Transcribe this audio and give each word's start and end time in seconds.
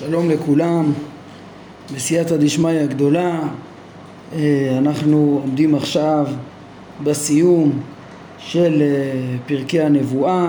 שלום 0.00 0.30
לכולם, 0.30 0.92
בסייעתא 1.94 2.36
דשמיא 2.36 2.80
הגדולה, 2.80 3.40
אה, 4.32 4.74
אנחנו 4.78 5.40
עומדים 5.44 5.74
עכשיו 5.74 6.26
בסיום 7.02 7.80
של 8.38 8.82
אה, 8.82 9.36
פרקי 9.46 9.80
הנבואה 9.80 10.46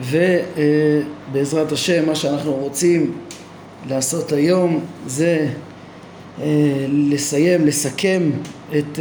ובעזרת 0.00 1.72
השם 1.72 2.06
מה 2.06 2.14
שאנחנו 2.14 2.52
רוצים 2.52 3.12
לעשות 3.88 4.32
היום 4.32 4.80
זה 5.06 5.48
אה, 6.40 6.86
לסיים, 6.88 7.66
לסכם 7.66 8.30
את 8.78 8.98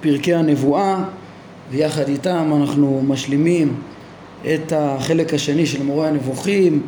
פרקי 0.00 0.34
הנבואה 0.34 1.04
ויחד 1.70 2.08
איתם 2.08 2.52
אנחנו 2.56 3.02
משלימים 3.06 3.74
את 4.54 4.72
החלק 4.76 5.34
השני 5.34 5.66
של 5.66 5.82
מורה 5.82 6.08
הנבוכים 6.08 6.82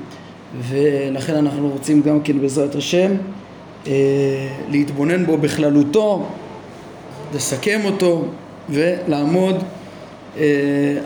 ולכן 0.54 1.34
אנחנו 1.34 1.68
רוצים 1.68 2.02
גם 2.02 2.20
כן 2.20 2.40
בעזרת 2.40 2.74
השם 2.74 3.12
אה, 3.86 3.92
להתבונן 4.68 5.26
בו 5.26 5.38
בכללותו, 5.38 6.26
לסכם 7.34 7.80
אותו 7.84 8.24
ולעמוד 8.70 9.56
אה, 10.36 10.44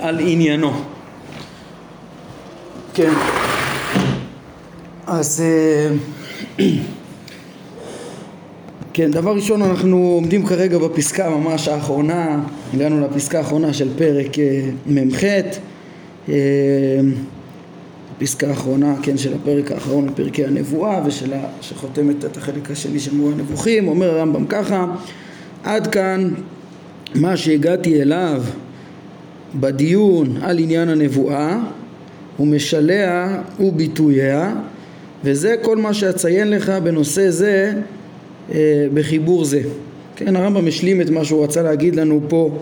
על 0.01 0.21
עניינו. 0.21 0.73
כן, 2.95 3.11
אז 5.07 5.43
אה, 5.45 5.89
כן, 8.93 9.11
דבר 9.11 9.35
ראשון 9.35 9.63
אנחנו 9.63 9.97
עומדים 9.97 10.47
כרגע 10.47 10.79
בפסקה 10.79 11.31
ממש 11.31 11.69
האחרונה, 11.69 12.41
הגענו 12.75 13.07
לפסקה 13.07 13.39
האחרונה 13.39 13.73
של 13.73 13.89
פרק 13.99 14.37
מ"ח 14.87 15.25
הפסקה 18.21 18.49
האחרונה, 18.49 18.95
כן, 19.03 19.17
של 19.17 19.35
הפרק 19.35 19.73
האחרון 19.73 20.07
בפרקי 20.07 20.45
הנבואה 20.45 21.03
ושל. 21.07 21.33
שחותמת 21.61 22.25
את 22.25 22.37
החלק 22.37 22.71
השני 22.71 23.01
של 23.01 23.15
מורה 23.15 23.33
הנבוכים, 23.33 23.89
אומר 23.89 24.11
הרמב"ם 24.11 24.47
ככה 24.47 24.87
עד 25.65 25.87
כאן 25.87 26.31
מה 27.15 27.37
שהגעתי 27.37 28.03
אליו 28.03 28.43
בדיון 29.55 30.37
על 30.43 30.59
עניין 30.59 30.89
הנבואה 30.89 31.59
ומשליה 32.41 33.43
וביטוייה 33.61 34.55
וזה 35.25 35.55
כל 35.63 35.77
מה 35.77 35.95
שאציין 35.95 36.51
לך 36.51 36.69
בנושא 36.69 37.31
זה 37.31 37.73
אה, 38.53 38.87
בחיבור 38.95 39.45
זה. 39.45 39.61
כן, 40.17 40.37
הרמב"ם 40.37 40.67
השלים 40.67 41.01
את 41.01 41.11
מה 41.11 41.25
שהוא 41.25 41.45
רצה 41.45 41.63
להגיד 41.63 41.97
לנו 41.97 42.21
פה 42.29 42.59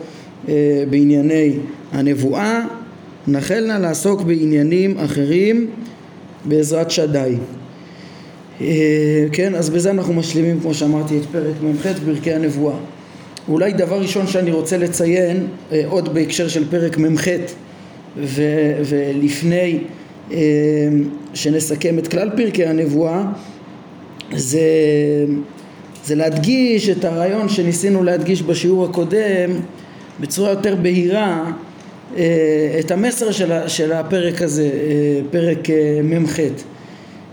אה, 0.48 0.84
בענייני 0.90 1.52
הנבואה 1.92 2.64
נחל 3.28 3.64
נא 3.66 3.72
לעסוק 3.72 4.22
בעניינים 4.22 4.98
אחרים 4.98 5.66
בעזרת 6.44 6.90
שדי. 6.90 7.34
אה, 8.60 9.26
כן, 9.32 9.54
אז 9.54 9.70
בזה 9.70 9.90
אנחנו 9.90 10.14
משלימים 10.14 10.60
כמו 10.60 10.74
שאמרתי 10.74 11.18
את 11.18 11.22
פרק 11.32 11.54
מ"ח 11.62 11.86
פרקי 12.04 12.32
הנבואה. 12.32 12.76
אולי 13.48 13.72
דבר 13.72 14.00
ראשון 14.00 14.26
שאני 14.26 14.50
רוצה 14.50 14.78
לציין 14.78 15.46
אה, 15.72 15.82
עוד 15.88 16.14
בהקשר 16.14 16.48
של 16.48 16.70
פרק 16.70 16.98
מ"ח 16.98 17.28
ו- 18.16 18.72
ולפני 18.84 19.78
אה, 20.32 20.38
שנסכם 21.34 21.98
את 21.98 22.08
כלל 22.08 22.30
פרקי 22.36 22.64
הנבואה 22.66 23.24
זה, 24.34 24.60
זה 26.04 26.14
להדגיש 26.14 26.88
את 26.88 27.04
הרעיון 27.04 27.48
שניסינו 27.48 28.02
להדגיש 28.02 28.42
בשיעור 28.42 28.84
הקודם 28.84 29.50
בצורה 30.20 30.50
יותר 30.50 30.76
בהירה 30.82 31.52
את 32.80 32.90
המסר 32.90 33.30
של 33.66 33.92
הפרק 33.92 34.42
הזה, 34.42 34.62
אה, 34.62 35.20
פרק 35.30 35.70
אה, 35.70 36.00
מ"ח. 36.02 36.36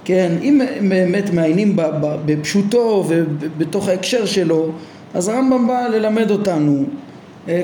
כן, 0.05 0.31
אם 0.41 0.61
באמת 0.89 1.33
מעיינים 1.33 1.75
בפשוטו 2.01 3.05
ובתוך 3.07 3.87
ההקשר 3.87 4.25
שלו, 4.25 4.71
אז 5.13 5.27
הרמב"ם 5.27 5.67
בא 5.67 5.87
ללמד 5.87 6.31
אותנו, 6.31 6.83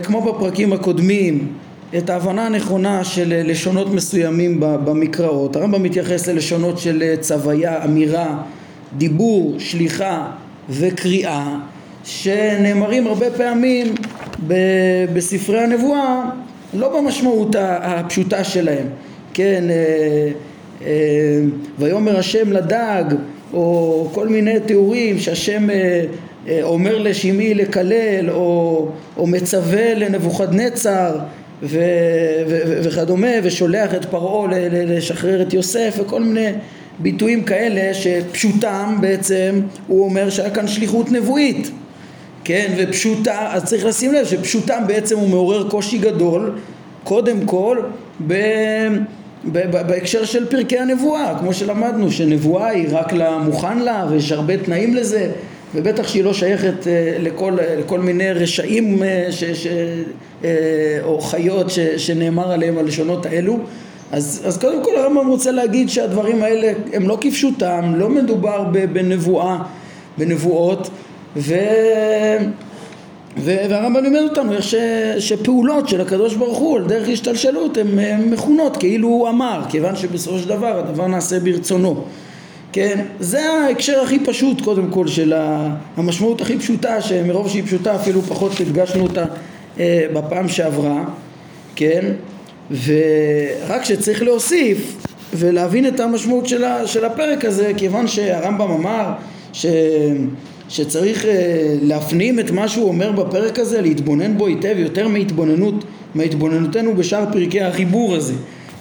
כמו 0.04 0.22
בפרקים 0.22 0.74
הקודמים, 0.74 1.48
את 1.98 2.10
ההבנה 2.10 2.46
הנכונה 2.46 3.04
של 3.04 3.42
לשונות 3.46 3.94
מסוימים 3.94 4.60
במקראות. 4.60 5.56
הרמב"ם 5.56 5.84
מתייחס 5.84 6.28
ללשונות 6.28 6.78
של 6.78 7.16
צוויה, 7.20 7.86
אמירה, 7.86 8.42
דיבור, 8.98 9.56
שליחה 9.60 10.28
וקריאה, 10.70 11.58
שנאמרים 12.04 13.08
הרבה 13.08 13.32
פעמים 13.32 13.96
בספרי 15.14 15.60
הנבואה 15.60 16.30
לא 16.74 17.00
במשמעות 17.00 17.56
הפשוטה 17.60 18.44
שלהם, 18.44 18.88
כן, 19.34 19.64
אה, 19.70 20.32
אה, 20.86 21.42
ויאמר 21.80 22.20
השם 22.20 22.52
לדג, 22.52 23.04
או 23.54 24.08
כל 24.14 24.28
מיני 24.28 24.60
תיאורים 24.60 25.20
שהשם 25.20 25.70
אה, 25.70 26.64
אומר 26.64 26.98
לשמעי 26.98 27.54
לקלל, 27.54 28.30
או, 28.30 28.88
או 29.18 29.28
מצווה 29.28 29.94
לנבוכדנצר 29.94 31.18
ו, 31.64 31.80
ו, 32.48 32.82
וכדומה, 32.84 33.32
ושולח 33.44 33.96
את 33.96 34.06
פרעה 34.06 34.48
לשחרר 34.72 35.42
את 35.42 35.54
יוסף, 35.54 35.96
וכל 35.98 36.24
מיני 36.24 36.52
ביטויים 37.00 37.44
כאלה 37.44 37.94
שפשוטם 37.94 38.98
בעצם 39.02 39.62
הוא 39.88 40.04
אומר 40.04 40.30
שהיה 40.30 40.50
כאן 40.50 40.68
שליחות 40.68 41.12
נבואית 41.12 41.72
כן, 42.44 42.74
ופשוטה, 42.78 43.50
אז 43.52 43.64
צריך 43.64 43.86
לשים 43.86 44.14
לב 44.14 44.26
שפשוטם 44.26 44.84
בעצם 44.88 45.18
הוא 45.18 45.30
מעורר 45.30 45.70
קושי 45.70 45.98
גדול, 45.98 46.52
קודם 47.04 47.46
כל 47.46 47.78
ב... 48.28 48.34
בהקשר 49.72 50.26
של 50.26 50.46
פרקי 50.50 50.80
הנבואה, 50.80 51.40
כמו 51.40 51.54
שלמדנו, 51.54 52.12
שנבואה 52.12 52.68
היא 52.68 52.88
רק 52.92 53.14
למוכן 53.14 53.80
לה 53.80 54.06
ויש 54.10 54.32
הרבה 54.32 54.58
תנאים 54.58 54.96
לזה 54.96 55.32
ובטח 55.76 56.08
שהיא 56.08 56.24
לא 56.24 56.34
שייכת 56.34 56.88
אה, 56.88 57.18
לכל, 57.20 57.58
לכל 57.80 58.00
מיני 58.00 58.32
רשעים 58.32 59.04
אה, 59.04 59.28
ש, 59.32 59.44
ש, 59.44 59.68
אה, 60.44 60.50
או 61.04 61.22
חיות 61.22 61.70
ש, 61.70 61.80
שנאמר 61.80 62.52
עליהם 62.52 62.78
הלשונות 62.78 63.26
האלו. 63.26 63.60
אז, 64.12 64.42
אז 64.46 64.58
קודם 64.58 64.84
כל 64.84 64.96
הרמב"ם 64.96 65.28
רוצה 65.28 65.52
להגיד 65.52 65.90
שהדברים 65.90 66.44
האלה 66.44 66.74
הם 66.94 67.08
לא 67.08 67.18
כפשוטם, 67.22 67.94
לא 67.96 68.10
מדובר 68.10 68.64
בנבואה, 68.94 69.58
בנבואות 70.18 70.90
ו... 71.38 71.56
והרמב"ם 73.38 74.04
לימד 74.04 74.22
אותנו 74.22 74.54
איך 74.54 74.64
ש... 74.64 74.76
שפעולות 75.20 75.90
של 75.90 76.02
הקדוש 76.02 76.36
ברוך 76.36 76.58
הוא 76.58 76.78
על 76.78 76.88
דרך 76.88 77.10
השתלשלות 77.10 77.78
הן 77.78 78.30
מכונות 78.30 78.78
כאילו 78.78 79.08
הוא 79.08 79.30
אמר 79.30 79.62
כיוון 79.70 79.96
שבסופו 79.96 80.40
של 80.40 80.50
דבר 80.50 80.80
הדבר 80.80 81.08
נעשה 81.08 81.40
ברצונו. 81.40 82.04
כן? 82.72 83.06
זה 83.20 83.50
ההקשר 83.50 84.02
הכי 84.02 84.20
פשוט 84.20 84.62
קודם 84.62 84.90
כל 84.92 85.08
של 85.08 85.34
המשמעות 85.98 86.42
הכי 86.42 86.60
פשוטה 86.60 87.02
שמרוב 87.02 87.50
שהיא 87.50 87.64
פשוטה 87.64 87.96
אפילו 87.96 88.22
פחות 88.22 88.52
הדגשנו 88.60 89.04
אותה 89.04 89.26
אה, 89.80 90.06
בפעם 90.14 90.48
שעברה. 90.48 91.04
כן? 91.76 92.06
ורק 92.86 93.84
שצריך 93.84 94.24
להוסיף 94.24 95.06
ולהבין 95.34 95.88
את 95.88 96.00
המשמעות 96.00 96.48
של 96.86 97.06
הפרק 97.06 97.46
הזה 97.46 97.72
כיוון 97.78 98.08
שהרמב"ם 98.08 98.72
אמר 98.72 99.12
ש... 99.54 99.66
שצריך 100.72 101.26
אה, 101.26 101.76
להפנים 101.82 102.40
את 102.40 102.52
מה 102.52 102.68
שהוא 102.68 102.88
אומר 102.88 103.12
בפרק 103.12 103.60
הזה, 103.60 103.82
להתבונן 103.82 104.38
בו 104.38 104.48
היטב 104.48 104.76
יותר 104.78 105.08
מהתבוננות, 105.08 105.84
מהתבוננותנו 106.16 106.96
בשאר 106.96 107.26
פרקי 107.34 107.62
החיבור 107.62 108.16
הזה, 108.16 108.34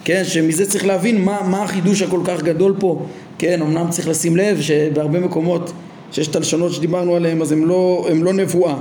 כן, 0.05 0.23
שמזה 0.25 0.67
צריך 0.67 0.87
להבין 0.87 1.25
מה, 1.25 1.39
מה 1.43 1.63
החידוש 1.63 2.03
הכל 2.03 2.21
כך 2.25 2.43
גדול 2.43 2.75
פה, 2.79 3.03
כן, 3.39 3.63
אמנם 3.63 3.91
צריך 3.91 4.09
לשים 4.09 4.37
לב 4.37 4.61
שבהרבה 4.61 5.21
מקומות 5.21 5.73
שיש 6.13 6.29
את 6.29 6.37
הלשונות 6.37 6.73
שדיברנו 6.73 7.17
עליהן 7.17 7.43
אז 7.43 7.53
הם 7.53 7.67
לא, 7.67 8.09
לא 8.23 8.33
נבואה, 8.33 8.77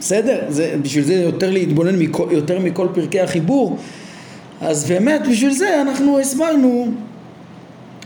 בסדר, 0.00 0.40
זה, 0.48 0.74
בשביל 0.82 1.04
זה 1.04 1.14
יותר 1.14 1.50
להתבונן 1.50 1.98
מכל, 1.98 2.26
יותר 2.30 2.58
מכל 2.58 2.86
פרקי 2.94 3.20
החיבור, 3.20 3.76
אז 4.60 4.84
באמת 4.88 5.22
בשביל 5.30 5.52
זה 5.52 5.80
אנחנו 5.82 6.18
הסברנו 6.18 6.92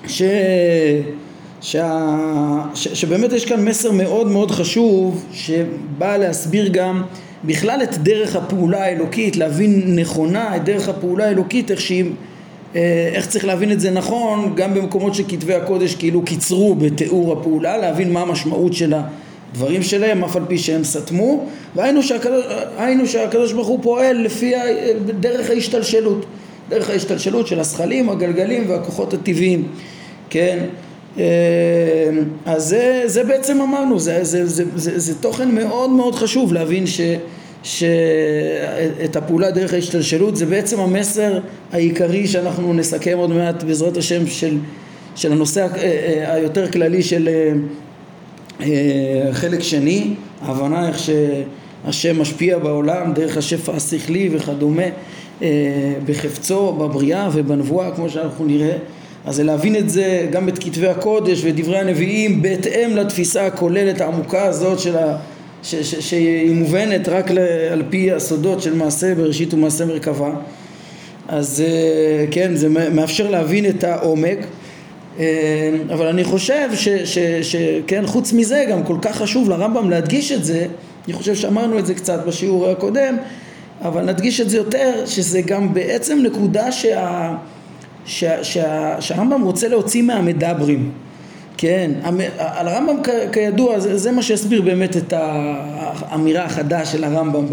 ש... 0.07 0.23
שה, 1.61 2.09
ש, 2.75 2.89
שבאמת 2.89 3.33
יש 3.33 3.45
כאן 3.45 3.65
מסר 3.65 3.93
מאוד 3.93 4.27
מאוד 4.27 4.51
חשוב 4.51 5.25
שבא 5.33 6.17
להסביר 6.17 6.69
גם 6.69 7.03
בכלל 7.45 7.83
את 7.83 7.99
דרך 7.99 8.37
הפעולה 8.37 8.85
האלוקית, 8.85 9.37
להבין 9.37 9.99
נכונה 9.99 10.57
את 10.57 10.65
דרך 10.65 10.89
הפעולה 10.89 11.25
האלוקית, 11.25 11.71
איך 11.71 11.81
שהיא, 11.81 12.05
אה, 12.77 13.11
איך 13.13 13.27
צריך 13.27 13.45
להבין 13.45 13.73
את 13.73 13.81
זה 13.81 13.91
נכון, 13.91 14.53
גם 14.57 14.75
במקומות 14.75 15.15
שכתבי 15.15 15.55
הקודש 15.55 15.95
כאילו 15.95 16.23
קיצרו 16.23 16.75
בתיאור 16.75 17.33
הפעולה, 17.33 17.77
להבין 17.77 18.13
מה 18.13 18.21
המשמעות 18.21 18.73
של 18.73 18.95
הדברים 19.53 19.83
שלהם, 19.83 20.25
אף 20.25 20.37
על 20.37 20.43
פי 20.49 20.59
שהם 20.59 20.85
סתמו, 20.85 21.47
והיינו 21.75 22.03
שהקדוש, 22.03 22.45
שהקדוש 23.13 23.53
ברוך 23.53 23.69
הוא 23.69 23.79
פועל 23.83 24.17
לפי 24.17 24.53
דרך 25.21 25.51
ההשתלשלות, 25.51 26.27
דרך 26.69 26.91
ההשתלשלות 26.91 27.47
של 27.47 27.61
הזכלים, 27.61 28.09
הגלגלים 28.11 28.71
והכוחות 28.71 29.15
הטבעיים, 29.15 29.69
כן? 30.31 30.59
אה, 31.19 31.25
אז 32.47 32.69
זה, 32.69 33.03
זה 33.07 33.25
בעצם 33.25 33.61
אמרנו, 33.61 33.99
זה, 33.99 34.25
זה, 34.25 34.47
זה, 34.47 34.65
זה, 34.75 34.99
זה 34.99 35.15
תוכן 35.15 35.55
מאוד 35.55 35.91
מאוד 35.91 36.15
חשוב 36.15 36.53
להבין 36.53 36.87
ש, 36.87 37.01
שאת 37.63 39.17
הפעולה 39.17 39.51
דרך 39.51 39.75
ההשתלשלות 39.75 40.37
זה 40.37 40.47
בעצם 40.47 40.81
המסר 40.81 41.39
העיקרי 41.73 42.27
שאנחנו 42.27 42.75
נסכם 42.75 43.19
עוד 43.19 43.31
מעט 43.31 43.63
בעזרת 43.63 43.97
השם 43.97 44.27
של, 44.27 44.59
של 45.17 45.33
הנושא 45.33 45.67
היותר 46.27 46.71
כללי 46.71 47.03
של 47.03 47.29
חלק 49.33 49.63
שני, 49.63 50.15
ההבנה 50.43 50.89
איך 50.89 50.99
שהשם 50.99 52.21
משפיע 52.21 52.59
בעולם 52.59 53.13
דרך 53.13 53.37
השפע 53.37 53.73
השכלי 53.73 54.31
וכדומה 54.33 54.87
בחפצו, 56.07 56.73
בבריאה 56.73 57.29
ובנבואה 57.33 57.91
כמו 57.91 58.11
שאנחנו 58.11 58.45
נראה 58.45 58.77
אז 59.27 59.41
להבין 59.41 59.77
את 59.77 59.91
זה 59.91 60.27
גם 60.31 60.49
את 60.49 60.59
כתבי 60.59 60.87
הקודש 60.87 61.41
ודברי 61.45 61.79
הנביאים 61.79 62.43
בהתאם 62.43 62.97
לתפיסה 62.97 63.47
הכוללת 63.47 64.01
העמוקה 64.01 64.47
הזאת 64.47 64.81
של 64.81 64.97
ה... 64.97 65.17
ש, 65.63 65.75
ש, 65.75 65.95
שהיא 65.95 66.55
מובנת 66.55 67.09
רק 67.09 67.31
על 67.73 67.83
פי 67.91 68.13
הסודות 68.13 68.63
של 68.63 68.75
מעשה 68.75 69.15
בראשית 69.15 69.55
ומעשה 69.55 69.85
מרכבה. 69.85 70.31
אז 71.29 71.65
אה, 71.67 72.25
כן 72.31 72.55
זה 72.55 72.69
מאפשר 72.69 73.31
להבין 73.31 73.67
את 73.67 73.85
העומק. 73.85 74.39
אה, 75.19 75.71
אבל 75.95 76.07
אני 76.07 76.25
חושב 76.25 76.69
שכן 77.43 78.07
חוץ 78.07 78.33
מזה 78.33 78.65
גם 78.71 78.83
כל 78.83 78.97
כך 79.03 79.17
חשוב 79.17 79.51
לרמב"ם 79.51 79.91
להדגיש 79.91 80.33
את 80.33 80.45
זה 80.45 80.67
אני 81.07 81.15
חושב 81.15 81.35
שאמרנו 81.35 81.79
את 81.79 81.87
זה 81.87 81.95
קצת 81.95 82.27
בשיעור 82.27 82.69
הקודם 82.69 83.17
אבל 83.83 84.05
נדגיש 84.05 84.41
את 84.41 84.51
זה 84.51 84.57
יותר 84.57 85.07
שזה 85.07 85.41
גם 85.41 85.75
בעצם 85.75 86.19
נקודה 86.23 86.73
שה... 86.73 87.35
שה, 88.07 88.45
שה, 88.45 88.97
שהרמב"ם 89.01 89.43
רוצה 89.43 89.69
להוציא 89.69 90.03
מהמדברים. 90.03 90.91
כן, 91.57 91.91
על 92.39 92.69
הרמב"ם 92.69 92.97
כידוע 93.33 93.81
זה, 93.81 93.99
זה 93.99 94.13
מה 94.13 94.23
שיסביר 94.23 94.63
באמת 94.63 94.97
את 94.97 95.13
האמירה 95.17 96.45
החדה 96.45 96.85
של 96.85 97.05
הרמב"ם 97.05 97.47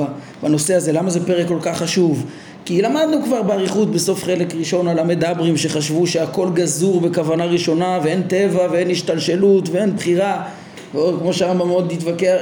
בנושא 0.44 0.76
הזה, 0.76 0.92
למה 0.92 1.10
זה 1.10 1.26
פרק 1.26 1.48
כל 1.48 1.58
כך 1.62 1.78
חשוב. 1.78 2.26
כי 2.66 2.82
למדנו 2.82 3.24
כבר 3.24 3.42
באריכות 3.42 3.92
בסוף 3.92 4.24
חלק 4.24 4.56
ראשון 4.56 4.88
על 4.88 5.00
המדברים 5.00 5.58
שחשבו 5.58 6.08
שהכל 6.08 6.48
גזור 6.54 7.02
בכוונה 7.02 7.46
ראשונה 7.46 8.00
ואין 8.04 8.22
טבע 8.22 8.68
ואין 8.72 8.90
השתלשלות 8.90 9.70
ואין 9.70 9.96
בחירה. 9.96 10.44
כמו 10.92 11.34
שהרמב"ם 11.34 11.68
מאוד 11.68 11.92
יתווכח, 11.92 12.38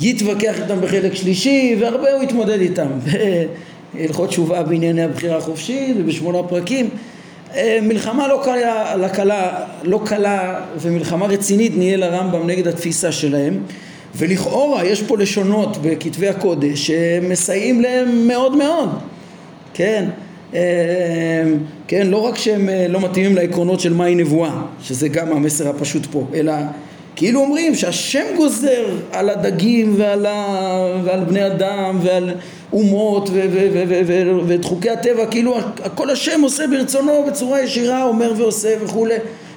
יתווכח 0.00 0.60
איתם 0.62 0.80
בחלק 0.80 1.14
שלישי 1.14 1.76
והרבה 1.80 2.12
הוא 2.12 2.22
יתמודד 2.22 2.60
איתם. 2.60 2.88
בהלכות 3.94 4.28
תשובה 4.28 4.62
בענייני 4.62 5.02
הבחירה 5.02 5.36
החופשית 5.36 5.96
ובשמונה 5.98 6.42
פרקים 6.42 6.90
מלחמה 7.82 8.28
לא 8.28 8.40
קלה, 8.44 8.96
לא 8.96 9.08
קלה, 9.08 9.64
לא 9.82 10.00
קלה 10.06 10.60
ומלחמה 10.80 11.26
רצינית 11.26 11.76
נהיה 11.76 11.96
לרמב"ם 11.96 12.46
נגד 12.46 12.66
התפיסה 12.66 13.12
שלהם. 13.12 13.60
ולכאורה 14.16 14.84
יש 14.84 15.02
פה 15.02 15.18
לשונות 15.18 15.76
בכתבי 15.82 16.28
הקודש 16.28 16.86
שמסייעים 16.86 17.80
להם 17.80 18.28
מאוד 18.28 18.56
מאוד. 18.56 18.88
כן 19.74 20.04
אה, 20.54 20.60
כן 21.88 22.06
לא 22.06 22.16
רק 22.16 22.36
שהם 22.36 22.68
אה, 22.68 22.86
לא 22.88 23.00
מתאימים 23.00 23.34
לעקרונות 23.34 23.80
של 23.80 23.92
מהי 23.92 24.14
נבואה 24.14 24.62
שזה 24.82 25.08
גם 25.08 25.32
המסר 25.32 25.68
הפשוט 25.68 26.06
פה 26.06 26.26
אלא 26.34 26.52
כאילו 27.16 27.40
אומרים 27.40 27.74
שהשם 27.74 28.24
גוזר 28.36 28.86
על 29.12 29.30
הדגים 29.30 29.94
ועל, 29.98 30.26
ה... 30.26 31.00
ועל 31.04 31.24
בני 31.24 31.46
אדם 31.46 31.98
ועל 32.02 32.30
אומות 32.72 33.30
ואת 34.46 34.64
חוקי 34.64 34.90
הטבע 34.90 35.26
כאילו 35.26 35.58
הכל 35.84 36.10
השם 36.10 36.40
עושה 36.42 36.66
ברצונו 36.66 37.24
בצורה 37.28 37.60
ישירה 37.62 38.04
אומר 38.04 38.32
ועושה 38.36 38.74
וכולי. 38.84 39.14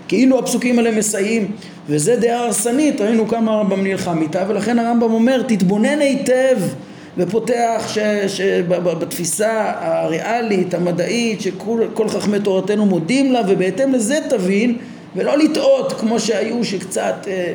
כאילו 0.07 0.39
הפסוקים 0.39 0.79
האלה 0.79 0.91
מסייעים. 0.91 1.51
וזה 1.87 2.15
דעה 2.15 2.43
הרסנית 2.43 3.01
ראינו 3.01 3.27
כמה 3.27 3.53
הרמב"ם 3.53 3.83
נלחם 3.83 4.21
איתה 4.21 4.45
ולכן 4.47 4.79
הרמב"ם 4.79 5.13
אומר 5.13 5.41
תתבונן 5.41 6.01
היטב 6.01 6.57
ופותח 7.17 7.95
שבתפיסה 8.27 9.71
הריאלית 9.75 10.73
המדעית 10.73 11.41
שכל 11.41 12.07
חכמי 12.09 12.39
תורתנו 12.39 12.85
מודים 12.85 13.33
לה 13.33 13.41
ובהתאם 13.47 13.93
לזה 13.93 14.19
תבין 14.29 14.77
ולא 15.15 15.37
לטעות 15.37 15.93
כמו 15.93 16.19
שהיו 16.19 16.65
שקצת 16.65 17.15
אה, 17.27 17.53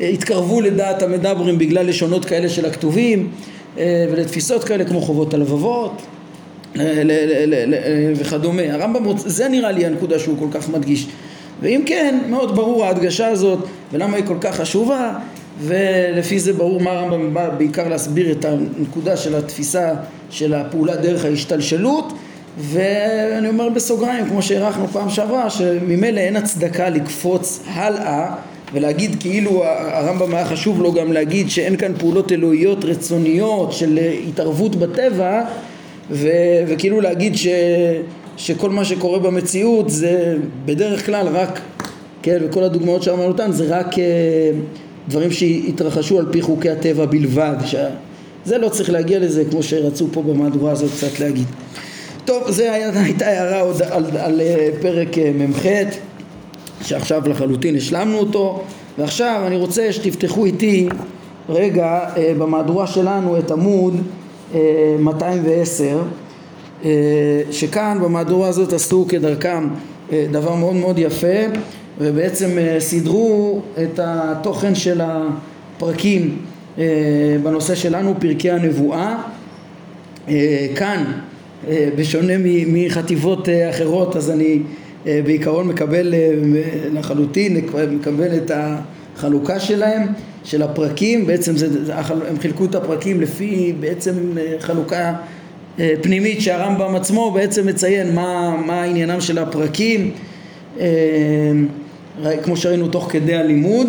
אה, 0.00 0.08
התקרבו 0.08 0.60
לדעת 0.60 1.02
המדברים 1.02 1.58
בגלל 1.58 1.86
לשונות 1.86 2.24
כאלה 2.24 2.48
של 2.48 2.66
הכתובים 2.66 3.30
ולתפיסות 3.76 4.64
כאלה 4.64 4.84
כמו 4.84 5.00
חובות 5.00 5.34
הלבבות 5.34 6.02
וכדומה. 8.16 8.62
הרמב"ם, 8.62 9.16
זה 9.16 9.48
נראה 9.48 9.72
לי 9.72 9.86
הנקודה 9.86 10.18
שהוא 10.18 10.38
כל 10.38 10.58
כך 10.58 10.68
מדגיש. 10.68 11.06
ואם 11.62 11.82
כן, 11.86 12.20
מאוד 12.28 12.56
ברור 12.56 12.84
ההדגשה 12.84 13.26
הזאת 13.26 13.58
ולמה 13.92 14.16
היא 14.16 14.24
כל 14.26 14.36
כך 14.40 14.56
חשובה 14.56 15.18
ולפי 15.60 16.38
זה 16.38 16.52
ברור 16.52 16.80
מה 16.80 16.90
הרמב"ם 16.90 17.34
בא 17.34 17.48
בעיקר 17.48 17.88
להסביר 17.88 18.32
את 18.32 18.44
הנקודה 18.44 19.16
של 19.16 19.34
התפיסה 19.34 19.92
של 20.30 20.54
הפעולה 20.54 20.96
דרך 20.96 21.24
ההשתלשלות 21.24 22.12
ואני 22.58 23.48
אומר 23.48 23.68
בסוגריים, 23.68 24.26
כמו 24.26 24.42
שהערכנו 24.42 24.88
פעם 24.88 25.10
שעברה, 25.10 25.50
שממילא 25.50 26.20
אין 26.20 26.36
הצדקה 26.36 26.88
לקפוץ 26.88 27.60
הלאה 27.66 28.34
ולהגיד 28.74 29.16
כאילו 29.20 29.64
הרמב"ם 29.64 30.34
היה 30.34 30.44
חשוב 30.44 30.82
לו 30.82 30.92
גם 30.92 31.12
להגיד 31.12 31.50
שאין 31.50 31.76
כאן 31.76 31.92
פעולות 31.98 32.32
אלוהיות 32.32 32.84
רצוניות 32.84 33.72
של 33.72 33.98
התערבות 34.28 34.76
בטבע 34.76 35.42
ו, 36.10 36.28
וכאילו 36.66 37.00
להגיד 37.00 37.36
ש, 37.36 37.46
שכל 38.36 38.70
מה 38.70 38.84
שקורה 38.84 39.18
במציאות 39.18 39.90
זה 39.90 40.36
בדרך 40.64 41.06
כלל 41.06 41.28
רק, 41.28 41.60
כן, 42.22 42.38
וכל 42.44 42.62
הדוגמאות 42.62 43.02
שאמרנו 43.02 43.28
אותן 43.28 43.52
זה 43.52 43.64
רק 43.78 43.98
אה, 43.98 44.04
דברים 45.08 45.30
שהתרחשו 45.30 46.18
על 46.18 46.26
פי 46.30 46.42
חוקי 46.42 46.70
הטבע 46.70 47.06
בלבד, 47.06 47.56
זה 48.44 48.58
לא 48.58 48.68
צריך 48.68 48.90
להגיע 48.90 49.18
לזה 49.18 49.44
כמו 49.50 49.62
שרצו 49.62 50.06
פה 50.12 50.22
במהדורה 50.22 50.72
הזאת 50.72 50.90
קצת 50.96 51.20
להגיד. 51.20 51.46
טוב, 52.24 52.50
זו 52.50 52.62
הייתה 52.94 53.26
הערה 53.26 53.60
עוד 53.60 53.82
על, 53.82 54.04
על, 54.04 54.16
על 54.16 54.40
אה, 54.40 54.68
פרק 54.80 55.18
אה, 55.18 55.32
מ"ח 55.34 55.64
שעכשיו 56.82 57.28
לחלוטין 57.28 57.76
השלמנו 57.76 58.18
אותו. 58.18 58.62
ועכשיו 58.98 59.42
אני 59.46 59.56
רוצה 59.56 59.92
שתפתחו 59.92 60.44
איתי 60.44 60.88
רגע 61.48 62.00
אה, 62.16 62.32
במהדורה 62.38 62.86
שלנו 62.86 63.38
את 63.38 63.50
עמוד 63.50 63.96
210 64.98 66.02
שכאן 67.50 67.98
במהדורה 68.02 68.48
הזאת 68.48 68.72
עשו 68.72 69.06
כדרכם 69.08 69.68
דבר 70.12 70.54
מאוד 70.54 70.74
מאוד 70.74 70.98
יפה 70.98 71.36
ובעצם 71.98 72.58
סידרו 72.78 73.60
את 73.82 74.00
התוכן 74.02 74.74
של 74.74 75.00
הפרקים 75.04 76.38
בנושא 77.42 77.74
שלנו 77.74 78.14
פרקי 78.20 78.50
הנבואה. 78.50 79.16
כאן 80.76 81.04
אה, 81.68 81.88
בשונה 81.96 82.32
מחטיבות 82.66 83.48
אה, 83.48 83.70
אחרות 83.70 84.16
אז 84.16 84.30
אני 84.30 84.54
אה, 84.54 84.60
בעיקרון 85.04 85.68
מקבל 85.68 86.14
לחלוטין, 86.92 87.56
מקבל 87.90 88.36
את 88.36 88.50
החלוקה 88.54 89.60
שלהם, 89.60 90.06
של 90.44 90.62
הפרקים, 90.62 91.26
בעצם 91.26 91.56
זה, 91.56 91.94
הם 92.28 92.38
חילקו 92.40 92.64
את 92.64 92.74
הפרקים 92.74 93.20
לפי 93.20 93.72
בעצם 93.80 94.12
חלוקה 94.58 95.14
פנימית 96.02 96.40
שהרמב"ם 96.40 96.94
עצמו 96.94 97.30
בעצם 97.30 97.66
מציין 97.66 98.14
מה, 98.14 98.56
מה 98.66 98.82
עניינם 98.82 99.20
של 99.20 99.38
הפרקים 99.38 100.10
כמו 102.42 102.56
שראינו 102.56 102.88
תוך 102.88 103.08
כדי 103.12 103.34
הלימוד. 103.34 103.86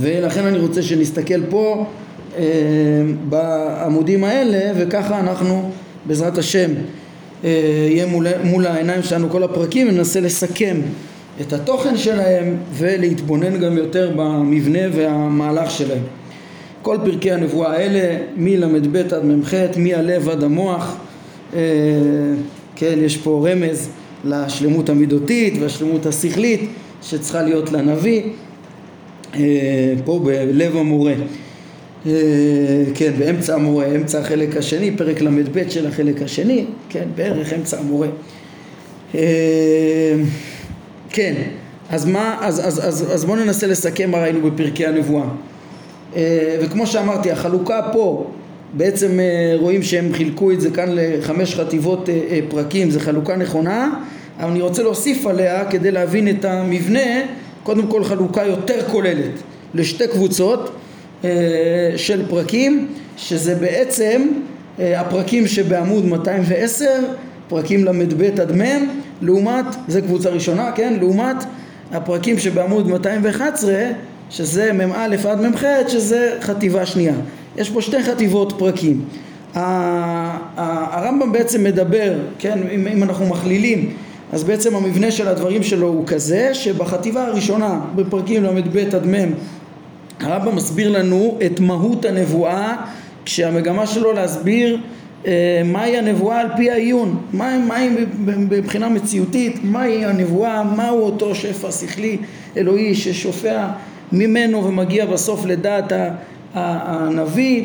ולכן 0.00 0.44
אני 0.44 0.58
רוצה 0.58 0.82
שנסתכל 0.82 1.40
פה 1.50 1.86
בעמודים 3.28 4.24
האלה 4.24 4.72
וככה 4.76 5.20
אנחנו 5.20 5.70
בעזרת 6.06 6.38
השם 6.38 6.70
אה, 6.70 6.76
יהיה 7.46 8.06
מול, 8.06 8.26
מול 8.44 8.66
העיניים 8.66 9.02
שלנו 9.02 9.30
כל 9.30 9.42
הפרקים 9.42 9.88
וננסה 9.88 10.20
לסכם 10.20 10.76
את 11.40 11.52
התוכן 11.52 11.96
שלהם 11.96 12.56
ולהתבונן 12.72 13.60
גם 13.60 13.76
יותר 13.76 14.10
במבנה 14.16 14.78
והמהלך 14.92 15.70
שלהם. 15.70 16.02
כל 16.82 16.96
פרקי 17.04 17.32
הנבואה 17.32 17.72
האלה 17.72 18.18
מל"ב 18.36 18.96
עד 18.96 19.24
מ"ח, 19.24 19.54
מהלב 19.76 20.28
עד 20.28 20.44
המוח, 20.44 20.96
אה, 21.54 21.60
כן, 22.76 22.98
יש 23.02 23.16
פה 23.16 23.48
רמז 23.50 23.88
לשלמות 24.24 24.88
המידותית 24.88 25.54
והשלמות 25.60 26.06
השכלית 26.06 26.60
שצריכה 27.02 27.42
להיות 27.42 27.72
לנביא 27.72 28.22
אה, 29.34 29.94
פה 30.04 30.20
בלב 30.24 30.76
המורה. 30.76 31.14
אה, 32.06 32.12
כן, 32.94 33.12
באמצע 33.18 33.54
המורה, 33.54 33.86
אמצע 33.86 34.20
החלק 34.20 34.56
השני, 34.56 34.90
פרק 34.96 35.20
ל"ב 35.20 35.68
של 35.68 35.86
החלק 35.86 36.22
השני, 36.22 36.64
כן, 36.88 37.04
בערך 37.14 37.52
אמצע 37.52 37.78
המורה. 37.78 38.08
אה, 39.14 40.14
כן, 41.10 41.34
אז 41.90 42.04
מה, 42.04 42.36
אז, 42.40 42.66
אז, 42.66 42.88
אז, 42.88 43.14
אז 43.14 43.24
בואו 43.24 43.36
ננסה 43.36 43.66
לסכם 43.66 44.10
מה 44.10 44.18
ראינו 44.18 44.50
בפרקי 44.50 44.86
הנבואה. 44.86 45.28
אה, 46.16 46.56
וכמו 46.60 46.86
שאמרתי, 46.86 47.30
החלוקה 47.30 47.80
פה, 47.92 48.30
בעצם 48.72 49.18
רואים 49.58 49.82
שהם 49.82 50.12
חילקו 50.12 50.52
את 50.52 50.60
זה 50.60 50.70
כאן 50.70 50.88
לחמש 50.90 51.54
חטיבות 51.54 52.08
פרקים, 52.48 52.90
זו 52.90 53.00
חלוקה 53.00 53.36
נכונה, 53.36 54.00
אבל 54.40 54.50
אני 54.50 54.60
רוצה 54.60 54.82
להוסיף 54.82 55.26
עליה 55.26 55.64
כדי 55.64 55.90
להבין 55.90 56.28
את 56.28 56.44
המבנה, 56.44 57.22
קודם 57.62 57.86
כל 57.86 58.04
חלוקה 58.04 58.44
יותר 58.44 58.88
כוללת 58.90 59.32
לשתי 59.74 60.08
קבוצות 60.08 60.70
של 61.96 62.22
פרקים 62.28 62.88
שזה 63.16 63.54
בעצם 63.54 64.28
אה, 64.78 65.00
הפרקים 65.00 65.46
שבעמוד 65.46 66.04
210 66.04 66.86
פרקים 67.48 67.84
ל"ב 67.84 68.40
עד 68.40 68.52
מ' 68.56 68.88
לעומת, 69.22 69.64
זה 69.88 70.00
קבוצה 70.00 70.28
ראשונה, 70.28 70.72
כן, 70.72 70.96
לעומת 71.00 71.36
הפרקים 71.92 72.38
שבעמוד 72.38 72.88
211 72.88 73.74
שזה 74.30 74.72
מ"א 74.72 75.28
עד 75.28 75.40
מ"ח 75.40 75.64
שזה 75.88 76.36
חטיבה 76.40 76.86
שנייה. 76.86 77.14
יש 77.56 77.70
פה 77.70 77.82
שתי 77.82 78.02
חטיבות 78.02 78.52
פרקים. 78.58 79.04
הרמב"ם 79.54 81.32
בעצם 81.32 81.64
מדבר, 81.64 82.14
כן, 82.38 82.58
אם, 82.74 82.86
אם 82.86 83.02
אנחנו 83.02 83.26
מכלילים, 83.26 83.90
אז 84.32 84.44
בעצם 84.44 84.76
המבנה 84.76 85.10
של 85.10 85.28
הדברים 85.28 85.62
שלו 85.62 85.86
הוא 85.86 86.06
כזה 86.06 86.54
שבחטיבה 86.54 87.26
הראשונה 87.26 87.80
בפרקים 87.94 88.44
ל"ב 88.44 88.76
עד 88.94 89.06
מ' 89.06 89.30
הרמב"ם 90.20 90.56
מסביר 90.56 90.90
לנו 90.90 91.38
את 91.46 91.60
מהות 91.60 92.04
הנבואה 92.04 92.76
כשהמגמה 93.24 93.86
שלו 93.86 94.12
להסביר 94.12 94.78
אה, 95.26 95.62
מהי 95.64 95.98
הנבואה 95.98 96.40
על 96.40 96.48
פי 96.56 96.70
העיון, 96.70 97.16
מהי 97.32 97.58
מה, 97.58 97.76
מבחינה 98.36 98.88
מציאותית, 98.88 99.60
מהי 99.64 100.04
הנבואה, 100.04 100.62
מהו 100.62 101.00
אותו 101.00 101.34
שפע 101.34 101.72
שכלי 101.72 102.18
אלוהי 102.56 102.94
ששופע 102.94 103.66
ממנו 104.12 104.64
ומגיע 104.64 105.06
בסוף 105.06 105.46
לדעת 105.46 105.92
הנביא, 106.54 107.64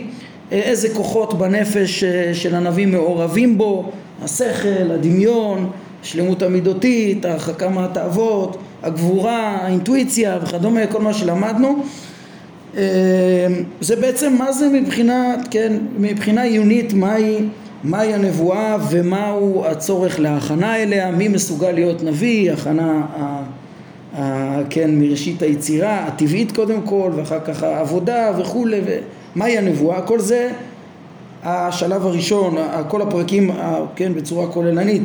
איזה 0.51 0.89
כוחות 0.95 1.33
בנפש 1.37 2.03
אה, 2.03 2.31
של 2.33 2.55
הנביא 2.55 2.87
מעורבים 2.87 3.57
בו, 3.57 3.91
השכל, 4.21 4.91
הדמיון, 4.91 5.69
השלמות 6.03 6.41
המידותית, 6.41 7.25
ההרחקה 7.25 7.69
מהתאוות, 7.69 8.57
הגבורה, 8.83 9.57
האינטואיציה 9.61 10.39
וכדומה, 10.43 10.87
כל 10.87 11.01
מה 11.01 11.13
שלמדנו. 11.13 11.67
אה, 11.67 12.10
זה 13.81 13.95
בעצם 14.01 14.33
מה 14.37 14.51
זה 14.51 14.69
מבחינת, 14.69 15.47
כן, 15.51 15.77
מבחינה 15.99 16.41
עיונית 16.41 16.93
מהי, 16.93 17.37
מהי 17.83 18.13
הנבואה 18.13 18.77
ומהו 18.89 19.65
הצורך 19.65 20.19
להכנה 20.19 20.77
אליה, 20.77 21.11
מי 21.11 21.27
מסוגל 21.27 21.71
להיות 21.71 22.03
נביא, 22.03 22.51
הכנה 22.51 23.01
כן, 24.69 24.91
מראשית 24.99 25.41
היצירה, 25.41 26.05
הטבעית 26.07 26.51
קודם 26.51 26.81
כל, 26.81 27.11
ואחר 27.15 27.39
כך 27.39 27.63
העבודה 27.63 28.31
וכולי, 28.39 28.81
ומהי 29.35 29.57
הנבואה, 29.57 30.01
כל 30.01 30.19
זה 30.19 30.49
השלב 31.43 32.05
הראשון, 32.05 32.55
כל 32.87 33.01
הפרקים, 33.01 33.51
כן, 33.95 34.13
בצורה 34.13 34.47
כוללנית, 34.47 35.01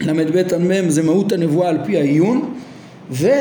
ל"ב 0.00 0.36
עד 0.36 0.54
מ' 0.60 0.88
זה 0.90 1.02
מהות 1.02 1.32
הנבואה 1.32 1.68
על 1.68 1.78
פי 1.84 1.96
העיון, 1.96 2.54
וכן, 3.10 3.32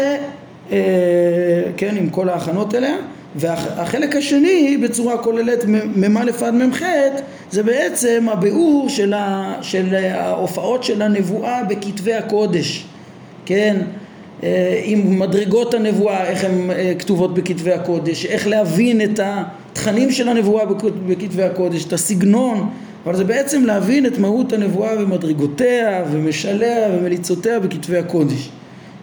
עם 1.81 2.09
כל 2.09 2.29
ההכנות 2.29 2.75
אליה, 2.75 2.95
והחלק 3.35 4.15
השני 4.15 4.77
בצורה 4.77 5.17
כוללת 5.17 5.65
מ"א 5.95 6.45
עד 6.45 6.53
מ"ח 6.53 6.81
זה 7.51 7.63
בעצם 7.63 8.27
הביאור 8.31 8.89
של, 8.89 9.13
ה, 9.13 9.55
של 9.61 9.95
ההופעות 9.95 10.83
של 10.83 11.01
הנבואה 11.01 11.63
בכתבי 11.63 12.13
הקודש, 12.13 12.85
כן, 13.45 13.77
אה, 14.43 14.81
עם 14.83 15.19
מדרגות 15.19 15.73
הנבואה, 15.73 16.27
איך 16.27 16.43
הן 16.43 16.71
אה, 16.71 16.93
כתובות 16.99 17.33
בכתבי 17.33 17.71
הקודש, 17.71 18.25
איך 18.25 18.47
להבין 18.47 19.01
את 19.01 19.19
התכנים 19.23 20.11
של 20.11 20.29
הנבואה 20.29 20.65
בכתבי 21.07 21.43
הקודש, 21.43 21.85
את 21.85 21.93
הסגנון, 21.93 22.69
אבל 23.05 23.15
זה 23.15 23.23
בעצם 23.23 23.65
להבין 23.65 24.05
את 24.05 24.17
מהות 24.17 24.53
הנבואה 24.53 25.03
ומדרגותיה 25.03 26.03
ומשליה 26.11 26.87
ומליצותיה 26.93 27.59
בכתבי 27.59 27.97
הקודש. 27.97 28.49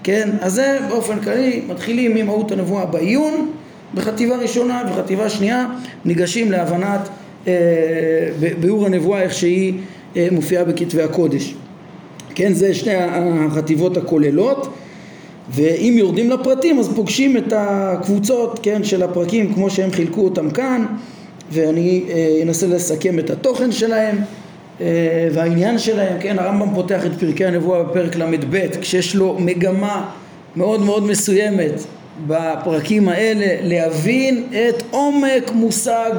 כן, 0.02 0.30
אז 0.40 0.52
זה 0.52 0.78
באופן 0.88 1.20
כללי, 1.20 1.62
מתחילים 1.68 2.14
ממהות 2.14 2.52
הנבואה 2.52 2.84
בעיון, 2.84 3.50
בחטיבה 3.94 4.36
ראשונה 4.36 4.82
ובחטיבה 4.86 5.28
שנייה 5.28 5.66
ניגשים 6.04 6.52
להבנת 6.52 7.08
אה, 7.46 7.52
ביאור 8.60 8.86
הנבואה 8.86 9.22
איך 9.22 9.34
שהיא 9.34 9.74
אה, 10.16 10.28
מופיעה 10.32 10.64
בכתבי 10.64 11.02
הקודש. 11.02 11.54
כן, 12.34 12.52
זה 12.52 12.74
שני 12.74 12.94
החטיבות 12.94 13.96
הכוללות. 13.96 14.68
ואם 15.50 15.94
יורדים 15.98 16.30
לפרטים 16.30 16.78
אז 16.78 16.88
פוגשים 16.94 17.36
את 17.36 17.52
הקבוצות 17.56 18.60
כן, 18.62 18.84
של 18.84 19.02
הפרקים 19.02 19.54
כמו 19.54 19.70
שהם 19.70 19.90
חילקו 19.92 20.20
אותם 20.20 20.50
כאן 20.50 20.86
ואני 21.52 22.04
אה, 22.08 22.40
אנסה 22.42 22.66
לסכם 22.66 23.18
את 23.18 23.30
התוכן 23.30 23.72
שלהם 23.72 24.18
אה, 24.80 25.28
והעניין 25.32 25.78
שלהם, 25.78 26.16
כן, 26.20 26.38
הרמב"ם 26.38 26.74
פותח 26.74 27.06
את 27.06 27.12
פרקי 27.20 27.44
הנבואה 27.44 27.82
בפרק 27.82 28.16
ל"ב 28.16 28.66
כשיש 28.80 29.14
לו 29.14 29.36
מגמה 29.38 30.10
מאוד 30.56 30.82
מאוד 30.82 31.06
מסוימת 31.06 31.72
בפרקים 32.26 33.08
האלה 33.08 33.46
להבין 33.62 34.44
את 34.52 34.82
עומק 34.90 35.50
מושג 35.54 36.10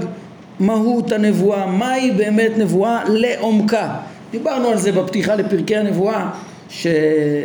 מהות 0.60 1.12
הנבואה, 1.12 1.66
מהי 1.66 2.12
באמת 2.12 2.52
נבואה 2.58 3.04
לעומקה. 3.08 3.96
דיברנו 4.32 4.68
על 4.68 4.78
זה 4.78 4.92
בפתיחה 4.92 5.36
לפרקי 5.36 5.76
הנבואה 5.76 6.30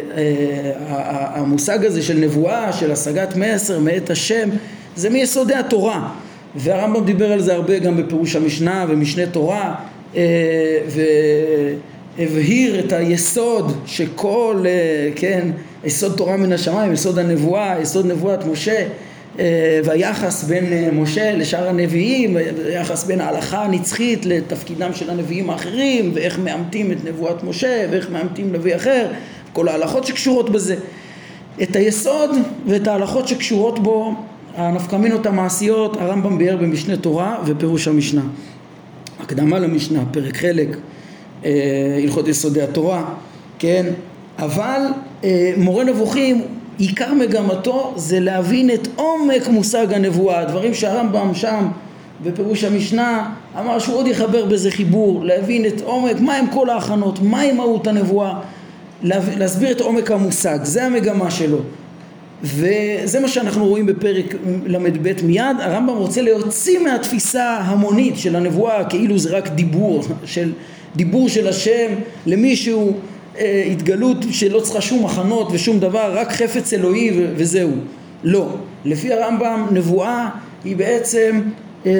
שהמושג 0.04 0.64
הזה 1.84 2.02
של 2.02 2.16
נבואה, 2.16 2.72
של 2.72 2.92
השגת 2.92 3.36
מסר 3.36 3.78
מאת 3.78 4.10
השם, 4.10 4.48
זה 4.96 5.10
מיסודי 5.10 5.54
התורה 5.54 6.08
והרמב"ם 6.56 7.04
דיבר 7.04 7.32
על 7.32 7.40
זה 7.40 7.54
הרבה 7.54 7.78
גם 7.78 7.96
בפירוש 7.96 8.36
המשנה 8.36 8.86
ומשנה 8.88 9.26
תורה 9.26 9.74
אה, 10.16 10.22
והבהיר 12.18 12.80
את 12.80 12.92
היסוד 12.92 13.72
שכל, 13.86 14.64
אה, 14.66 15.10
כן, 15.16 15.48
יסוד 15.84 16.16
תורה 16.16 16.36
מן 16.36 16.52
השמיים, 16.52 16.92
יסוד 16.92 17.18
הנבואה, 17.18 17.80
יסוד 17.80 18.06
נבואת 18.06 18.46
משה 18.46 18.86
אה, 19.38 19.80
והיחס 19.84 20.44
בין 20.44 20.94
משה 20.94 21.32
לשאר 21.32 21.68
הנביאים, 21.68 22.36
היחס 22.66 23.04
בין 23.04 23.20
ההלכה 23.20 23.64
הנצחית 23.64 24.26
לתפקידם 24.26 24.90
של 24.94 25.10
הנביאים 25.10 25.50
האחרים 25.50 26.10
ואיך 26.14 26.38
מאמתים 26.38 26.92
את 26.92 27.04
נבואת 27.04 27.44
משה 27.44 27.86
ואיך 27.90 28.10
מאמתים 28.10 28.52
נביא 28.52 28.76
אחר, 28.76 29.06
כל 29.52 29.68
ההלכות 29.68 30.06
שקשורות 30.06 30.50
בזה. 30.50 30.76
את 31.62 31.76
היסוד 31.76 32.30
ואת 32.66 32.86
ההלכות 32.86 33.28
שקשורות 33.28 33.78
בו, 33.78 34.14
הנפקמינות 34.56 35.26
המעשיות, 35.26 35.96
הרמב"ם 35.96 36.38
ביאר 36.38 36.56
במשנה 36.56 36.96
תורה 36.96 37.36
ופירוש 37.46 37.88
המשנה. 37.88 38.22
הקדמה 39.20 39.58
למשנה, 39.58 40.02
פרק 40.10 40.36
חלק, 40.36 40.68
אה, 41.44 41.50
הלכות 42.02 42.28
יסודי 42.28 42.62
התורה, 42.62 43.04
כן? 43.58 43.86
אבל 44.38 44.80
אה, 44.80 44.90
מורה 45.56 45.84
נבוכים 45.84 46.42
עיקר 46.78 47.14
מגמתו 47.14 47.92
זה 47.96 48.20
להבין 48.20 48.70
את 48.70 48.88
עומק 48.96 49.48
מושג 49.48 49.92
הנבואה, 49.92 50.44
דברים 50.44 50.74
שהרמב"ם 50.74 51.34
שם 51.34 51.68
בפירוש 52.22 52.64
המשנה 52.64 53.30
אמר 53.58 53.78
שהוא 53.78 53.96
עוד 53.96 54.06
יחבר 54.06 54.44
בזה 54.44 54.70
חיבור, 54.70 55.24
להבין 55.24 55.66
את 55.66 55.80
עומק, 55.80 56.20
מה 56.20 56.36
הם 56.36 56.46
כל 56.46 56.70
ההכנות, 56.70 57.22
מהי 57.22 57.52
מהות 57.52 57.86
הנבואה, 57.86 58.40
להסביר 59.02 59.70
את 59.70 59.80
עומק 59.80 60.10
המושג, 60.10 60.58
זה 60.62 60.84
המגמה 60.84 61.30
שלו. 61.30 61.58
וזה 62.42 63.20
מה 63.20 63.28
שאנחנו 63.28 63.66
רואים 63.66 63.86
בפרק 63.86 64.34
ל"ב 64.66 65.12
מיד, 65.22 65.56
הרמב"ם 65.60 65.96
רוצה 65.96 66.22
להוציא 66.22 66.78
מהתפיסה 66.78 67.58
המונית 67.64 68.16
של 68.16 68.36
הנבואה 68.36 68.84
כאילו 68.84 69.18
זה 69.18 69.36
רק 69.36 69.48
דיבור, 69.48 70.02
של 70.24 70.52
דיבור 70.96 71.28
של 71.28 71.48
השם 71.48 71.94
למישהו 72.26 72.92
התגלות 73.72 74.16
שלא 74.30 74.60
צריכה 74.60 74.80
שום 74.80 75.06
הכנות 75.06 75.48
ושום 75.52 75.80
דבר, 75.80 76.12
רק 76.18 76.32
חפץ 76.32 76.72
אלוהי 76.72 77.10
ו- 77.10 77.32
וזהו. 77.36 77.70
לא. 78.24 78.48
לפי 78.84 79.12
הרמב"ם 79.12 79.66
נבואה 79.70 80.28
היא 80.64 80.76
בעצם 80.76 81.40
אה, 81.86 81.92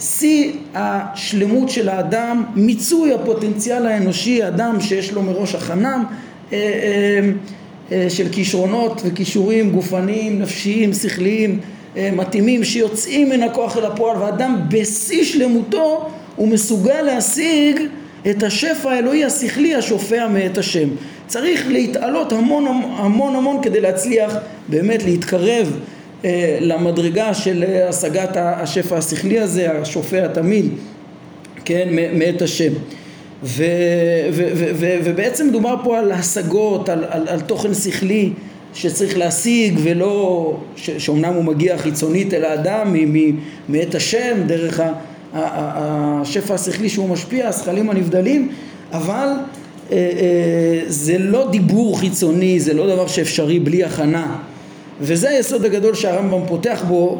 שיא 0.00 0.52
השלמות 0.74 1.68
של 1.68 1.88
האדם, 1.88 2.44
מיצוי 2.56 3.14
הפוטנציאל 3.14 3.86
האנושי, 3.86 4.48
אדם 4.48 4.80
שיש 4.80 5.12
לו 5.12 5.22
מראש 5.22 5.54
הכנה 5.54 6.02
אה, 6.52 6.58
אה, 7.92 8.06
של 8.10 8.28
כישרונות 8.32 9.02
וכישורים 9.04 9.70
גופניים, 9.70 10.38
נפשיים, 10.38 10.92
שכליים, 10.92 11.60
אה, 11.96 12.10
מתאימים, 12.12 12.64
שיוצאים 12.64 13.28
מן 13.28 13.42
הכוח 13.42 13.76
אל 13.76 13.84
הפועל, 13.84 14.22
ואדם 14.22 14.60
בשיא 14.68 15.24
שלמותו 15.24 16.08
הוא 16.36 16.48
מסוגל 16.48 17.02
להשיג 17.02 17.80
את 18.30 18.42
השפע 18.42 18.90
האלוהי 18.90 19.24
השכלי 19.24 19.74
השופע 19.74 20.28
מאת 20.28 20.58
השם. 20.58 20.88
צריך 21.26 21.68
להתעלות 21.68 22.32
המון 22.32 22.66
המון 22.96 23.36
המון 23.36 23.62
כדי 23.62 23.80
להצליח 23.80 24.36
באמת 24.68 25.04
להתקרב 25.04 25.76
אה, 26.24 26.58
למדרגה 26.60 27.34
של 27.34 27.64
השגת 27.88 28.30
השפע 28.34 28.96
השכלי 28.96 29.38
הזה, 29.38 29.72
השופע 29.72 30.28
תמיד, 30.28 30.66
כן, 31.64 31.88
מאת 32.12 32.42
השם. 32.42 32.72
ו, 33.44 33.64
ו, 34.32 34.48
ו, 34.54 34.64
ו, 34.74 34.96
ובעצם 35.04 35.48
מדובר 35.48 35.76
פה 35.84 35.98
על 35.98 36.12
השגות, 36.12 36.88
על, 36.88 37.04
על, 37.08 37.28
על 37.28 37.40
תוכן 37.40 37.74
שכלי 37.74 38.30
שצריך 38.74 39.18
להשיג 39.18 39.78
ולא, 39.82 40.56
שאומנם 40.76 41.34
הוא 41.34 41.44
מגיע 41.44 41.78
חיצונית 41.78 42.34
אל 42.34 42.44
האדם 42.44 42.96
מאת 43.68 43.94
השם, 43.94 44.36
דרך 44.46 44.80
ה... 44.80 44.92
השפע 45.34 46.54
השכלי 46.54 46.88
שהוא 46.88 47.08
משפיע, 47.08 47.48
השכלים 47.48 47.90
הנבדלים, 47.90 48.48
אבל 48.92 49.28
אה, 49.92 49.96
אה, 49.96 50.80
זה 50.86 51.18
לא 51.18 51.48
דיבור 51.50 52.00
חיצוני, 52.00 52.60
זה 52.60 52.74
לא 52.74 52.94
דבר 52.94 53.06
שאפשרי 53.06 53.58
בלי 53.58 53.84
הכנה. 53.84 54.36
וזה 55.00 55.30
היסוד 55.30 55.64
הגדול 55.64 55.94
שהרמב"ם 55.94 56.46
פותח 56.48 56.84
בו, 56.88 57.18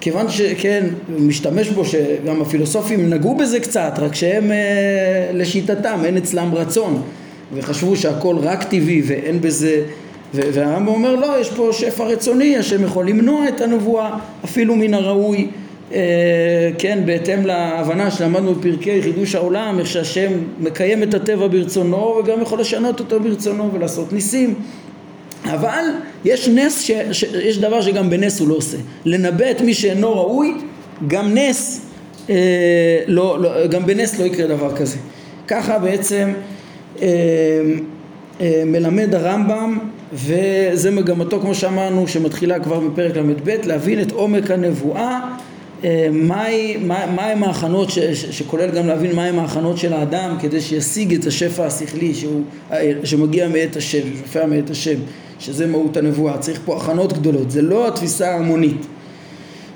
כיוון 0.00 0.30
שכן, 0.30 0.86
הוא 1.12 1.20
משתמש 1.20 1.68
בו, 1.68 1.84
שגם 1.84 2.42
הפילוסופים 2.42 3.10
נגעו 3.10 3.36
בזה 3.36 3.60
קצת, 3.60 3.92
רק 3.98 4.14
שהם 4.14 4.52
אה, 4.52 5.30
לשיטתם, 5.32 6.00
אין 6.04 6.16
אצלם 6.16 6.54
רצון, 6.54 7.02
וחשבו 7.54 7.96
שהכל 7.96 8.36
רק 8.38 8.62
טבעי 8.62 9.02
ואין 9.06 9.40
בזה 9.40 9.82
והרמב"ם 10.34 10.88
אומר 10.88 11.16
לא, 11.16 11.40
יש 11.40 11.50
פה 11.50 11.68
שפע 11.72 12.04
רצוני, 12.04 12.56
השם 12.56 12.84
יכול 12.84 13.08
למנוע 13.08 13.48
את 13.48 13.60
הנבואה 13.60 14.10
אפילו 14.44 14.76
מן 14.76 14.94
הראוי 14.94 15.48
כן, 16.78 17.02
בהתאם 17.06 17.46
להבנה 17.46 18.10
שלמדנו 18.10 18.54
בפרקי 18.54 19.02
חידוש 19.02 19.34
העולם, 19.34 19.78
איך 19.78 19.86
שהשם 19.86 20.32
מקיים 20.60 21.02
את 21.02 21.14
הטבע 21.14 21.46
ברצונו 21.46 22.20
וגם 22.20 22.42
יכול 22.42 22.60
לשנות 22.60 23.00
אותו 23.00 23.20
ברצונו 23.20 23.70
ולעשות 23.72 24.12
ניסים. 24.12 24.54
אבל 25.44 25.84
יש 26.24 26.48
נס, 26.48 26.82
ש, 26.82 26.90
ש, 27.12 27.22
יש 27.22 27.58
דבר 27.58 27.80
שגם 27.80 28.10
בנס 28.10 28.40
הוא 28.40 28.48
לא 28.48 28.54
עושה. 28.54 28.76
לנבא 29.04 29.50
את 29.50 29.60
מי 29.60 29.74
שאינו 29.74 30.12
ראוי 30.12 30.54
גם 31.06 31.34
נס, 31.34 31.80
אה, 32.30 32.34
לא, 33.06 33.42
לא, 33.42 33.66
גם 33.66 33.86
בנס 33.86 34.18
לא 34.20 34.24
יקרה 34.24 34.46
דבר 34.46 34.76
כזה. 34.76 34.96
ככה 35.48 35.78
בעצם 35.78 36.32
אה, 37.02 37.08
אה, 38.40 38.62
מלמד 38.66 39.14
הרמב"ם 39.14 39.78
וזה 40.12 40.90
מגמתו 40.90 41.40
כמו 41.40 41.54
שאמרנו 41.54 42.08
שמתחילה 42.08 42.60
כבר 42.60 42.80
בפרק 42.80 43.16
ל"ב 43.16 43.50
להבין 43.64 44.00
את 44.00 44.12
עומק 44.12 44.50
הנבואה 44.50 45.20
מהי, 46.12 46.76
מה, 46.76 47.06
מהם 47.06 47.44
ההכנות, 47.44 47.90
ש, 47.90 47.98
ש, 47.98 48.24
שכולל 48.38 48.70
גם 48.70 48.86
להבין 48.86 49.16
מהם 49.16 49.38
ההכנות 49.38 49.78
של 49.78 49.92
האדם 49.92 50.36
כדי 50.40 50.60
שישיג 50.60 51.14
את 51.14 51.26
השפע 51.26 51.66
השכלי 51.66 52.14
שהוא, 52.14 52.42
שמגיע 53.04 53.48
מאת 53.48 53.76
השם, 53.76 54.16
שופע 54.16 54.46
מאת 54.46 54.70
השם, 54.70 54.96
שזה 55.38 55.66
מהות 55.66 55.96
הנבואה. 55.96 56.38
צריך 56.38 56.60
פה 56.64 56.76
הכנות 56.76 57.12
גדולות, 57.12 57.50
זה 57.50 57.62
לא 57.62 57.88
התפיסה 57.88 58.30
ההמונית. 58.30 58.86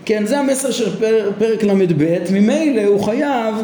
כן, 0.05 0.27
זה 0.27 0.39
המסר 0.39 0.71
של 0.71 0.97
פר, 0.97 1.31
פרק 1.39 1.63
ל"ב, 1.63 2.19
ממילא 2.33 2.85
הוא 2.85 3.01
חייב, 3.01 3.55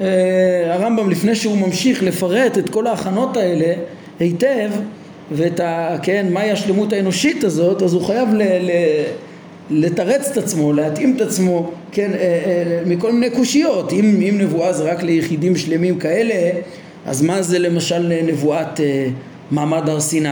אה, 0.00 0.74
הרמב"ם 0.74 1.10
לפני 1.10 1.34
שהוא 1.34 1.58
ממשיך 1.58 2.02
לפרט 2.02 2.58
את 2.58 2.68
כל 2.68 2.86
ההכנות 2.86 3.36
האלה 3.36 3.74
היטב, 4.20 4.70
ואת 5.32 5.60
ה... 5.60 5.96
כן, 6.02 6.26
מהי 6.30 6.50
השלמות 6.50 6.92
האנושית 6.92 7.44
הזאת, 7.44 7.82
אז 7.82 7.94
הוא 7.94 8.02
חייב 8.02 8.28
ל... 8.34 8.42
ל 8.42 8.70
לתרץ 9.70 10.30
את 10.30 10.36
עצמו, 10.36 10.72
להתאים 10.72 11.16
את 11.16 11.20
עצמו, 11.20 11.70
כן, 11.92 12.10
אה, 12.12 12.18
אה, 12.18 12.80
מכל 12.86 13.12
מיני 13.12 13.30
קושיות. 13.30 13.92
אם, 13.92 14.20
אם 14.28 14.34
נבואה 14.38 14.72
זה 14.72 14.92
רק 14.92 15.02
ליחידים 15.02 15.56
שלמים 15.56 15.98
כאלה, 15.98 16.50
אז 17.06 17.22
מה 17.22 17.42
זה 17.42 17.58
למשל 17.58 18.12
נבואת 18.26 18.80
אה, 18.80 19.08
מעמד 19.50 19.88
הר 19.88 20.00
סיני, 20.00 20.28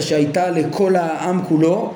שהייתה 0.00 0.50
לכל 0.50 0.96
העם 0.96 1.40
כולו, 1.48 1.92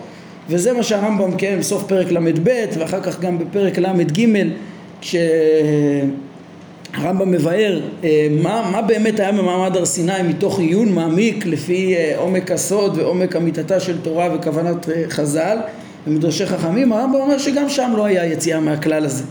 וזה 0.48 0.72
מה 0.72 0.82
שהרמב"ם, 0.82 1.36
כן, 1.38 1.56
בסוף 1.58 1.84
פרק 1.86 2.12
ל"ב, 2.12 2.50
ואחר 2.78 3.00
כך 3.00 3.20
גם 3.20 3.38
בפרק 3.38 3.78
ל"ג, 3.78 4.26
כשהרמב"ם 5.00 6.10
מבאר 7.30 7.80
מה, 8.30 8.70
מה 8.72 8.82
באמת 8.82 9.20
היה 9.20 9.32
במעמד 9.32 9.76
הר 9.76 9.84
סיני 9.84 10.22
מתוך 10.28 10.58
עיון 10.58 10.92
מעמיק 10.92 11.46
לפי 11.46 11.94
עומק 12.16 12.50
הסוד 12.50 12.98
ועומק 12.98 13.36
אמיתתה 13.36 13.80
של 13.80 13.98
תורה 14.02 14.28
וכוונת 14.34 14.88
חז"ל 15.08 15.58
במדרשי 16.06 16.46
חכמים, 16.46 16.92
הרמב"ם 16.92 17.20
אומר 17.20 17.38
שגם 17.38 17.68
שם 17.68 17.92
לא 17.96 18.04
היה 18.04 18.26
יציאה 18.26 18.60
מהכלל 18.60 19.04
הזה. 19.04 19.24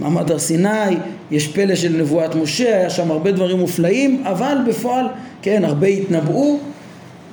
מעמד 0.00 0.30
הר 0.30 0.38
סיני, 0.38 0.96
יש 1.30 1.48
פלא 1.48 1.74
של 1.74 1.96
נבואת 1.98 2.34
משה, 2.34 2.76
היה 2.76 2.90
שם 2.90 3.10
הרבה 3.10 3.32
דברים 3.32 3.58
מופלאים, 3.58 4.22
אבל 4.24 4.56
בפועל, 4.68 5.06
כן, 5.42 5.64
הרבה 5.64 5.86
התנבאו, 5.86 6.58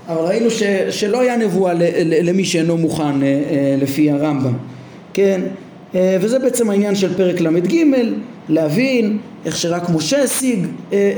אבל 0.07 0.21
ראינו 0.21 0.51
ש, 0.51 0.63
שלא 0.89 1.21
היה 1.21 1.37
נבואה 1.37 1.73
למי 2.05 2.45
שאינו 2.45 2.77
מוכן 2.77 3.23
אה, 3.23 3.27
אה, 3.27 3.75
לפי 3.81 4.11
הרמב"ם, 4.11 4.53
כן, 5.13 5.41
אה, 5.95 6.17
וזה 6.21 6.39
בעצם 6.39 6.69
העניין 6.69 6.95
של 6.95 7.13
פרק 7.17 7.41
ל"ג, 7.41 7.75
להבין 8.49 9.17
איך 9.45 9.57
שרק 9.57 9.89
משה 9.89 10.23
השיג 10.23 10.67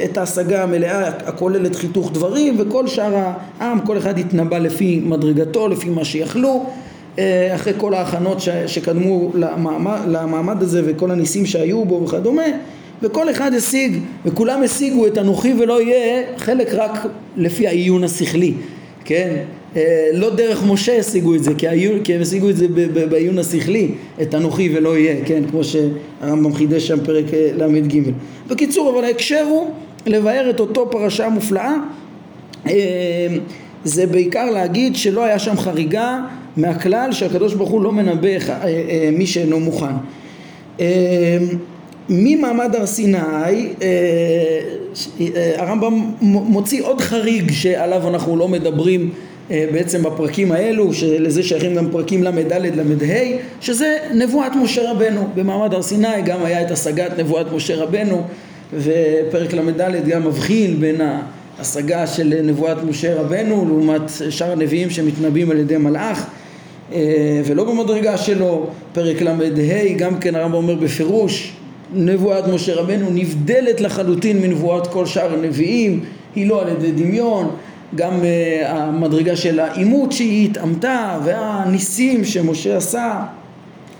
את 0.04 0.18
ההשגה 0.18 0.64
המלאה 0.64 1.08
הכוללת 1.08 1.76
חיתוך 1.76 2.12
דברים 2.14 2.56
וכל 2.60 2.88
שאר 2.88 3.34
העם, 3.60 3.80
כל 3.80 3.98
אחד 3.98 4.20
התנבא 4.20 4.58
לפי 4.58 5.02
מדרגתו, 5.06 5.68
לפי 5.68 5.90
מה 5.90 6.06
שיכלו 6.06 6.66
אחרי 7.56 7.74
כל 7.78 7.94
ההכנות 7.94 8.38
שקדמו 8.68 9.32
למעמד, 9.36 10.00
למעמד 10.08 10.64
הזה 10.64 10.82
וכל 10.86 11.12
הניסים 11.12 11.46
שהיו 11.46 11.86
בו 11.86 12.02
וכדומה 12.04 12.44
וכל 13.02 13.30
אחד 13.30 13.54
השיג 13.54 14.00
וכולם 14.26 14.64
השיגו 14.64 15.08
את 15.08 15.18
אנוכי 15.18 15.54
ולא 15.60 15.82
יהיה 15.82 16.24
חלק 16.38 16.74
רק 16.74 17.06
לפי 17.38 17.68
העיון 17.68 18.04
השכלי 18.04 18.54
כן? 19.06 19.36
אה, 19.76 20.10
לא 20.14 20.36
דרך 20.36 20.64
משה 20.68 21.00
השיגו 21.00 21.36
את 21.36 21.44
זה 21.44 21.52
כי 22.04 22.14
הם 22.14 22.22
השיגו 22.22 22.50
את 22.50 22.58
זה 22.58 22.68
בעיון 23.10 23.40
השכלי 23.40 23.92
את 24.22 24.36
אנוכי 24.36 24.72
ולא 24.76 24.98
יהיה 24.98 25.26
כן? 25.26 25.44
כמו 25.52 25.62
שהרמב"ם 25.64 26.54
חידש 26.54 26.88
שם 26.88 27.06
פרק 27.06 27.34
אה, 27.34 27.50
ל"ג. 27.56 28.02
בקיצור 28.48 28.94
אבל 28.96 29.06
ההקשר 29.06 29.46
הוא 29.50 29.70
לבאר 30.06 30.50
את 30.50 30.60
אותו 30.60 30.92
פרשה 30.92 31.30
מופלאה. 31.30 31.74
זה 33.84 34.08
בעיקר 34.08 34.52
להגיד 34.52 34.96
שלא 34.96 35.24
היה 35.24 35.40
שם 35.40 35.58
חריגה 35.58 36.22
מהכלל 36.58 37.12
שהקדוש 37.12 37.54
ברוך 37.54 37.70
הוא 37.70 37.82
לא 37.82 37.92
מנבא 37.92 38.28
אה, 38.28 38.38
אה, 38.50 39.10
מי 39.12 39.28
שאינו 39.28 39.60
מוכן. 39.60 39.86
אה, 40.80 41.38
ממעמד 42.10 42.76
הר 42.76 42.86
סיני 42.86 43.18
הרמב"ם 45.58 46.12
מוציא 46.22 46.84
עוד 46.84 47.02
חריג 47.02 47.52
שעליו 47.52 48.08
אנחנו 48.08 48.38
לא 48.38 48.48
מדברים 48.48 49.10
בעצם 49.50 50.04
בפרקים 50.04 50.52
האלו, 50.52 50.94
שלזה 50.94 51.44
שייכים 51.44 51.76
גם 51.76 51.92
פרקים 51.92 52.24
ל"ד 52.24 52.54
ל"ה, 52.54 53.16
שזה 53.62 53.98
נבואת 54.14 54.52
משה 54.56 54.92
רבנו. 54.92 55.28
במעמד 55.36 55.74
הר 55.74 55.82
סיני 55.82 56.22
גם 56.26 56.46
היה 56.46 56.62
את 56.62 56.72
השגת 56.72 57.20
נבואת 57.20 57.52
משה 57.54 57.76
רבנו, 57.76 58.24
ופרק 58.74 59.54
ל"ד 59.54 60.08
גם 60.08 60.28
מבחין 60.28 60.80
בין 60.80 61.02
ההשגה 61.58 62.08
של 62.08 62.34
נבואת 62.44 62.84
משה 62.84 63.16
רבנו 63.22 63.66
לעומת 63.68 64.02
שאר 64.30 64.52
הנביאים 64.52 64.90
שמתנבאים 64.90 65.52
על 65.52 65.60
ידי 65.60 65.78
מלאך. 65.78 66.28
אה, 66.94 67.42
ולא 67.46 67.64
במדרגה 67.64 68.18
שלו, 68.18 68.68
פרק 68.94 69.22
ל"ה 69.22 69.34
גם 69.98 70.20
כן 70.20 70.36
הרמב"ם 70.36 70.54
אומר 70.56 70.76
בפירוש 70.76 71.54
נבואת 71.94 72.48
משה 72.48 72.76
רבנו 72.76 73.10
נבדלת 73.12 73.82
לחלוטין 73.82 74.42
מנבואת 74.42 74.88
כל 74.88 75.06
שאר 75.06 75.34
הנביאים, 75.34 76.00
היא 76.36 76.48
לא 76.48 76.62
על 76.62 76.68
ידי 76.70 76.92
דמיון, 76.92 77.50
גם 77.96 78.14
uh, 78.22 78.68
המדרגה 78.68 79.36
של 79.36 79.60
העימות 79.60 80.12
שהיא 80.12 80.50
התעמתה 80.50 81.20
והניסים 81.26 82.26
שמשה 82.26 82.78
עשה 82.78 83.24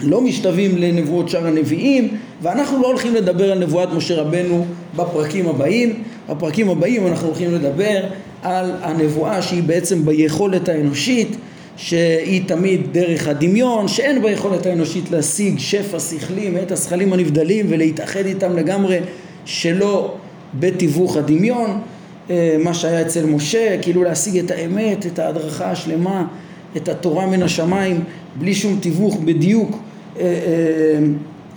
לא 0.02 0.22
משתווים 0.22 0.78
לנבואות 0.78 1.30
שאר 1.30 1.48
הנביאים 1.48 2.18
ואנחנו 2.42 2.82
לא 2.82 2.88
הולכים 2.88 3.16
לדבר 3.16 3.52
על 3.52 3.60
נבואת 3.60 3.90
משה 3.94 4.22
רבנו 4.22 4.66
בפרקים 4.96 5.48
הבאים, 5.48 6.04
בפרקים 6.30 6.70
הבאים 6.70 7.08
אנחנו 7.08 7.28
הולכים 7.28 7.52
לדבר 7.52 8.04
על 8.44 8.72
הנבואה 8.82 9.42
שהיא 9.42 9.64
בעצם 9.64 10.06
ביכולת 10.06 10.70
האנושית 10.70 11.38
שהיא 11.78 12.42
תמיד 12.48 12.82
דרך 12.92 13.28
הדמיון, 13.28 13.88
שאין 13.88 14.22
בה 14.22 14.32
יכולת 14.32 14.66
האנושית 14.66 15.12
להשיג 15.12 15.60
שפע 15.60 16.00
שכלי 16.00 16.50
מאת 16.50 16.72
השכלים 16.72 17.14
הנבדלים 17.14 17.66
ולהתאחד 17.70 18.26
איתם 18.26 18.56
לגמרי 18.56 19.00
שלא 19.46 20.16
בתיווך 20.60 21.18
הדמיון, 21.18 21.82
אה, 22.30 22.56
מה 22.60 22.74
שהיה 22.74 23.02
אצל 23.02 23.26
משה, 23.26 23.78
כאילו 23.82 24.04
להשיג 24.04 24.38
את 24.38 24.52
האמת, 24.52 25.06
את 25.06 25.20
ההדרכה 25.20 25.72
השלמה, 25.72 26.26
את 26.78 26.90
התורה 26.90 27.26
מן 27.26 27.44
השמיים, 27.44 28.04
בלי 28.36 28.56
שום 28.56 28.80
תיווך 28.82 29.18
בדיוק, 29.26 29.78
אה, 30.20 30.26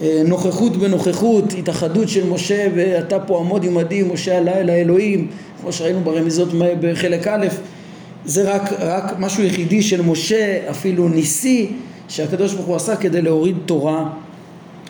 אה, 0.00 0.22
נוכחות 0.24 0.76
בנוכחות, 0.76 1.44
התאחדות 1.58 2.08
של 2.08 2.28
משה 2.28 2.68
ואתה 2.74 3.18
פה 3.18 3.38
עמוד 3.40 3.64
עמדי, 3.64 4.02
משה 4.02 4.38
עלה 4.38 4.60
אל 4.60 4.70
האלוהים, 4.70 5.26
כמו 5.60 5.72
שראינו 5.72 6.00
ברמיזות 6.00 6.48
בחלק 6.80 7.26
א', 7.26 7.46
זה 8.24 8.54
רק, 8.54 8.72
רק 8.80 9.14
משהו 9.18 9.44
יחידי 9.44 9.82
של 9.82 10.02
משה, 10.02 10.70
אפילו 10.70 11.08
ניסי, 11.08 11.72
שהקדוש 12.08 12.54
ברוך 12.54 12.66
הוא 12.66 12.76
עשה 12.76 12.96
כדי 12.96 13.22
להוריד 13.22 13.56
תורה 13.66 14.08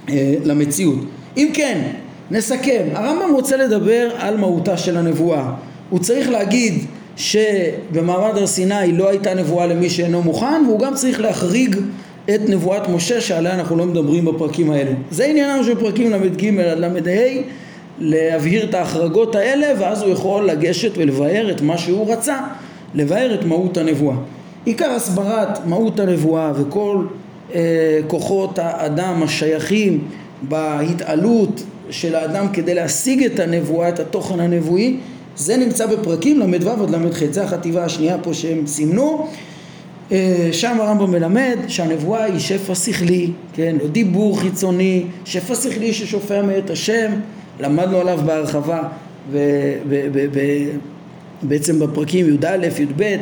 אה, 0.09 0.35
למציאות. 0.45 0.99
אם 1.37 1.51
כן, 1.55 1.83
נסכם, 2.31 2.83
הרמב"ם 2.95 3.35
רוצה 3.35 3.57
לדבר 3.57 4.11
על 4.19 4.37
מהותה 4.37 4.77
של 4.77 4.97
הנבואה. 4.97 5.53
הוא 5.91 6.01
צריך 6.01 6.31
להגיד 6.31 6.75
שבמעמד 7.17 8.37
הר 8.37 8.47
סיני 8.47 8.93
לא 8.93 9.09
הייתה 9.09 9.35
נבואה 9.35 9.67
למי 9.67 9.91
שאינו 9.91 10.23
מוכן, 10.23 10.63
והוא 10.67 10.81
גם 10.81 10.95
צריך 10.95 11.21
להחריג 11.21 11.77
את 12.35 12.49
נבואת 12.49 12.89
משה 12.89 13.21
שעליה 13.21 13.55
אנחנו 13.55 13.77
לא 13.77 13.87
מדברים 13.87 14.25
בפרקים 14.25 14.71
האלה. 14.71 14.91
זה 15.11 15.25
עניינם 15.25 15.65
של 15.65 15.81
פרקים 15.81 16.13
ל"ג 16.13 16.59
עד 16.59 16.79
ל"ה, 16.79 16.89
להבהיר 18.01 18.65
את 18.65 18.75
ההחרגות 18.75 19.35
האלה, 19.35 19.67
ואז 19.79 20.03
הוא 20.03 20.13
יכול 20.13 20.45
לגשת 20.45 20.91
ולבאר 20.97 21.51
את 21.51 21.61
מה 21.61 21.79
שהוא 21.79 22.13
רצה. 22.13 22.39
לבאר 22.95 23.35
את 23.35 23.45
מהות 23.45 23.77
הנבואה. 23.77 24.17
עיקר 24.65 24.91
הסברת 24.91 25.67
מהות 25.67 26.01
הנבואה 26.01 26.53
וכל 26.57 27.05
אה, 27.55 28.01
כוחות 28.07 28.59
האדם 28.59 29.23
השייכים 29.23 30.05
בהתעלות 30.43 31.63
של 31.91 32.15
האדם 32.15 32.49
כדי 32.53 32.75
להשיג 32.75 33.25
את 33.25 33.41
הנבואה, 33.41 33.89
את 33.89 34.01
התוכן 34.01 34.41
הנבואי, 34.41 34.97
זה 35.37 35.57
נמצא 35.57 35.87
בפרקים 35.87 36.41
ל"ו 36.41 36.71
עד 36.71 36.91
ל"ח, 36.91 37.23
זה 37.31 37.45
החטיבה 37.45 37.85
השנייה 37.85 38.19
פה 38.19 38.35
שהם 38.35 38.67
סימנו. 38.67 39.27
אה, 40.13 40.49
שם 40.53 40.77
הרמב"ם 40.81 41.11
מלמד 41.11 41.57
שהנבואה 41.69 42.25
היא 42.25 42.39
שפע 42.39 42.75
שכלי, 42.75 43.31
כן, 43.53 43.77
לא 43.83 43.89
דיבור 43.89 44.41
חיצוני, 44.41 45.05
שפע 45.25 45.55
שכלי 45.55 45.93
ששופע 45.93 46.43
מאת 46.43 46.71
השם, 46.71 47.13
למדנו 47.61 47.99
עליו 47.99 48.21
בהרחבה 48.27 48.83
ו- 49.31 49.73
בעצם 51.43 51.79
בפרקים 51.79 52.35
י"א, 52.35 52.67
י"ב, 52.81 53.17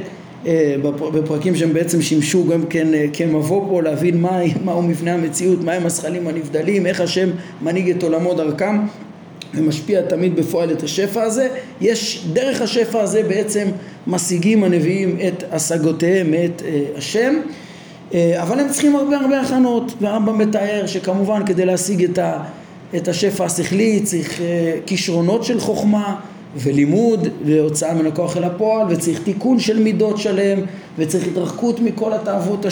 בפרקים 1.15 1.57
שהם 1.57 1.73
בעצם 1.73 2.03
שימשו 2.03 2.47
גם 2.47 2.67
כן 2.67 2.89
כמבוא 3.13 3.69
פה 3.69 3.83
להבין 3.83 4.21
מה, 4.21 4.41
מהו 4.65 4.83
מבנה 4.83 5.15
המציאות, 5.15 5.61
מהם 5.61 5.87
הזכלים 5.87 6.29
הנבדלים, 6.29 6.87
איך 6.87 7.01
השם 7.01 7.29
מנהיג 7.63 7.91
את 7.91 8.03
עולמו 8.03 8.35
דרכם 8.35 8.79
ומשפיע 9.55 10.03
תמיד 10.03 10.37
בפועל 10.37 10.73
את 10.73 10.83
השפע 10.83 11.23
הזה. 11.23 11.49
יש, 11.81 12.27
דרך 12.33 12.63
השפע 12.63 13.01
הזה 13.01 13.23
בעצם 13.23 13.69
משיגים 14.07 14.65
הנביאים 14.65 15.19
את 15.29 15.45
השגותיהם 15.53 16.35
השם. 16.97 17.35
אה, 18.15 18.43
אבל 18.43 18.61
הם 18.61 18.69
צריכים 18.69 18.97
הרבה 18.97 19.17
הרבה 19.17 19.41
הכנות, 19.41 19.93
והרמב"ם 20.01 20.39
מתאר 20.39 20.87
שכמובן 20.87 21.47
כדי 21.47 21.65
להשיג 21.65 22.05
את, 22.05 22.19
את 22.97 23.09
השפע 23.09 23.45
השכלי 23.45 24.01
צריך 24.01 24.41
אה, 24.41 24.79
כישרונות 24.87 25.45
של 25.45 25.61
חוכמה 25.61 26.17
ולימוד 26.57 27.29
והוצאה 27.47 27.95
מן 27.95 28.07
הכוח 28.07 28.37
אל 28.37 28.45
הפועל 28.45 28.87
וצריך 28.91 29.23
תיקון 29.23 29.59
של 29.59 29.83
מידות 29.83 30.19
שלם 30.19 30.59
וצריך 30.99 31.27
התרחקות 31.27 31.81
מכל 31.81 32.13
התאוות 32.13 32.67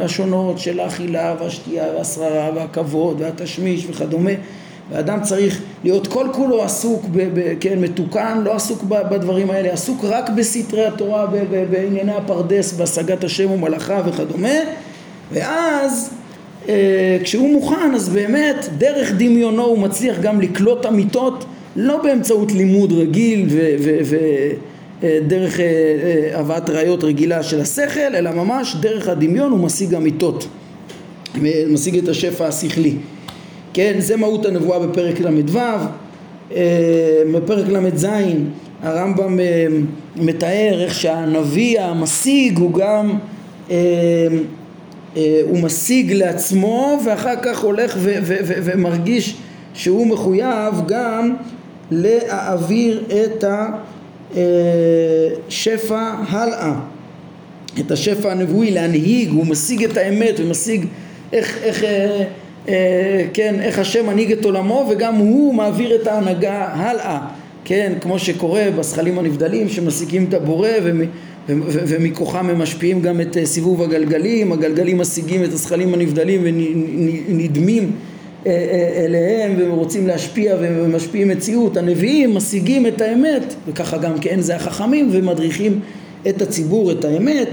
השונות 0.00 0.58
של 0.58 0.80
האכילה 0.80 1.34
והשתייה 1.40 1.84
והשררה 1.96 2.50
והכבוד 2.54 3.20
והתשמיש 3.20 3.86
וכדומה. 3.90 4.30
ואדם 4.90 5.22
צריך 5.22 5.60
להיות 5.84 6.06
כל 6.06 6.26
כולו 6.32 6.62
עסוק, 6.62 7.04
ב, 7.12 7.28
ב, 7.34 7.54
כן, 7.60 7.80
מתוקן, 7.80 8.40
לא 8.44 8.54
עסוק 8.54 8.82
ב, 8.88 8.94
בדברים 9.10 9.50
האלה, 9.50 9.72
עסוק 9.72 10.04
רק 10.04 10.30
בסתרי 10.30 10.86
התורה, 10.86 11.26
ב, 11.26 11.36
ב, 11.50 11.64
בענייני 11.70 12.12
הפרדס, 12.12 12.72
בהשגת 12.72 13.24
השם 13.24 13.50
ומלאכה 13.50 14.00
וכדומה, 14.06 14.58
ואז 15.32 16.10
אה, 16.68 17.18
כשהוא 17.22 17.52
מוכן, 17.52 17.94
אז 17.94 18.08
באמת 18.08 18.68
דרך 18.78 19.12
דמיונו 19.12 19.64
הוא 19.64 19.78
מצליח 19.78 20.18
גם 20.20 20.40
לקלוט 20.40 20.86
אמיתות, 20.86 21.44
לא 21.76 22.02
באמצעות 22.02 22.52
לימוד 22.52 22.92
רגיל 22.92 23.46
ודרך 25.00 25.60
אה, 25.60 25.64
אה, 25.64 26.40
הבאת 26.40 26.70
ראיות 26.70 27.04
רגילה 27.04 27.42
של 27.42 27.60
השכל, 27.60 28.14
אלא 28.14 28.30
ממש 28.30 28.76
דרך 28.80 29.08
הדמיון 29.08 29.52
הוא 29.52 29.60
משיג 29.60 29.94
אמיתות, 29.94 30.46
משיג 31.68 31.98
את 31.98 32.08
השפע 32.08 32.46
השכלי. 32.46 32.94
כן, 33.72 33.94
זה 33.98 34.16
מהות 34.16 34.46
הנבואה 34.46 34.78
בפרק 34.78 35.20
ל"ו, 35.20 35.58
אה, 36.52 37.22
בפרק 37.34 37.68
ל"ז 37.68 38.06
הרמב"ם 38.82 39.40
אה, 39.40 39.66
מתאר 40.16 40.80
איך 40.84 40.94
שהנביא 40.94 41.80
המשיג 41.80 42.58
הוא 42.58 42.72
גם 42.72 43.18
אה, 43.70 43.76
הוא 45.42 45.58
משיג 45.62 46.12
לעצמו 46.12 46.98
ואחר 47.04 47.34
כך 47.42 47.60
הולך 47.62 47.98
ומרגיש 48.44 49.36
שהוא 49.74 50.06
מחויב 50.06 50.74
גם 50.88 51.34
להעביר 51.90 53.04
את 53.08 53.44
השפע 55.48 56.12
הלאה, 56.28 56.72
את 57.80 57.90
השפע 57.90 58.32
הנבואי, 58.32 58.70
להנהיג, 58.70 59.30
הוא 59.30 59.46
משיג 59.46 59.84
את 59.84 59.96
האמת 59.96 60.34
ומשיג 60.38 60.86
איך, 61.32 61.58
איך 61.62 61.84
אה, 62.68 63.24
כן, 63.34 63.54
איך 63.60 63.78
השם 63.78 64.06
מנהיג 64.06 64.32
את 64.32 64.44
עולמו 64.44 64.86
וגם 64.90 65.14
הוא 65.14 65.54
מעביר 65.54 65.94
את 65.94 66.06
ההנהגה 66.06 66.68
הלאה, 66.72 67.18
כן, 67.64 67.92
כמו 68.00 68.18
שקורה 68.18 68.64
בזכלים 68.78 69.18
הנבדלים 69.18 69.68
שמשיגים 69.68 70.24
את 70.28 70.34
הבורא 70.34 70.68
ומכוחם 71.48 72.50
הם 72.50 72.58
משפיעים 72.58 73.00
גם 73.00 73.20
את 73.20 73.36
אה, 73.36 73.46
סיבוב 73.46 73.82
הגלגלים, 73.82 74.52
הגלגלים 74.52 74.98
משיגים 74.98 75.44
את 75.44 75.52
הזכלים 75.52 75.94
הנבדלים 75.94 76.40
ונדמים 76.44 77.82
אה, 77.82 78.13
אליהם 78.46 79.54
ורוצים 79.58 80.06
להשפיע 80.06 80.56
ומשפיעים 80.60 81.28
מציאות, 81.28 81.76
הנביאים 81.76 82.34
משיגים 82.34 82.86
את 82.86 83.00
האמת 83.00 83.54
וככה 83.68 83.98
גם 83.98 84.18
כן 84.18 84.40
זה 84.40 84.56
החכמים 84.56 85.08
ומדריכים 85.12 85.80
את 86.28 86.42
הציבור 86.42 86.92
את 86.92 87.04
האמת 87.04 87.48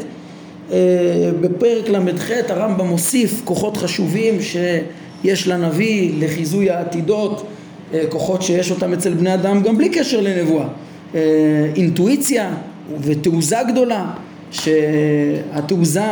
בפרק 1.41 1.89
ל"ח 1.89 2.29
הרמב"ם 2.49 2.87
מוסיף 2.87 3.41
כוחות 3.43 3.77
חשובים 3.77 4.37
שיש 4.41 5.47
לנביא 5.47 6.11
לחיזוי 6.19 6.69
העתידות, 6.69 7.45
אה, 7.93 8.03
כוחות 8.09 8.41
שיש 8.41 8.71
אותם 8.71 8.93
אצל 8.93 9.13
בני 9.13 9.33
אדם 9.33 9.63
גם 9.63 9.77
בלי 9.77 9.89
קשר 9.89 10.21
לנבואה. 10.21 10.67
אה, 11.15 11.19
אינטואיציה 11.75 12.53
ותעוזה 13.01 13.57
גדולה, 13.71 14.05
שהתעוזה, 14.51 16.09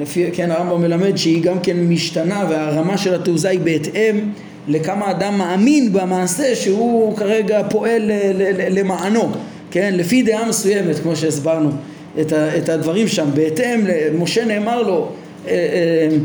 לפי, 0.00 0.30
כן 0.32 0.50
הרמב"ם 0.50 0.80
מלמד 0.80 1.16
שהיא 1.16 1.42
גם 1.42 1.60
כן 1.62 1.76
משתנה 1.80 2.44
והרמה 2.50 2.98
של 2.98 3.14
התעוזה 3.14 3.48
היא 3.48 3.60
בהתאם 3.60 4.20
לכמה 4.68 5.10
אדם 5.10 5.38
מאמין 5.38 5.92
במעשה 5.92 6.54
שהוא 6.54 7.16
כרגע 7.16 7.62
פועל 7.70 8.10
למענו, 8.70 9.32
כן, 9.70 9.94
לפי 9.96 10.22
דעה 10.22 10.48
מסוימת 10.48 10.98
כמו 10.98 11.16
שהסברנו 11.16 11.70
את, 12.20 12.32
את 12.32 12.68
הדברים 12.68 13.08
שם, 13.08 13.26
בהתאם, 13.34 13.86
משה 14.18 14.44
נאמר 14.44 14.82
לו 14.82 15.08
אה, 15.48 15.52
אה, 15.52 16.16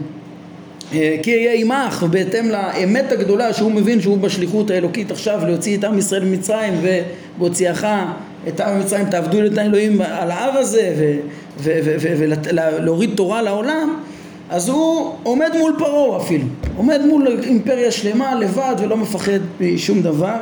אה, 0.93 1.15
כי 1.23 1.33
אהיה 1.35 1.53
עמך, 1.53 2.03
ובהתאם 2.07 2.49
לאמת 2.49 3.11
הגדולה 3.11 3.53
שהוא 3.53 3.71
מבין 3.71 4.01
שהוא 4.01 4.17
בשליחות 4.17 4.71
האלוקית 4.71 5.11
עכשיו 5.11 5.39
להוציא 5.47 5.77
את 5.77 5.83
עם 5.83 5.97
ישראל 5.97 6.25
ממצרים 6.25 6.73
ובהוציאך 7.37 7.87
את 8.47 8.59
עם 8.59 8.79
מצרים 8.79 9.05
תעבדו 9.05 9.45
את 9.45 9.57
האלוהים 9.57 10.01
על 10.01 10.31
האב 10.31 10.55
הזה 10.55 10.93
ולהוריד 11.63 13.09
תורה 13.15 13.41
לעולם 13.41 13.99
אז 14.49 14.69
הוא 14.69 15.13
עומד 15.23 15.51
מול 15.59 15.75
פרעה 15.77 16.17
אפילו, 16.21 16.45
עומד 16.77 17.01
מול 17.05 17.39
אימפריה 17.43 17.91
שלמה 17.91 18.35
לבד 18.35 18.75
ולא 18.79 18.97
מפחד 18.97 19.39
משום 19.59 20.01
דבר. 20.01 20.35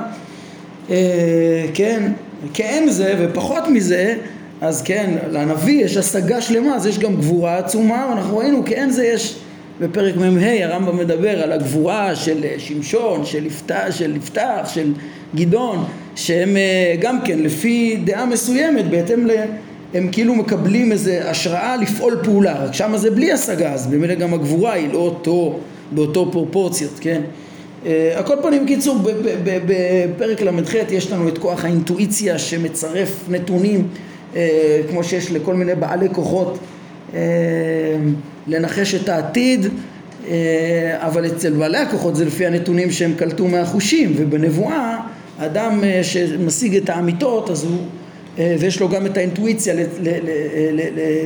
כן, 1.74 2.12
כאין 2.54 2.90
זה 2.90 3.16
ופחות 3.20 3.64
מזה 3.70 4.16
אז 4.62 4.82
כן, 4.82 5.14
לנביא 5.32 5.86
יש 5.86 5.98
השגה 5.98 6.42
שלמה, 6.42 6.76
אז 6.76 6.86
יש 6.86 7.00
גם 7.00 7.16
גבורה 7.16 7.58
עצומה, 7.58 8.08
ואנחנו 8.10 8.38
ראינו 8.38 8.66
כי 8.66 8.74
אין 8.74 8.90
זה 8.90 9.06
יש 9.06 9.36
בפרק 9.80 10.16
מ"ה 10.16 10.64
הרמב"ם 10.64 10.98
מדבר 10.98 11.44
על 11.44 11.52
הגבורה 11.52 12.16
של 12.16 12.46
שמשון, 12.58 13.26
של 13.26 13.46
יפתח, 13.46 13.86
של, 13.92 14.18
של 14.74 14.94
גדעון, 15.36 15.86
שהם 16.16 16.58
אה, 16.58 16.96
גם 17.00 17.20
כן 17.26 17.40
לפי 17.40 17.98
דעה 18.04 18.26
מסוימת, 18.26 18.90
בהתאם 18.90 19.28
ל... 19.28 19.32
הם 19.94 20.10
כאילו 20.12 20.36
מקבלים 20.36 20.92
איזה 20.92 21.30
השראה 21.30 21.78
לפעול 21.78 22.20
פעולה, 22.24 22.64
רק 22.64 22.74
שמה 22.74 22.98
זה 22.98 23.12
בלי 23.12 23.32
השגה, 23.32 23.74
אז 23.74 23.88
במילא 23.88 24.14
גם 24.14 24.34
הגבורה 24.34 24.74
היא 24.74 24.94
לא 24.94 24.98
אותו, 24.98 25.60
באותו 25.92 26.32
פרופורציות, 26.32 27.00
כן? 27.02 27.22
Uh, 27.84 27.88
על 28.16 28.24
כל 28.24 28.36
פנים, 28.42 28.66
קיצור, 28.68 29.00
בפרק 29.44 30.42
ל"ח 30.42 30.74
יש 30.92 31.12
לנו 31.12 31.28
את 31.28 31.38
כוח 31.38 31.66
האינטואיציה 31.66 32.40
שמצרף 32.40 33.26
נתונים 33.30 33.88
אה, 34.36 34.82
כמו 34.90 35.04
שיש 35.04 35.32
לכל 35.32 35.54
מיני 35.54 35.76
בעלי 35.76 36.10
כוחות 36.12 36.58
אה, 37.14 37.20
לנחש 38.48 38.96
את 38.96 39.10
העתיד 39.10 39.68
אה, 40.28 40.98
אבל 41.00 41.28
אצל 41.28 41.54
בעלי 41.54 41.78
הכוחות 41.78 42.16
זה 42.16 42.26
לפי 42.26 42.46
הנתונים 42.46 42.92
שהם 42.92 43.14
קלטו 43.18 43.48
מהחושים 43.48 44.14
ובנבואה 44.18 45.00
אדם 45.38 45.84
שמשיג 46.02 46.76
את 46.76 46.90
האמיתות 46.90 47.50
אז 47.50 47.64
הוא 47.64 47.78
ויש 48.60 48.80
לו 48.80 48.90
גם 48.90 49.06
את 49.06 49.18
האינטואיציה 49.18 49.76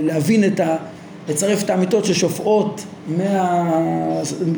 להבין 0.04 0.44
את 0.44 0.60
ה... 0.60 0.76
לצרף 1.30 1.64
את 1.64 1.70
האמיתות 1.70 2.06
ששופעות 2.06 2.82
מה... 3.18 3.72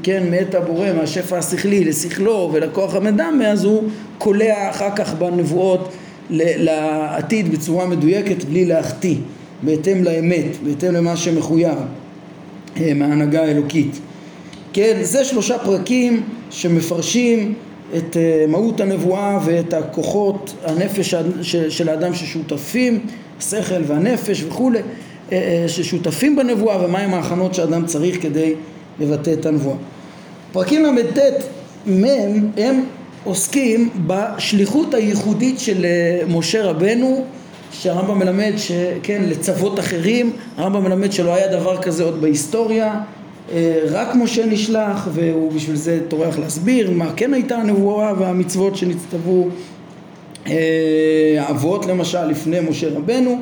כן, 0.03 0.23
מאת 0.31 0.55
הבורא, 0.55 0.93
מהשפע 0.93 1.38
השכלי 1.38 1.83
לשכלו 1.83 2.49
ולכוח 2.53 2.95
המדמה 2.95 3.47
אז 3.47 3.63
הוא 3.63 3.83
קולע 4.17 4.69
אחר 4.69 4.95
כך 4.95 5.13
בנבואות 5.13 5.93
לעתיד 6.29 7.51
בצורה 7.51 7.85
מדויקת 7.85 8.43
בלי 8.43 8.65
להחטיא, 8.65 9.15
בהתאם 9.63 10.03
לאמת, 10.03 10.63
בהתאם 10.63 10.93
למה 10.93 11.17
שמחויב 11.17 11.77
אה, 12.79 12.93
מההנהגה 12.93 13.41
האלוקית. 13.41 13.99
כן, 14.73 14.97
זה 15.01 15.25
שלושה 15.25 15.57
פרקים 15.57 16.23
שמפרשים 16.49 17.53
את 17.97 18.17
אה, 18.17 18.45
מהות 18.47 18.80
הנבואה 18.80 19.39
ואת 19.45 19.73
הכוחות 19.73 20.54
הנפש 20.65 21.13
של 21.69 21.89
האדם 21.89 22.13
ששותפים, 22.13 22.99
השכל 23.38 23.82
והנפש 23.88 24.43
וכולי, 24.43 24.80
אה, 25.32 25.65
ששותפים 25.67 26.36
בנבואה 26.36 26.86
ומהם 26.86 27.13
ההכנות 27.13 27.54
שאדם 27.54 27.86
צריך 27.86 28.21
כדי 28.21 28.54
לבטא 28.99 29.34
את 29.34 29.45
הנבואה. 29.45 29.75
פרקים 30.52 30.86
ל"ט 30.86 31.19
מ' 31.88 32.06
הם 32.58 32.84
עוסקים 33.23 33.89
בשליחות 34.08 34.93
הייחודית 34.93 35.60
של 35.60 35.86
אה, 35.86 36.21
משה 36.28 36.63
רבנו 36.63 37.25
שהרמב"ם 37.71 38.19
מלמד 38.19 38.54
שכן 38.58 39.23
לצוות 39.28 39.80
אחרים 39.80 40.34
הרמב"ם 40.58 40.84
מלמד 40.84 41.12
שלא 41.12 41.34
היה 41.34 41.47
דבר 41.47 41.82
כזה 41.82 42.04
עוד 42.04 42.21
בהיסטוריה 42.21 42.86
אה, 42.88 42.99
רק 43.89 44.15
משה 44.15 44.45
נשלח 44.45 45.07
והוא 45.13 45.51
בשביל 45.51 45.75
זה 45.75 45.99
טורח 46.07 46.39
להסביר 46.39 46.91
מה 46.91 47.13
כן 47.15 47.33
הייתה 47.33 47.55
הנבואה 47.55 48.13
והמצוות 48.19 48.75
שנצטוו 48.75 49.49
אה, 50.47 51.45
אבות 51.49 51.85
למשל 51.85 52.25
לפני 52.25 52.59
משה 52.59 52.89
רבנו. 52.89 53.39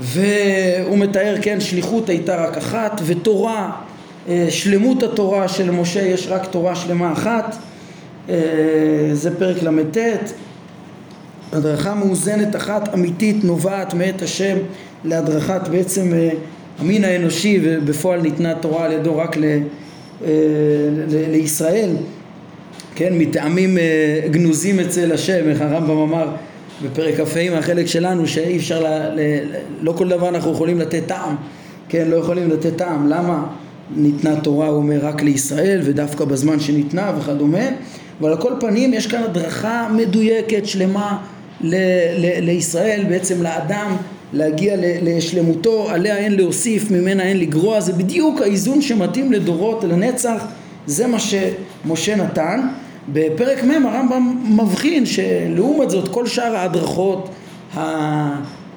והוא 0.00 0.98
מתאר 0.98 1.36
כן 1.42 1.60
שליחות 1.60 2.08
הייתה 2.08 2.44
רק 2.44 2.56
אחת 2.56 3.00
ותורה 3.06 3.72
שלמות 4.48 5.02
התורה 5.02 5.48
של 5.48 5.70
משה 5.70 6.02
יש 6.02 6.26
רק 6.28 6.46
תורה 6.46 6.76
שלמה 6.76 7.12
אחת. 7.12 7.56
אה, 8.28 8.34
זה 9.12 9.38
פרק 9.38 9.62
ל"ט, 9.62 9.98
הדרכה 11.52 11.94
מאוזנת 11.94 12.56
אחת 12.56 12.94
אמיתית 12.94 13.44
נובעת 13.44 13.94
מאת 13.94 14.22
השם 14.22 14.56
להדרכת 15.04 15.68
בעצם 15.70 16.12
המין 16.78 17.04
האנושי 17.04 17.60
ובפועל 17.62 18.20
ניתנה 18.20 18.54
תורה 18.54 18.84
על 18.84 18.92
ידו 18.92 19.16
רק 19.16 19.36
ל, 19.36 19.58
לישראל 21.30 21.90
כן, 22.94 23.18
מטעמים 23.18 23.78
גנוזים 24.30 24.80
אצל 24.80 25.12
השם, 25.12 25.48
איך 25.48 25.60
הרמב"ם 25.60 25.98
אמר 25.98 26.28
בפרק 26.82 27.14
כ"ה 27.14 27.50
מהחלק 27.50 27.86
שלנו 27.86 28.26
שאי 28.26 28.56
אפשר, 28.56 28.82
ל, 28.82 28.86
ל, 28.86 29.20
לא 29.80 29.92
כל 29.92 30.08
דבר 30.08 30.28
אנחנו 30.28 30.52
יכולים 30.52 30.80
לתת 30.80 31.02
טעם, 31.06 31.36
כן, 31.88 32.08
לא 32.08 32.16
יכולים 32.16 32.50
לתת 32.50 32.76
טעם, 32.76 33.08
למה 33.08 33.46
ניתנה 33.96 34.40
תורה, 34.40 34.66
הוא 34.66 34.76
אומר, 34.76 34.98
רק 35.02 35.22
לישראל 35.22 35.80
ודווקא 35.84 36.24
בזמן 36.24 36.60
שניתנה 36.60 37.12
וכדומה, 37.18 37.68
אבל 38.20 38.30
על 38.30 38.36
כל 38.36 38.52
פנים 38.60 38.94
יש 38.94 39.06
כאן 39.06 39.22
הדרכה 39.22 39.88
מדויקת, 39.96 40.66
שלמה, 40.66 41.18
ל, 41.60 41.74
ל, 42.16 42.44
לישראל, 42.44 43.04
בעצם 43.08 43.42
לאדם, 43.42 43.96
להגיע 44.34 44.74
לשלמותו, 45.02 45.90
עליה 45.90 46.16
אין 46.16 46.34
להוסיף, 46.34 46.90
ממנה 46.90 47.22
אין 47.22 47.38
לגרוע, 47.38 47.80
זה 47.80 47.92
בדיוק 47.92 48.40
האיזון 48.40 48.82
שמתאים 48.82 49.32
לדורות, 49.32 49.84
לנצח, 49.84 50.44
זה 50.86 51.06
מה 51.06 51.18
שמשה 51.18 52.16
נתן. 52.16 52.60
בפרק 53.12 53.64
מ' 53.64 53.86
הרמב"ם 53.86 54.56
מבחין 54.60 55.06
שלעומת 55.06 55.90
זאת 55.90 56.08
כל 56.08 56.26
שאר 56.26 56.56
ההדרכות 56.56 57.28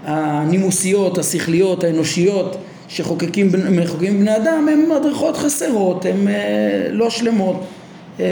הנימוסיות, 0.05 1.17
השכליות, 1.17 1.83
האנושיות 1.83 2.57
שחוקקים 2.87 3.51
בני 3.51 4.35
אדם 4.35 4.67
הן 4.71 4.91
הדרכות 4.91 5.37
חסרות, 5.37 6.05
הן 6.05 6.27
אה, 6.27 6.87
לא 6.91 7.09
שלמות. 7.09 7.63
אה, 8.19 8.25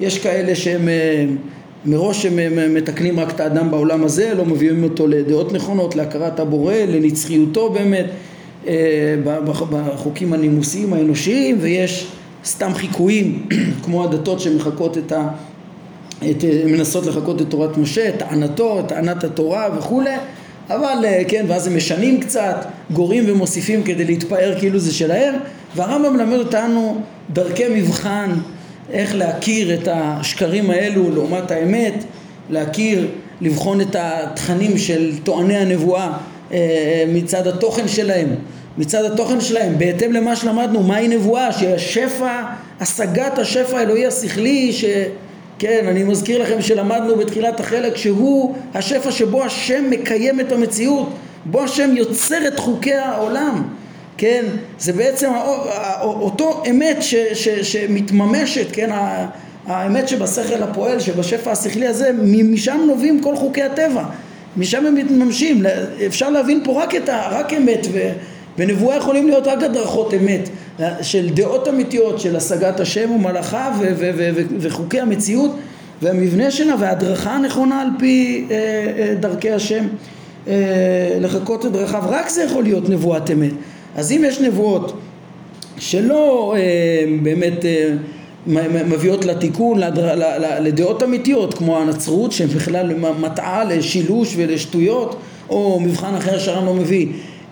יש 0.00 0.18
כאלה 0.18 0.54
שהם 0.54 0.88
אה, 0.88 1.24
מראש 1.84 2.26
הם 2.26 2.74
מתקנים 2.74 3.20
רק 3.20 3.30
את 3.30 3.40
האדם 3.40 3.70
בעולם 3.70 4.04
הזה, 4.04 4.34
לא 4.34 4.44
מביאים 4.44 4.84
אותו 4.84 5.06
לדעות 5.06 5.52
נכונות, 5.52 5.96
להכרת 5.96 6.40
הבורא, 6.40 6.74
לנצחיותו 6.74 7.70
באמת. 7.70 8.06
בחוקים 9.70 10.32
הנימוסיים 10.32 10.92
האנושיים 10.92 11.58
ויש 11.60 12.06
סתם 12.44 12.74
חיקויים 12.74 13.46
כמו 13.84 14.04
הדתות 14.04 14.40
שמחקות 14.40 14.98
את 14.98 15.12
ה... 15.12 15.28
את, 16.30 16.44
מנסות 16.66 17.06
לחקות 17.06 17.42
את 17.42 17.46
תורת 17.48 17.76
משה, 17.76 18.10
טענתו, 18.18 18.82
טענת 18.88 19.24
התורה 19.24 19.68
וכולי 19.78 20.14
אבל 20.70 21.04
אה, 21.04 21.22
כן, 21.28 21.44
ואז 21.48 21.66
הם 21.66 21.76
משנים 21.76 22.20
קצת, 22.20 22.66
גורים 22.92 23.24
ומוסיפים 23.26 23.82
כדי 23.82 24.04
להתפאר 24.04 24.54
כאילו 24.58 24.78
זה 24.78 24.94
שלהם. 24.94 25.34
והרמב"ם 25.76 26.16
מלמד 26.16 26.38
אותנו 26.38 27.00
דרכי 27.32 27.64
מבחן 27.68 28.30
איך 28.92 29.14
להכיר 29.14 29.74
את 29.74 29.88
השקרים 29.92 30.70
האלו 30.70 31.10
לעומת 31.10 31.50
האמת, 31.50 32.04
להכיר, 32.50 33.08
לבחון 33.40 33.80
את 33.80 33.96
התכנים 33.98 34.78
של 34.78 35.12
טועני 35.24 35.56
הנבואה 35.56 36.12
אה, 36.52 37.04
מצד 37.08 37.46
התוכן 37.46 37.88
שלהם 37.88 38.28
מצד 38.78 39.04
התוכן 39.04 39.40
שלהם, 39.40 39.78
בהתאם 39.78 40.12
למה 40.12 40.36
שלמדנו, 40.36 40.82
מהי 40.82 41.08
נבואה, 41.08 41.52
שהשפע, 41.52 42.42
השגת 42.80 43.38
השפע 43.38 43.78
האלוהי 43.78 44.06
השכלי, 44.06 44.72
ש... 44.72 44.84
כן, 45.58 45.86
אני 45.88 46.04
מזכיר 46.04 46.42
לכם 46.42 46.62
שלמדנו 46.62 47.16
בתחילת 47.16 47.60
החלק 47.60 47.96
שהוא 47.96 48.54
השפע 48.74 49.10
שבו 49.10 49.44
השם 49.44 49.90
מקיים 49.90 50.40
את 50.40 50.52
המציאות, 50.52 51.08
בו 51.44 51.62
השם 51.62 51.96
יוצר 51.96 52.48
את 52.48 52.58
חוקי 52.58 52.94
העולם, 52.94 53.62
כן, 54.18 54.44
זה 54.78 54.92
בעצם 54.92 55.30
אותו 56.02 56.62
אמת 56.70 56.96
ש, 57.00 57.14
ש, 57.14 57.48
שמתממשת, 57.48 58.66
כן, 58.72 58.90
האמת 59.66 60.08
שבשכל 60.08 60.62
הפועל, 60.62 61.00
שבשפע 61.00 61.52
השכלי 61.52 61.86
הזה, 61.86 62.10
משם 62.22 62.80
נובעים 62.86 63.22
כל 63.22 63.36
חוקי 63.36 63.62
הטבע, 63.62 64.04
משם 64.56 64.86
הם 64.86 64.94
מתממשים, 64.94 65.62
אפשר 66.06 66.30
להבין 66.30 66.60
פה 66.64 66.82
רק 66.82 66.94
ה... 66.94 67.28
רק 67.30 67.52
אמת 67.52 67.86
ו... 67.92 68.08
בנבואה 68.58 68.96
יכולים 68.96 69.28
להיות 69.28 69.46
רק 69.46 69.62
הדרכות 69.62 70.14
אמת 70.14 70.48
של 71.02 71.28
דעות 71.28 71.68
אמיתיות 71.68 72.20
של 72.20 72.36
השגת 72.36 72.80
השם 72.80 73.10
ומלאכיו 73.10 73.72
וחוקי 74.58 75.00
המציאות 75.00 75.56
והמבנה 76.02 76.50
שלה 76.50 76.74
וההדרכה 76.78 77.30
הנכונה 77.30 77.82
על 77.82 77.88
פי 77.98 78.46
אה, 78.50 78.56
אה, 78.98 79.14
דרכי 79.20 79.50
השם. 79.50 79.86
אה, 80.48 81.18
לחקות 81.20 81.66
את 81.66 81.72
דרכיו. 81.72 82.02
רק 82.08 82.28
זה 82.28 82.42
יכול 82.42 82.62
להיות 82.62 82.88
נבואת 82.88 83.30
אמת 83.30 83.52
אז 83.96 84.12
אם 84.12 84.24
יש 84.26 84.40
נבואות 84.40 84.92
שלא 85.78 86.54
אה, 86.56 87.04
באמת 87.22 87.64
אה, 87.64 87.94
מביאות 88.86 89.24
לתיקון 89.24 89.80
לדעות 90.60 91.02
אמיתיות 91.02 91.54
כמו 91.54 91.78
הנצרות 91.78 92.32
שבכלל 92.32 92.94
מטעה 93.20 93.64
לשילוש 93.64 94.34
ולשטויות 94.36 95.16
או 95.50 95.80
מבחן 95.80 96.14
אחר 96.14 96.38
שהרמב"ם 96.38 96.66
לא 96.66 96.74
מביא. 96.74 97.06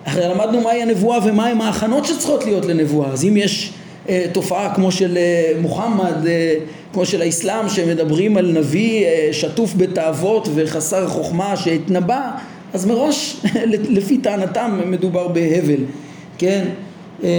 הרי 0.05 0.29
למדנו 0.29 0.61
מהי 0.61 0.81
הנבואה 0.81 1.19
ומהם 1.25 1.61
ההכנות 1.61 2.05
שצריכות 2.05 2.45
להיות 2.45 2.65
לנבואה. 2.65 3.09
אז 3.09 3.25
אם 3.25 3.37
יש 3.37 3.71
אה, 4.09 4.25
תופעה 4.31 4.75
כמו 4.75 4.91
של 4.91 5.17
אה, 5.17 5.51
מוחמד, 5.61 6.27
אה, 6.27 6.53
כמו 6.93 7.05
של 7.05 7.21
האסלאם 7.21 7.69
שמדברים 7.69 8.37
על 8.37 8.51
נביא 8.51 9.05
אה, 9.05 9.29
שטוף 9.31 9.73
בתאוות 9.77 10.47
וחסר 10.55 11.07
חוכמה 11.07 11.57
שהתנבא 11.57 12.31
אז 12.73 12.85
מראש 12.85 13.37
לפי 13.97 14.17
טענתם 14.17 14.79
מדובר 14.85 15.27
בהבל, 15.27 15.79
כן? 16.37 16.65
אה, 17.23 17.29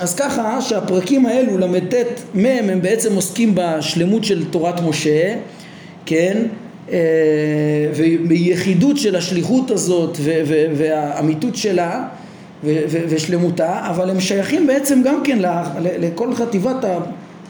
אז 0.00 0.14
ככה 0.14 0.60
שהפרקים 0.60 1.26
האלו 1.26 1.58
ל"ט 1.58 1.94
מ' 2.34 2.46
הם 2.46 2.82
בעצם 2.82 3.14
עוסקים 3.14 3.52
בשלמות 3.54 4.24
של 4.24 4.44
תורת 4.44 4.80
משה, 4.80 5.34
כן? 6.06 6.42
אה, 6.92 6.98
וביחידות 7.96 8.96
של 8.96 9.16
השליחות 9.16 9.70
הזאת 9.70 10.18
והאמיתות 10.76 11.56
שלה 11.56 12.08
ושלמותה, 12.90 13.80
אבל 13.90 14.10
הם 14.10 14.20
שייכים 14.20 14.66
בעצם 14.66 15.02
גם 15.04 15.20
כן 15.24 15.38
לכל 15.80 16.34
חטיבת 16.34 16.84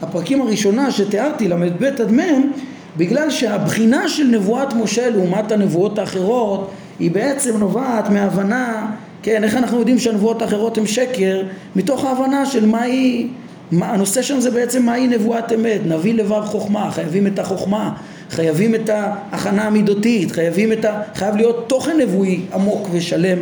הפרקים 0.01 0.41
הראשונה 0.41 0.91
שתיארתי, 0.91 1.47
ל"ב 1.47 1.83
עד 1.83 2.11
מ', 2.11 2.51
בגלל 2.97 3.29
שהבחינה 3.29 4.09
של 4.09 4.23
נבואת 4.23 4.73
משה 4.73 5.09
לעומת 5.09 5.51
הנבואות 5.51 5.99
האחרות 5.99 6.71
היא 6.99 7.11
בעצם 7.11 7.57
נובעת 7.57 8.09
מהבנה, 8.09 8.91
כן, 9.23 9.43
איך 9.43 9.55
אנחנו 9.55 9.79
יודעים 9.79 9.99
שהנבואות 9.99 10.41
האחרות 10.41 10.77
הן 10.77 10.87
שקר, 10.87 11.41
מתוך 11.75 12.05
ההבנה 12.05 12.45
של 12.45 12.65
מהי, 12.65 13.27
מה, 13.71 13.93
הנושא 13.93 14.21
שם 14.21 14.39
זה 14.39 14.51
בעצם 14.51 14.85
מהי 14.85 15.07
נבואת 15.07 15.53
אמת, 15.53 15.81
נביא 15.85 16.13
לבב 16.13 16.45
חוכמה, 16.45 16.91
חייבים 16.91 17.27
את 17.27 17.39
החוכמה 17.39 17.93
חייבים 18.29 18.75
את 18.75 18.89
ההכנה 18.89 19.63
המידותית, 19.63 20.31
חייבים 20.31 20.71
את 20.71 20.85
ה... 20.85 21.01
חייב 21.15 21.35
להיות 21.35 21.69
תוכן 21.69 21.97
נבואי 21.97 22.39
עמוק 22.53 22.87
ושלם 22.91 23.37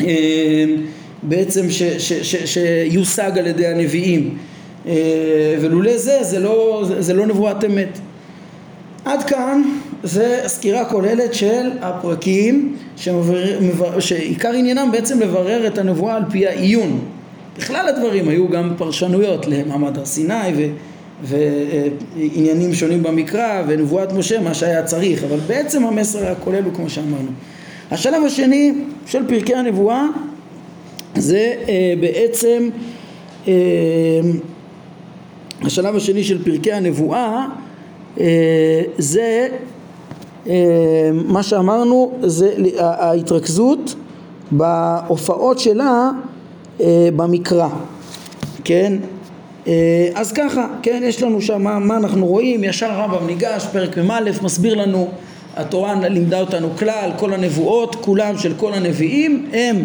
אה, 0.00 0.64
בעצם 1.22 1.70
ש, 1.70 1.82
ש, 1.82 2.12
ש, 2.12 2.54
שיושג 2.54 3.38
על 3.38 3.46
ידי 3.46 3.66
הנביאים. 3.66 4.38
אה, 4.86 4.94
ולולא 5.60 5.96
זה 5.96 6.18
זה 6.22 6.38
לא, 6.38 6.84
זה 6.98 7.14
לא 7.14 7.26
נבואת 7.26 7.64
אמת. 7.64 7.98
עד 9.04 9.22
כאן 9.22 9.62
זה 10.02 10.40
סקירה 10.46 10.84
כוללת 10.84 11.34
של 11.34 11.70
הפרקים 11.80 12.76
שמבר... 12.96 14.00
שעיקר 14.00 14.52
עניינם 14.52 14.88
בעצם 14.92 15.20
לברר 15.20 15.66
את 15.66 15.78
הנבואה 15.78 16.16
על 16.16 16.22
פי 16.30 16.46
העיון. 16.46 17.00
בכלל 17.58 17.88
הדברים 17.88 18.28
היו 18.28 18.48
גם 18.48 18.74
פרשנויות 18.76 19.46
למעמד 19.46 19.98
הר 19.98 20.04
סיני 20.04 20.52
ו... 20.56 20.66
ועניינים 21.22 22.74
שונים 22.74 23.02
במקרא 23.02 23.62
ונבואת 23.66 24.12
משה 24.12 24.40
מה 24.40 24.54
שהיה 24.54 24.82
צריך 24.82 25.24
אבל 25.24 25.38
בעצם 25.46 25.84
המסר 25.84 26.26
הכולל 26.26 26.64
הוא 26.64 26.74
כמו 26.74 26.90
שאמרנו 26.90 27.30
השלב 27.90 28.22
השני 28.26 28.74
של 29.06 29.28
פרקי 29.28 29.54
הנבואה 29.54 30.04
זה 31.16 31.54
אה, 31.68 31.94
בעצם 32.00 32.68
אה, 33.48 33.52
השלב 35.62 35.96
השני 35.96 36.24
של 36.24 36.44
פרקי 36.44 36.72
הנבואה 36.72 37.46
אה, 38.20 38.82
זה 38.98 39.48
מה 41.12 41.42
שאמרנו 41.42 42.12
זה 42.22 42.54
ההתרכזות 42.78 43.94
בהופעות 44.50 45.58
שלה 45.58 46.10
אה, 46.80 47.08
במקרא. 47.16 47.68
כן? 48.64 48.92
אה, 49.66 50.08
אז 50.14 50.32
ככה, 50.32 50.66
כן, 50.82 51.02
יש 51.04 51.22
לנו 51.22 51.40
שם 51.40 51.62
מה, 51.62 51.78
מה 51.78 51.96
אנחנו 51.96 52.26
רואים, 52.26 52.64
ישר 52.64 52.90
רמב"ם 52.90 53.26
ניגש, 53.26 53.66
פרק 53.72 53.98
מ"א, 53.98 54.30
מסביר 54.42 54.74
לנו, 54.74 55.08
התורה 55.56 55.94
לימדה 56.08 56.40
אותנו 56.40 56.68
כלל, 56.78 57.10
כל 57.16 57.32
הנבואות, 57.32 57.94
כולם 57.94 58.38
של 58.38 58.52
כל 58.56 58.72
הנביאים, 58.72 59.46
הם 59.52 59.84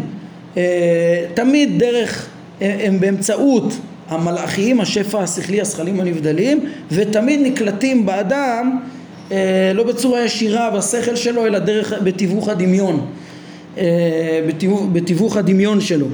אה, 0.58 1.26
תמיד 1.34 1.80
דרך, 1.80 2.28
אה, 2.62 2.78
הם 2.84 2.99
באמצעות 2.99 3.73
המלאכיים, 4.10 4.82
השפע 4.82 5.19
השכלי, 5.19 5.62
השכלים 5.62 5.99
הנבדלים, 5.99 6.60
ותמיד 6.91 7.39
נקלטים 7.43 8.06
באדם 8.06 8.78
אה, 8.80 9.02
לא 9.73 9.83
בצורה 9.83 10.25
ישירה 10.25 10.69
בשכל 10.69 11.15
שלו, 11.15 11.45
אלא 11.45 11.59
דרך, 11.59 11.93
בתיווך 12.03 12.49
הדמיון, 12.49 13.05
אה, 13.77 13.83
בתיווך, 14.93 15.37
הדמיון 15.37 15.81
שלו, 15.81 16.07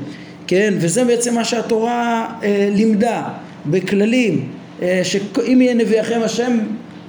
כן, 0.47 0.73
וזה 0.77 1.05
בעצם 1.05 1.35
מה 1.35 1.43
שהתורה 1.43 2.27
אה, 2.43 2.69
לימדה. 2.71 3.23
בכללים, 3.65 4.45
אה, 4.81 5.01
שאם 5.03 5.61
יהיה 5.61 5.73
נביאכם 5.73 6.19
השם 6.23 6.59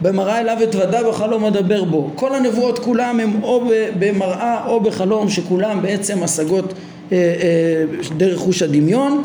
במראה 0.03 0.41
אליו 0.41 0.57
אתוודה 0.63 1.09
בחלום 1.09 1.45
אדבר 1.45 1.85
בו. 1.85 2.11
כל 2.15 2.35
הנבואות 2.35 2.79
כולם 2.79 3.21
הם 3.21 3.43
או 3.43 3.71
במראה 3.99 4.67
או 4.67 4.81
בחלום 4.81 5.29
שכולם 5.29 5.83
בעצם 5.83 6.23
השגות 6.23 6.73
אה, 7.13 7.17
אה, 7.17 7.85
דרך 8.17 8.39
חוש 8.39 8.63
הדמיון, 8.63 9.23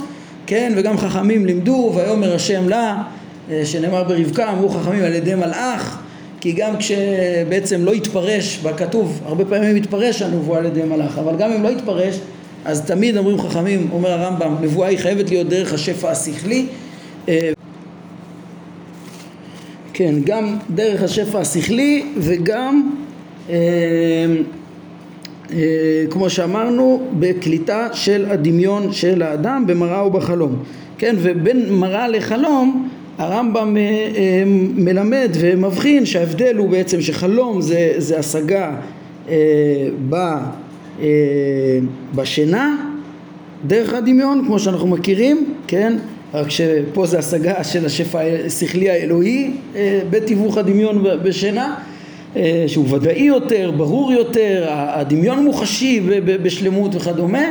כן, 0.48 0.74
וגם 0.78 0.98
חכמים 0.98 1.46
לימדו 1.46 1.92
ויאמר 1.96 2.36
השם 2.36 2.70
לה, 2.70 3.04
אה, 3.52 3.62
שנאמר 3.66 4.04
ברבקה, 4.04 4.50
אמרו 4.50 4.70
חכמים 4.70 5.04
על 5.04 5.14
ידי 5.14 5.36
מלאך, 5.36 6.02
כי 6.46 6.52
גם 6.52 6.78
כשבעצם 6.78 7.86
לא 7.86 7.96
יתפרש, 7.96 8.58
בכתוב, 8.58 9.22
הרבה 9.26 9.46
פעמים 9.46 9.78
יתפרש 9.78 10.22
הנבואה 10.22 10.60
על 10.60 10.66
ידי 10.66 10.84
מלאך, 10.84 11.18
אבל 11.18 11.36
גם 11.38 11.52
אם 11.52 11.64
לא 11.64 11.70
יתפרש, 11.70 12.20
אז 12.66 12.86
תמיד 12.86 13.18
אומרים 13.18 13.40
חכמים, 13.40 13.90
אומר 13.92 14.12
הרמב"ם, 14.12 14.56
נבואה 14.62 14.88
היא 14.88 14.98
חייבת 14.98 15.30
להיות 15.30 15.50
דרך 15.50 15.74
השפע 15.74 16.12
השכלי. 16.12 16.66
כן, 19.94 20.16
גם 20.26 20.58
דרך 20.70 21.04
השפע 21.04 21.40
השכלי 21.40 22.06
וגם 22.18 22.92
אה, 23.50 23.56
אה, 25.54 25.58
כמו 26.10 26.30
שאמרנו 26.30 27.08
בקליטה 27.20 27.88
של 27.94 28.26
הדמיון 28.30 28.94
של 28.94 29.22
האדם 29.22 29.64
במראה 29.68 30.08
ובחלום. 30.08 30.64
כן 30.98 31.16
ובין 31.20 31.74
מראה 31.74 32.08
לחלום 32.08 32.90
הרמב"ם 33.18 33.78
אה, 33.78 33.82
אה, 33.82 34.44
מלמד 34.76 35.30
ומבחין 35.40 36.06
שההבדל 36.06 36.56
הוא 36.58 36.70
בעצם 36.70 37.02
שחלום 37.02 37.62
זה, 37.62 37.94
זה 37.98 38.20
השגה 38.20 38.76
אה, 39.30 39.36
ב, 40.10 40.16
אה, 40.16 41.06
בשינה 42.16 42.76
דרך 43.68 43.94
הדמיון 43.94 44.44
כמו 44.46 44.60
שאנחנו 44.60 44.88
מכירים 44.88 45.54
כן? 45.68 45.98
רק 46.34 46.50
שפה 46.50 47.06
זה 47.06 47.20
השגה 47.20 47.64
של 47.64 47.86
השפע 47.86 48.20
השכלי 48.46 48.90
האלוהי 48.90 49.52
אה, 49.76 50.00
בתיווך 50.10 50.58
הדמיון 50.58 51.04
בשינה 51.24 51.76
אה, 52.36 52.64
שהוא 52.68 52.86
ודאי 52.90 53.22
יותר, 53.22 53.72
ברור 53.78 54.14
יותר, 54.14 54.66
הדמיון 54.70 55.44
מוחשי 55.44 56.02
בשלמות 56.44 56.96
וכדומה 56.96 57.46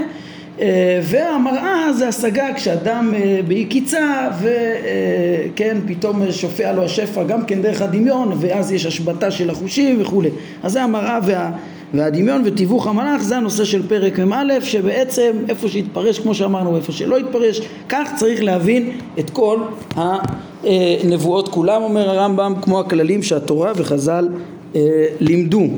והמראה 1.02 1.92
זה 1.92 2.08
השגה 2.08 2.54
כשאדם 2.54 3.14
באי 3.48 3.64
קיצה 3.64 4.28
וכן 4.40 5.76
פתאום 5.86 6.22
שופע 6.32 6.72
לו 6.72 6.84
השפע 6.84 7.24
גם 7.24 7.44
כן 7.44 7.62
דרך 7.62 7.82
הדמיון 7.82 8.32
ואז 8.40 8.72
יש 8.72 8.86
השבתה 8.86 9.30
של 9.30 9.50
החושים 9.50 10.00
וכולי. 10.00 10.30
אז 10.62 10.72
זה 10.72 10.82
המראה 10.82 11.18
וה... 11.26 11.50
והדמיון 11.94 12.42
ותיווך 12.44 12.86
המלאך 12.86 13.22
זה 13.22 13.36
הנושא 13.36 13.64
של 13.64 13.88
פרק 13.88 14.18
מ"א 14.18 14.60
שבעצם 14.60 15.32
איפה 15.48 15.68
שהתפרש 15.68 16.18
כמו 16.18 16.34
שאמרנו 16.34 16.76
איפה 16.76 16.92
שלא 16.92 17.16
התפרש 17.18 17.60
כך 17.88 18.10
צריך 18.16 18.42
להבין 18.42 18.90
את 19.18 19.30
כל 19.30 19.58
הנבואות. 19.96 21.48
כולם 21.48 21.82
אומר 21.82 22.10
הרמב"ם 22.10 22.54
כמו 22.62 22.80
הכללים 22.80 23.22
שהתורה 23.22 23.72
וחז"ל 23.76 24.28
אה, 24.76 24.80
לימדו. 25.20 25.68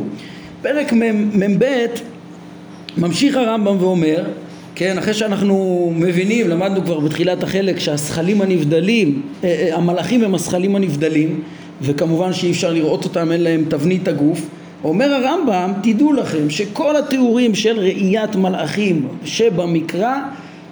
פרק 0.63 0.93
מ"ב 0.93 1.65
ממשיך 2.99 3.37
הרמב"ם 3.37 3.77
ואומר 3.81 4.25
כן, 4.79 4.99
אחרי 4.99 5.15
שאנחנו 5.15 5.93
מבינים, 5.97 6.49
למדנו 6.49 6.85
כבר 6.85 7.01
בתחילת 7.01 7.43
החלק 7.43 7.79
שהזכלים 7.79 8.43
הנבדלים, 8.43 9.23
אה, 9.45 9.49
אה, 9.49 9.77
המלאכים 9.77 10.25
הם 10.25 10.35
הזכלים 10.35 10.77
הנבדלים 10.77 11.41
וכמובן 11.83 12.33
שאי 12.33 12.51
אפשר 12.51 12.73
לראות 12.73 13.05
אותם, 13.05 13.33
אין 13.33 13.41
להם 13.41 13.65
תבנית 13.69 14.09
הגוף. 14.09 14.49
אומר 14.85 15.13
הרמב"ם, 15.15 15.73
תדעו 15.83 16.13
לכם 16.13 16.51
שכל 16.51 16.97
התיאורים 16.97 17.55
של 17.55 17.79
ראיית 17.79 18.37
מלאכים 18.37 19.09
שבמקרא, 19.25 20.15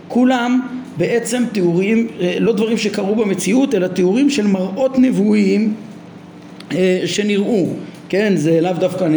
כולם 0.09 0.61
בעצם 0.97 1.45
תיאורים, 1.53 2.09
אה, 2.21 2.37
לא 2.41 2.53
דברים 2.53 2.79
שקרו 2.79 3.15
במציאות, 3.15 3.75
אלא 3.75 3.87
תיאורים 3.87 4.31
של 4.31 4.47
מראות 4.47 4.99
נבואיים 4.99 5.75
שנראו, 7.07 7.67
כן, 8.09 8.33
זה 8.37 8.61
לאו 8.61 8.73
דווקא 8.73 9.09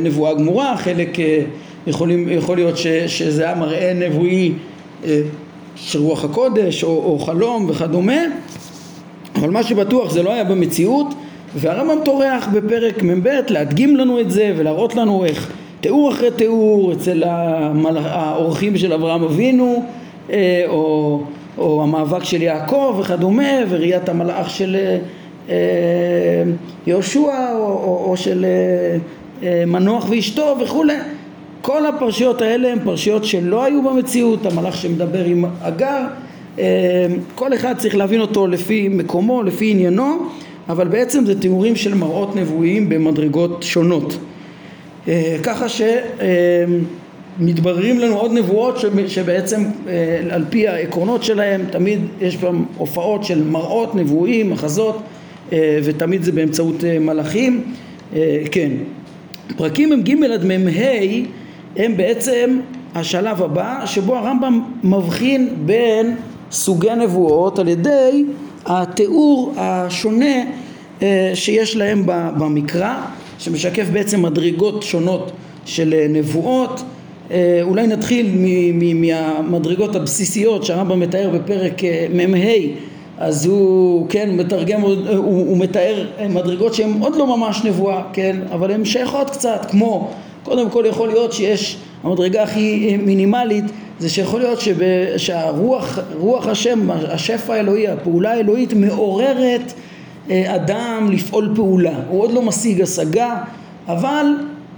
נבואה 0.00 0.34
גמורה, 0.34 0.76
חלק 0.76 1.18
יכולים, 1.86 2.28
יכול 2.28 2.56
להיות 2.56 2.76
ש, 2.76 2.86
שזה 2.86 3.44
היה 3.44 3.54
מראה 3.54 3.92
נבואי 3.94 4.52
של 5.76 6.00
רוח 6.00 6.24
הקודש 6.24 6.84
או, 6.84 6.88
או 6.88 7.18
חלום 7.18 7.66
וכדומה, 7.68 8.22
אבל 9.34 9.50
מה 9.50 9.62
שבטוח 9.62 10.10
זה 10.10 10.22
לא 10.22 10.32
היה 10.32 10.44
במציאות 10.44 11.14
והרמב"ם 11.54 12.04
טורח 12.04 12.48
בפרק 12.52 13.02
מ"ב 13.02 13.28
להדגים 13.48 13.96
לנו 13.96 14.20
את 14.20 14.30
זה 14.30 14.54
ולהראות 14.56 14.94
לנו 14.94 15.24
איך 15.24 15.52
תיאור 15.80 16.12
אחרי 16.12 16.30
תיאור 16.30 16.92
אצל 16.92 17.22
האורחים 17.26 18.78
של 18.78 18.92
אברהם 18.92 19.22
אבינו 19.22 19.82
אה, 20.30 20.64
או, 20.68 21.20
או 21.58 21.82
המאבק 21.82 22.24
של 22.24 22.42
יעקב 22.42 22.96
וכדומה 23.00 23.52
וראיית 23.68 24.08
המלאך 24.08 24.50
של 24.50 24.76
אה, 25.48 25.54
יהושע 26.86 27.52
או, 27.54 27.58
או, 27.58 28.04
או 28.10 28.16
של 28.16 28.46
אה, 29.42 29.64
מנוח 29.66 30.06
ואשתו 30.10 30.56
וכולי 30.60 30.96
כל 31.62 31.86
הפרשיות 31.86 32.42
האלה 32.42 32.72
הן 32.72 32.78
פרשיות 32.84 33.24
שלא 33.24 33.64
היו 33.64 33.82
במציאות 33.82 34.46
המלאך 34.46 34.76
שמדבר 34.76 35.24
עם 35.24 35.44
הגר 35.60 36.02
כל 37.34 37.54
אחד 37.54 37.74
צריך 37.78 37.96
להבין 37.96 38.20
אותו 38.20 38.46
לפי 38.46 38.88
מקומו, 38.88 39.42
לפי 39.42 39.70
עניינו 39.70 40.18
אבל 40.68 40.88
בעצם 40.88 41.26
זה 41.26 41.40
תיאורים 41.40 41.76
של 41.76 41.94
מראות 41.94 42.36
נבואיים 42.36 42.88
במדרגות 42.88 43.62
שונות. 43.62 44.18
אה, 45.08 45.36
ככה 45.42 45.66
שמתבררים 47.38 47.98
לנו 47.98 48.16
עוד 48.16 48.32
נבואות 48.32 48.78
שבעצם 49.06 49.64
אה, 49.88 50.20
על 50.30 50.44
פי 50.50 50.68
העקרונות 50.68 51.22
שלהם 51.22 51.64
תמיד 51.70 52.00
יש 52.20 52.36
בהם 52.36 52.64
הופעות 52.76 53.24
של 53.24 53.44
מראות 53.44 53.94
נבואיים, 53.94 54.50
מחזות 54.50 54.98
אה, 55.52 55.78
ותמיד 55.84 56.22
זה 56.22 56.32
באמצעות 56.32 56.84
מלאכים. 57.00 57.64
כן. 58.50 58.70
פרקים 59.56 59.90
מ"ג 59.90 60.22
עד 60.32 60.44
מ"ה 60.44 60.80
הם 61.76 61.96
בעצם 61.96 62.60
השלב 62.94 63.42
הבא 63.42 63.86
שבו 63.86 64.16
הרמב"ם 64.16 64.60
מבחין 64.84 65.48
בין 65.66 66.16
סוגי 66.50 66.94
נבואות 66.94 67.58
על 67.58 67.68
ידי 67.68 68.24
התיאור 68.66 69.52
השונה 69.56 70.34
אה, 71.02 71.30
שיש 71.34 71.76
להם 71.76 72.02
במקרא, 72.38 72.94
שמשקף 73.38 73.86
בעצם 73.92 74.22
מדרגות 74.22 74.82
שונות 74.82 75.32
של 75.64 75.94
אה, 75.94 76.06
נבואות. 76.08 76.82
אה, 77.30 77.58
אולי 77.62 77.86
נתחיל 77.86 78.30
מהמדרגות 78.94 79.96
הבסיסיות 79.96 80.64
שהרמב"ם 80.64 81.00
מתאר 81.00 81.30
בפרק 81.34 81.82
מ"ה 82.14 82.48
אז 83.18 83.46
הוא, 83.46 84.06
כן, 84.08 84.36
מתרגם, 84.36 84.80
הוא, 84.80 84.94
הוא 85.16 85.58
מתאר 85.58 86.06
מדרגות 86.30 86.74
שהן 86.74 86.92
עוד 87.00 87.16
לא 87.16 87.36
ממש 87.36 87.64
נבואה, 87.64 88.02
כן, 88.12 88.36
אבל 88.52 88.70
הן 88.70 88.84
שייכות 88.84 89.30
קצת, 89.30 89.66
כמו, 89.70 90.10
קודם 90.46 90.70
כל 90.70 90.84
יכול 90.86 91.08
להיות 91.08 91.32
שיש, 91.32 91.76
המדרגה 92.04 92.42
הכי 92.42 92.96
מינימלית 92.96 93.64
זה 93.98 94.10
שיכול 94.10 94.40
להיות 94.40 94.60
שב, 94.60 94.76
שהרוח, 95.16 95.98
רוח 96.18 96.46
השם, 96.46 96.90
השפע 96.90 97.54
האלוהי, 97.54 97.88
הפעולה 97.88 98.32
האלוהית 98.32 98.72
מעוררת 98.72 99.72
אה, 100.30 100.54
אדם 100.54 101.08
לפעול 101.12 101.52
פעולה, 101.56 101.94
הוא 102.08 102.22
עוד 102.22 102.32
לא 102.32 102.42
משיג 102.42 102.80
השגה, 102.80 103.36
אבל 103.88 104.26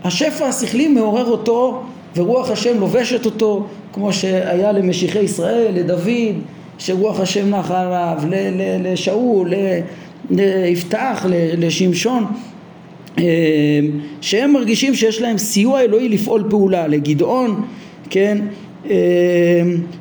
השפע 0.04 0.46
השכלי 0.46 0.88
מעורר 0.88 1.30
אותו 1.30 1.82
ורוח 2.16 2.50
השם 2.50 2.80
לובשת 2.80 3.26
אותו 3.26 3.66
כמו 3.92 4.12
שהיה 4.12 4.72
למשיחי 4.72 5.18
ישראל, 5.18 5.72
לדוד, 5.74 6.36
שרוח 6.78 7.20
השם 7.20 7.54
נחה 7.54 7.80
עליו, 7.80 8.18
לשאול, 8.82 9.52
ליפתח, 10.30 11.26
לשמשון 11.58 12.24
שהם 14.20 14.52
מרגישים 14.52 14.94
שיש 14.94 15.22
להם 15.22 15.38
סיוע 15.38 15.80
אלוהי 15.80 16.08
לפעול 16.08 16.44
פעולה, 16.50 16.88
לגדעון, 16.88 17.62
כן, 18.10 18.38
אה, 18.90 18.96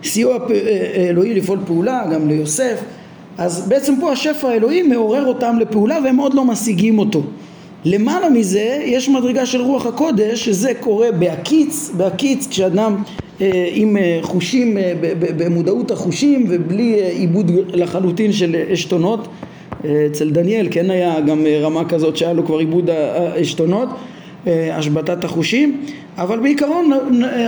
סיוע 0.03 0.37
אלוהי 0.95 1.33
לפעול 1.33 1.59
פעולה, 1.65 2.03
גם 2.13 2.27
ליוסף, 2.27 2.83
אז 3.37 3.69
בעצם 3.69 3.93
פה 3.99 4.11
השפע 4.11 4.47
האלוהי 4.47 4.81
מעורר 4.81 5.25
אותם 5.25 5.57
לפעולה 5.59 5.97
והם 6.03 6.17
עוד 6.17 6.33
לא 6.33 6.45
משיגים 6.45 6.99
אותו. 6.99 7.23
למעלה 7.85 8.29
מזה 8.29 8.81
יש 8.85 9.09
מדרגה 9.09 9.45
של 9.45 9.61
רוח 9.61 9.85
הקודש 9.85 10.45
שזה 10.45 10.71
קורה 10.79 11.11
בהקיץ, 11.11 11.91
בהקיץ 11.97 12.47
כשאדם 12.47 13.03
אה, 13.41 13.69
עם 13.73 13.97
אה, 13.97 14.19
חושים, 14.21 14.77
אה, 14.77 14.93
במודעות 15.37 15.91
החושים 15.91 16.45
ובלי 16.49 17.01
אה, 17.01 17.09
עיבוד 17.09 17.51
לחלוטין 17.73 18.31
של 18.31 18.55
עשתונות. 18.69 19.19
אה, 19.19 19.46
אצל 19.85 20.29
דניאל 20.29 20.67
כן 20.71 20.89
היה 20.89 21.19
גם 21.21 21.45
אה, 21.45 21.59
רמה 21.61 21.85
כזאת 21.89 22.17
שהיה 22.17 22.33
לו 22.33 22.45
כבר 22.45 22.57
עיבוד 22.57 22.89
העשתונות 22.89 23.89
אה, 24.47 24.77
השבתת 24.77 25.23
החושים 25.23 25.81
אבל 26.17 26.39
בעיקרון 26.39 26.91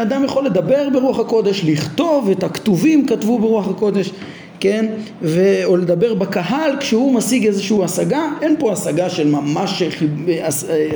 אדם 0.01 0.23
יכול 0.23 0.45
לדבר 0.45 0.89
ברוח 0.93 1.19
הקודש, 1.19 1.63
לכתוב 1.65 2.29
את 2.29 2.43
הכתובים 2.43 3.07
כתבו 3.07 3.39
ברוח 3.39 3.67
הקודש 3.67 4.11
כן, 4.59 4.85
ו... 5.21 5.59
או 5.63 5.77
לדבר 5.77 6.13
בקהל 6.13 6.71
כשהוא 6.79 7.13
משיג 7.13 7.45
איזושהי 7.45 7.83
השגה, 7.83 8.21
אין 8.41 8.55
פה 8.59 8.71
השגה 8.71 9.09
של 9.09 9.27
ממש 9.27 9.83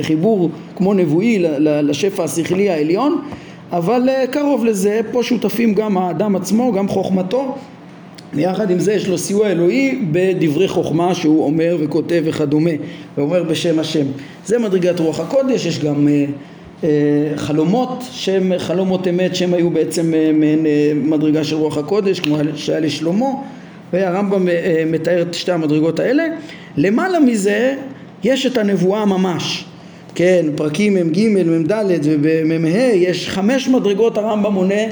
חיבור 0.02 0.50
כמו 0.76 0.94
נבואי 0.94 1.38
לשפע 1.58 2.24
השכלי 2.24 2.70
העליון, 2.70 3.20
אבל 3.72 4.08
אה, 4.08 4.26
קרוב 4.26 4.64
לזה, 4.64 5.00
פה 5.12 5.22
שותפים 5.22 5.74
גם 5.74 5.98
האדם 5.98 6.36
עצמו, 6.36 6.72
גם 6.72 6.88
חוכמתו 6.88 7.54
יחד 8.36 8.70
עם 8.70 8.78
זה 8.78 8.92
יש 8.92 9.08
לו 9.08 9.18
סיוע 9.18 9.48
אלוהי 9.48 9.98
בדברי 10.12 10.68
חוכמה 10.68 11.14
שהוא 11.14 11.44
אומר 11.44 11.76
וכותב 11.80 12.22
וכדומה 12.24 12.70
ואומר 13.18 13.42
בשם 13.42 13.78
השם. 13.78 14.06
זה 14.46 14.58
מדרגת 14.58 15.00
רוח 15.00 15.20
הקודש 15.20 15.66
יש 15.66 15.78
גם 15.84 16.08
אה, 16.08 16.24
אה, 16.84 16.88
חלומות 17.36 18.04
שהם 18.10 18.52
חלומות 18.58 19.08
אמת 19.08 19.34
שהם 19.34 19.54
היו 19.54 19.70
בעצם 19.70 20.14
אה, 20.14 20.30
מעין 20.32 20.66
אה, 20.66 20.92
מדרגה 20.94 21.44
של 21.44 21.56
רוח 21.56 21.78
הקודש 21.78 22.20
כמו 22.20 22.36
שהיה 22.54 22.80
לשלמה 22.80 23.26
והרמב"ם 23.92 24.48
אה, 24.48 24.84
מתאר 24.86 25.22
את 25.22 25.34
שתי 25.34 25.52
המדרגות 25.52 26.00
האלה. 26.00 26.24
למעלה 26.76 27.20
מזה 27.20 27.74
יש 28.24 28.46
את 28.46 28.58
הנבואה 28.58 29.04
ממש. 29.04 29.64
כן 30.14 30.46
פרקים 30.56 30.94
מ"ג 30.94 31.28
מ"ד 31.28 31.72
ובמ"ה 32.02 32.78
יש 32.94 33.28
חמש 33.28 33.68
מדרגות 33.68 34.18
הרמב"ם 34.18 34.52
מונה 34.52 34.74
אה, 34.74 34.88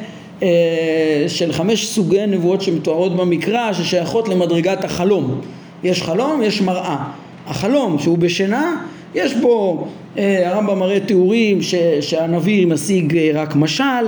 של 1.28 1.52
חמש 1.52 1.86
סוגי 1.86 2.26
נבואות 2.26 2.62
שמתוארות 2.62 3.16
במקרא 3.16 3.72
ששייכות 3.72 4.28
למדרגת 4.28 4.84
החלום. 4.84 5.40
יש 5.84 6.02
חלום, 6.02 6.42
יש 6.42 6.62
מראה. 6.62 7.04
החלום 7.46 7.98
שהוא 7.98 8.18
בשינה, 8.18 8.76
יש 9.14 9.34
בו, 9.34 9.86
אה, 10.18 10.50
הרמב"ם 10.50 10.78
מראה 10.78 11.00
תיאורים 11.00 11.62
ש, 11.62 11.74
שהנביא 12.00 12.66
משיג 12.66 13.16
אה, 13.16 13.30
רק 13.34 13.56
משל, 13.56 14.06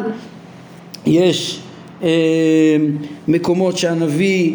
יש 1.06 1.60
מקומות 3.28 3.78
שהנביא, 3.78 4.52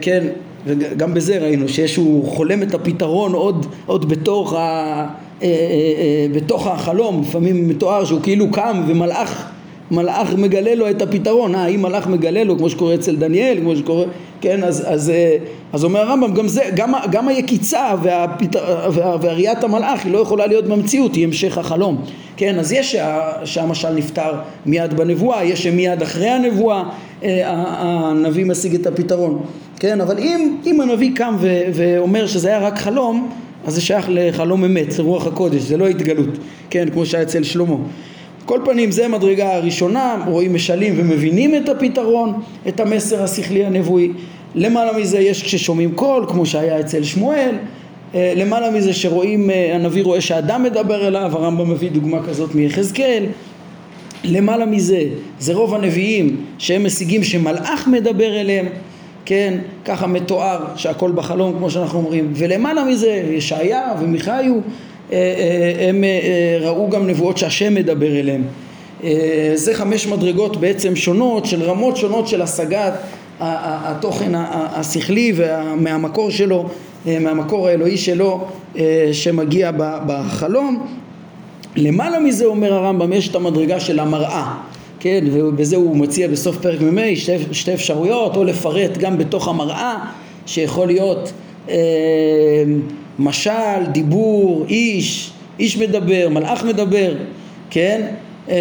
כן, 0.00 0.26
וגם 0.66 1.14
בזה 1.14 1.38
ראינו 1.38 1.68
שיש 1.68 1.96
הוא 1.96 2.28
חולם 2.28 2.62
את 2.62 2.74
הפתרון 2.74 3.32
עוד, 3.32 3.66
עוד 3.86 4.08
בתוך, 4.08 4.52
ה, 4.52 5.06
בתוך 6.34 6.66
החלום, 6.66 7.22
לפעמים 7.22 7.68
מתואר 7.68 8.04
שהוא 8.04 8.20
כאילו 8.22 8.50
קם 8.50 8.82
ומלאך 8.88 9.50
מלאך 9.90 10.34
מגלה 10.34 10.74
לו 10.74 10.90
את 10.90 11.02
הפתרון, 11.02 11.54
אה, 11.54 11.66
אם 11.66 11.82
מלאך 11.82 12.06
מגלה 12.06 12.44
לו 12.44 12.58
כמו 12.58 12.70
שקורה 12.70 12.94
אצל 12.94 13.16
דניאל, 13.16 13.58
כמו 13.60 13.76
שקורה, 13.76 14.04
כן, 14.40 14.64
אז, 14.64 14.84
אז, 14.86 15.10
אה, 15.10 15.36
אז 15.72 15.84
אומר 15.84 16.00
הרמב"ם, 16.00 16.34
גם 16.34 16.48
זה, 16.48 16.62
גם, 16.76 16.92
גם 17.10 17.28
היקיצה 17.28 17.94
והפתר, 18.02 18.90
וה, 18.92 19.16
והראיית 19.20 19.64
המלאך 19.64 20.04
היא 20.04 20.12
לא 20.12 20.18
יכולה 20.18 20.46
להיות 20.46 20.64
במציאות, 20.64 21.14
היא 21.14 21.24
המשך 21.24 21.58
החלום, 21.58 22.04
כן, 22.36 22.58
אז 22.58 22.72
יש 22.72 22.92
שה, 22.92 23.30
שהמשל 23.44 23.90
נפטר 23.90 24.32
מיד 24.66 24.94
בנבואה, 24.94 25.44
יש 25.44 25.62
שמיד 25.62 26.02
אחרי 26.02 26.28
הנבואה 26.28 26.82
אה, 27.22 27.42
הנביא 27.44 28.44
משיג 28.44 28.74
את 28.74 28.86
הפתרון, 28.86 29.42
כן, 29.80 30.00
אבל 30.00 30.18
אם, 30.18 30.56
אם 30.66 30.80
הנביא 30.80 31.10
קם 31.14 31.36
ו, 31.38 31.62
ואומר 31.74 32.26
שזה 32.26 32.48
היה 32.48 32.58
רק 32.58 32.78
חלום, 32.78 33.30
אז 33.66 33.74
זה 33.74 33.80
שייך 33.80 34.06
לחלום 34.08 34.64
אמת, 34.64 34.98
לרוח 34.98 35.26
הקודש, 35.26 35.62
זה 35.62 35.76
לא 35.76 35.86
התגלות, 35.86 36.38
כן, 36.70 36.88
כמו 36.92 37.06
שהיה 37.06 37.22
אצל 37.22 37.42
שלמה. 37.42 37.76
כל 38.48 38.60
פנים 38.64 38.90
זה 38.90 39.08
מדרגה 39.08 39.54
הראשונה, 39.54 40.24
רואים 40.26 40.54
משלים 40.54 40.94
ומבינים 40.96 41.54
את 41.54 41.68
הפתרון, 41.68 42.40
את 42.68 42.80
המסר 42.80 43.22
השכלי 43.22 43.64
הנבואי. 43.64 44.08
למעלה 44.54 44.98
מזה 44.98 45.18
יש 45.18 45.42
כששומעים 45.42 45.94
קול, 45.94 46.24
כמו 46.28 46.46
שהיה 46.46 46.80
אצל 46.80 47.02
שמואל. 47.02 47.54
אה, 48.14 48.32
למעלה 48.36 48.70
מזה 48.70 48.92
שרואים, 48.92 49.50
אה, 49.50 49.74
הנביא 49.74 50.02
רואה 50.02 50.20
שאדם 50.20 50.62
מדבר 50.62 51.08
אליו, 51.08 51.30
הרמב"ם 51.34 51.70
מביא 51.70 51.90
דוגמה 51.90 52.22
כזאת 52.22 52.54
מיחזקאל. 52.54 53.24
למעלה 54.24 54.66
מזה, 54.66 55.02
זה 55.38 55.54
רוב 55.54 55.74
הנביאים 55.74 56.36
שהם 56.58 56.84
משיגים 56.84 57.24
שמלאך 57.24 57.88
מדבר 57.88 58.40
אליהם, 58.40 58.66
כן, 59.24 59.58
ככה 59.84 60.06
מתואר 60.06 60.64
שהכל 60.76 61.12
בחלום 61.12 61.52
כמו 61.58 61.70
שאנחנו 61.70 61.98
אומרים, 61.98 62.32
ולמעלה 62.34 62.84
מזה 62.84 63.22
ישעיה 63.30 63.92
ומיכאיו 64.00 64.54
הם 65.88 66.04
אה, 66.04 66.58
ראו 66.60 66.90
גם 66.90 67.06
נבואות 67.06 67.38
שהשם 67.38 67.74
מדבר 67.74 68.20
אליהם. 68.20 68.42
זה 69.54 69.74
חמש 69.74 70.06
מדרגות 70.06 70.56
בעצם 70.56 70.96
שונות 70.96 71.46
של 71.46 71.62
רמות 71.62 71.96
שונות 71.96 72.28
של 72.28 72.42
השגת 72.42 72.92
התוכן 73.40 74.32
השכלי 74.34 75.32
מהמקור 75.76 76.30
שלו, 76.30 76.68
מהמקור 77.06 77.68
האלוהי 77.68 77.96
שלו 77.96 78.44
שמגיע 79.12 79.70
בחלום. 80.06 80.86
למעלה 81.76 82.20
מזה 82.20 82.44
אומר 82.44 82.74
הרמב"ם 82.74 83.12
יש 83.12 83.28
את 83.28 83.34
המדרגה 83.34 83.80
של 83.80 83.98
המראה, 83.98 84.54
כן, 85.00 85.24
ובזה 85.32 85.76
הוא 85.76 85.96
מציע 85.96 86.28
בסוף 86.28 86.58
פרק 86.58 86.80
מ"ה 86.80 87.16
שתי, 87.16 87.32
שתי 87.52 87.74
אפשרויות, 87.74 88.36
או 88.36 88.44
לפרט 88.44 88.98
גם 88.98 89.18
בתוך 89.18 89.48
המראה 89.48 89.96
שיכול 90.46 90.86
להיות 90.86 91.32
אה, 91.68 91.74
משל, 93.18 93.86
דיבור, 93.92 94.64
איש, 94.68 95.30
איש 95.58 95.76
מדבר, 95.76 96.28
מלאך 96.30 96.64
מדבר, 96.64 97.14
כן? 97.70 98.06
אמ, 98.48 98.54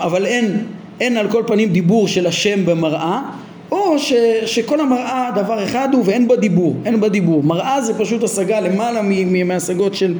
אבל 0.00 0.26
אין, 0.26 0.64
אין 1.00 1.16
על 1.16 1.30
כל 1.30 1.42
פנים 1.46 1.68
דיבור 1.68 2.08
של 2.08 2.26
השם 2.26 2.66
במראה, 2.66 3.20
או 3.72 3.98
ש, 3.98 4.12
שכל 4.46 4.80
המראה 4.80 5.30
דבר 5.34 5.64
אחד 5.64 5.88
הוא 5.92 6.02
ואין 6.06 6.28
בה 6.28 6.36
דיבור, 6.36 6.74
אין 6.84 7.00
בה 7.00 7.08
דיבור. 7.08 7.42
מראה 7.42 7.82
זה 7.82 7.98
פשוט 7.98 8.22
השגה 8.22 8.60
למעלה 8.60 9.00
מהשגות 9.44 9.94
של, 9.94 10.14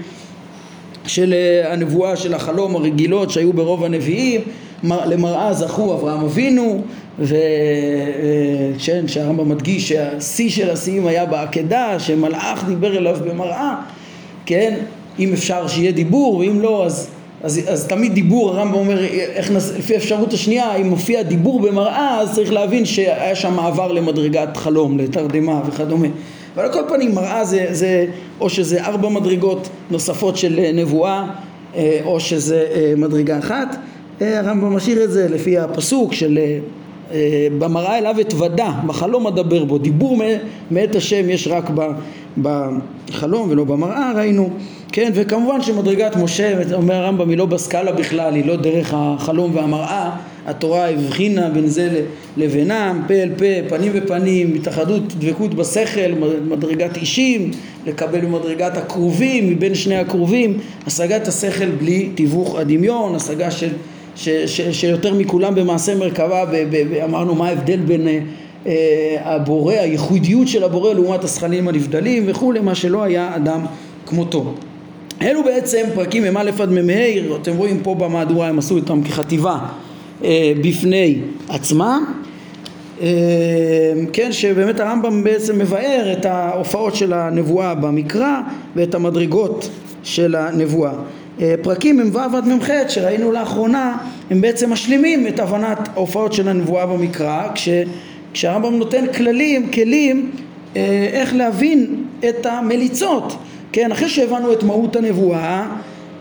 של 1.07 1.35
אה, 1.35 1.73
הנבואה 1.73 2.17
של 2.17 2.35
החלום 2.35 2.77
הרגילות 2.77 3.31
שהיו 3.31 3.53
ברוב 3.53 3.85
הנביאים, 3.85 4.41
למראה 4.85 5.53
זכו 5.53 5.95
אברהם 5.95 6.21
אבינו, 6.21 6.83
וכן, 7.19 9.09
שהרמב"ם 9.09 9.49
מדגיש 9.49 9.89
שהשיא 9.89 10.51
של 10.51 10.71
השיאים 10.71 11.07
היה 11.07 11.27
בעקדה, 11.27 11.99
שמלאך 11.99 12.65
דיבר 12.67 12.97
אליו 12.97 13.17
במראה, 13.29 13.75
כן, 14.47 14.79
אם 15.19 15.33
אפשר 15.33 15.69
שיהיה 15.69 15.93
דיבור, 15.93 16.37
ואם 16.37 16.61
לא 16.61 16.87
אז, 16.87 17.09
אז, 17.43 17.61
אז 17.67 17.87
תמיד 17.87 18.15
דיבור, 18.15 18.51
הרמב"ם 18.51 18.75
אומר, 18.75 19.05
איך 19.09 19.51
נס, 19.51 19.73
לפי 19.79 19.95
האפשרות 19.95 20.33
השנייה, 20.33 20.75
אם 20.77 20.89
מופיע 20.89 21.23
דיבור 21.23 21.61
במראה, 21.61 22.21
אז 22.21 22.35
צריך 22.35 22.53
להבין 22.53 22.85
שהיה 22.85 23.35
שם 23.35 23.55
מעבר 23.55 23.93
למדרגת 23.93 24.57
חלום, 24.57 24.99
לתרדמה 24.99 25.61
וכדומה. 25.67 26.09
אבל 26.55 26.65
על 26.65 26.73
כל 26.73 26.83
פנים 26.89 27.15
מראה 27.15 27.45
זה, 27.45 27.67
זה 27.71 28.07
או 28.41 28.51
שזה 28.51 28.85
ארבע 28.85 29.09
מדרגות 29.09 29.69
נוספות 29.91 30.37
של 30.37 30.61
נבואה, 30.75 31.27
אה, 31.77 32.01
או 32.05 32.21
שזה 32.21 32.67
אה, 32.75 32.93
מדרגה 32.97 33.39
אחת. 33.39 33.77
אה, 34.23 34.41
הרמב"ם 34.41 34.77
משאיר 34.77 35.05
את 35.05 35.12
זה 35.12 35.29
לפי 35.29 35.59
הפסוק 35.59 36.12
של 36.12 36.39
אה, 36.39 36.59
במראה 37.59 37.99
אליו 37.99 38.21
אתוודה, 38.21 38.73
בחלום 38.87 39.27
אדבר 39.27 39.65
בו, 39.65 39.79
דיבור 39.79 40.19
מאת 40.71 40.97
השם 40.97 41.31
יש 41.31 41.49
רק 41.49 41.71
בחלום 42.43 43.51
ולא 43.51 43.65
במראה 43.65 44.13
ראינו, 44.17 44.51
כן, 44.93 45.11
וכמובן 45.15 45.63
שמדרגת 45.63 46.17
משה, 46.17 46.75
אומר 46.75 46.95
הרמב"ם, 46.95 47.29
היא 47.29 47.39
לא 47.39 47.47
בסקאלה 47.47 47.93
בכלל, 47.93 48.35
היא 48.35 48.47
לא 48.47 48.57
דרך 48.57 48.95
החלום 48.97 49.51
והמראה, 49.55 50.11
התורה 50.47 50.89
הבחינה 50.89 51.51
בין 51.51 51.67
זה 51.67 52.03
לבינם, 52.37 53.03
פה 53.09 53.15
אל 53.15 53.31
פה, 53.39 53.69
פנים 53.69 53.93
ופנים, 53.95 54.55
התאחדות, 54.55 55.03
דבקות 55.19 55.55
בשכל, 55.55 56.13
מדרגת 56.49 56.97
אישים, 56.97 57.51
לקבל 57.87 58.21
במדרגת 58.21 58.77
הקרובים, 58.77 59.51
מבין 59.51 59.75
שני 59.75 59.97
הקרובים, 59.97 60.59
השגת 60.87 61.29
השכל 61.29 61.71
בלי 61.71 62.09
תיווך 62.15 62.59
הדמיון, 62.59 63.15
השגה 63.15 63.51
של 63.51 63.69
ש, 64.17 64.29
ש, 64.29 64.61
שיותר 64.61 65.15
מכולם 65.15 65.55
במעשה 65.55 65.95
מרכבה 65.95 66.45
ב, 66.45 66.51
ב, 66.51 66.77
ב, 66.91 66.95
אמרנו 67.05 67.35
מה 67.35 67.49
ההבדל 67.49 67.77
בין 67.77 68.09
אה, 68.67 69.17
הבורא, 69.25 69.75
הייחודיות 69.75 70.49
של 70.49 70.65
הבורא 70.65 70.93
לעומת 70.93 71.25
השכלים 71.25 71.69
הנבדלים 71.69 72.25
וכולי, 72.27 72.61
מה 72.61 72.75
שלא 72.75 73.03
היה 73.03 73.37
אדם 73.37 73.61
כמותו. 74.07 74.55
אלו 75.23 75.45
בעצם 75.45 75.87
פרקים 75.95 76.23
מ"א 76.35 76.51
עד 76.61 76.71
מ"ה, 76.71 77.37
אתם 77.43 77.57
רואים 77.57 77.81
פה 77.83 77.95
במהדורה 77.95 78.49
הם 78.49 78.59
עשו 78.59 78.75
אותם 78.75 79.03
כחטיבה 79.03 79.59
אה, 80.25 80.53
בפני 80.62 81.19
עצמם, 81.49 82.05
אה, 83.03 83.09
כן, 84.12 84.33
שבאמת 84.33 84.81
הרמב"ם 84.81 85.25
בעצם 85.25 85.59
מבאר 85.59 86.12
את 86.12 86.25
ההופעות 86.25 86.95
של 86.95 87.12
הנבואה 87.12 87.75
במקרא 87.75 88.41
ואת 88.77 88.95
המדרגות 88.95 89.71
של 90.03 90.35
הנבואה. 90.35 90.93
אה, 91.41 91.55
פרקים 91.62 91.97
מ"ו 91.97 92.18
עד 92.18 92.49
מ"ח 92.49 92.68
שראינו 92.89 93.32
לאחרונה 93.32 93.97
הם 94.30 94.41
בעצם 94.41 94.72
משלימים 94.72 95.26
את 95.26 95.41
הבנת 95.41 95.89
ההופעות 95.95 96.32
של 96.32 96.49
הנבואה 96.49 96.87
במקרא 96.87 97.49
כש, 97.55 97.68
כשהרמב"ם 98.32 98.74
נותן 98.74 99.05
כללים, 99.16 99.70
כלים 99.70 100.30
אה, 100.76 101.09
איך 101.12 101.35
להבין 101.35 102.05
את 102.28 102.47
המליצות. 102.47 103.37
כן, 103.72 103.93
אחרי 103.93 104.09
שהבנו 104.09 104.53
את 104.53 104.62
מהות 104.62 104.97
הנבואה 104.97 105.66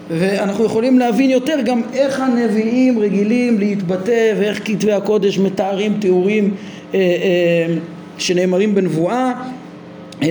ואנחנו 0.10 0.66
יכולים 0.66 1.00
להבין 1.00 1.30
יותר 1.30 1.62
גם 1.66 1.82
איך 1.94 2.20
הנביאים 2.20 3.00
רגילים 3.00 3.60
להתבטא 3.60 4.34
ואיך 4.40 4.62
כתבי 4.66 4.92
הקודש 4.92 5.38
מתארים 5.38 5.98
תיאורים 6.00 6.54
אה, 6.94 7.00
אה, 7.00 7.76
שנאמרים 8.18 8.76
בנבואה. 8.76 9.32
אה, 10.24 10.28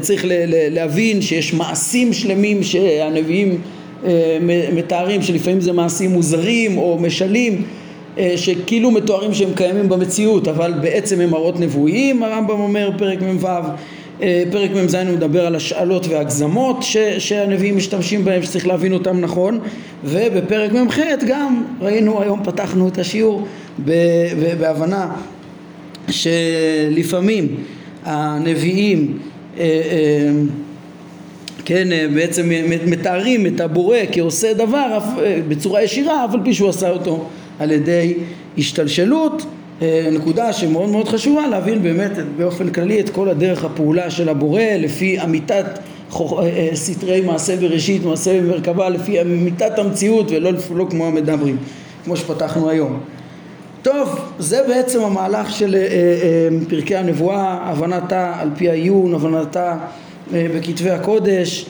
צריך 0.00 0.24
ל- 0.24 0.28
ל- 0.28 0.74
להבין 0.74 1.22
שיש 1.22 1.54
מעשים 1.54 2.12
שלמים 2.12 2.62
שהנביאים 2.62 3.60
מתארים 4.72 5.22
שלפעמים 5.22 5.60
זה 5.60 5.72
מעשים 5.72 6.10
מוזרים 6.10 6.78
או 6.78 6.98
משלים 7.00 7.62
אה, 8.18 8.32
שכאילו 8.36 8.90
מתוארים 8.90 9.34
שהם 9.34 9.50
קיימים 9.54 9.88
במציאות 9.88 10.48
אבל 10.48 10.72
בעצם 10.80 11.20
הם 11.20 11.30
מראות 11.30 11.60
נבואיים 11.60 12.22
הרמב"ם 12.22 12.60
אומר 12.60 12.90
פרק 12.98 13.18
מ"ו 13.22 13.46
אה, 14.22 14.42
פרק 14.50 14.70
מ"ז 14.70 14.94
הוא 14.94 15.16
מדבר 15.16 15.46
על 15.46 15.56
השאלות 15.56 16.06
והגזמות 16.06 16.82
ש, 16.82 16.96
שהנביאים 17.18 17.76
משתמשים 17.76 18.24
בהם 18.24 18.42
שצריך 18.42 18.66
להבין 18.66 18.92
אותם 18.92 19.20
נכון 19.20 19.58
ובפרק 20.04 20.72
מ"ח 20.72 20.98
גם 21.28 21.64
ראינו 21.80 22.22
היום 22.22 22.44
פתחנו 22.44 22.88
את 22.88 22.98
השיעור 22.98 23.46
בהבנה 24.60 25.10
שלפעמים 26.10 27.56
הנביאים 28.04 29.18
אה, 29.58 29.62
אה, 29.64 30.30
כן, 31.68 31.88
בעצם 32.14 32.50
מתארים 32.86 33.46
את 33.46 33.60
הבורא 33.60 33.98
כעושה 34.12 34.54
דבר 34.54 34.98
בצורה 35.48 35.82
ישירה, 35.82 36.24
אף 36.24 36.34
על 36.34 36.40
פי 36.44 36.54
שהוא 36.54 36.68
עשה 36.68 36.90
אותו 36.90 37.28
על 37.58 37.70
ידי 37.70 38.14
השתלשלות. 38.58 39.46
נקודה 40.12 40.52
שמאוד 40.52 40.88
מאוד 40.88 41.08
חשובה 41.08 41.46
להבין 41.46 41.82
באמת 41.82 42.10
באופן 42.36 42.70
כללי 42.70 43.00
את 43.00 43.10
כל 43.10 43.28
הדרך 43.28 43.64
הפעולה 43.64 44.10
של 44.10 44.28
הבורא 44.28 44.62
לפי 44.62 45.20
אמיתת 45.20 45.78
סתרי 46.74 47.20
מעשה 47.20 47.56
בראשית, 47.56 48.04
מעשה 48.04 48.40
במרכבה, 48.40 48.88
לפי 48.88 49.20
אמיתת 49.20 49.78
המציאות 49.78 50.30
ולא 50.30 50.52
לא 50.74 50.86
כמו 50.90 51.06
המדברים, 51.06 51.56
כמו 52.04 52.16
שפתחנו 52.16 52.70
היום. 52.70 53.00
טוב, 53.82 54.20
זה 54.38 54.62
בעצם 54.68 55.00
המהלך 55.00 55.52
של 55.52 55.74
אה, 55.74 55.80
אה, 55.80 56.48
פרקי 56.68 56.96
הנבואה, 56.96 57.58
הבנתה 57.62 58.32
על 58.40 58.50
פי 58.56 58.70
העיון, 58.70 59.14
הבנתה 59.14 59.72
אה, 59.72 59.78
בכתבי 60.32 60.90
הקודש, 60.90 61.66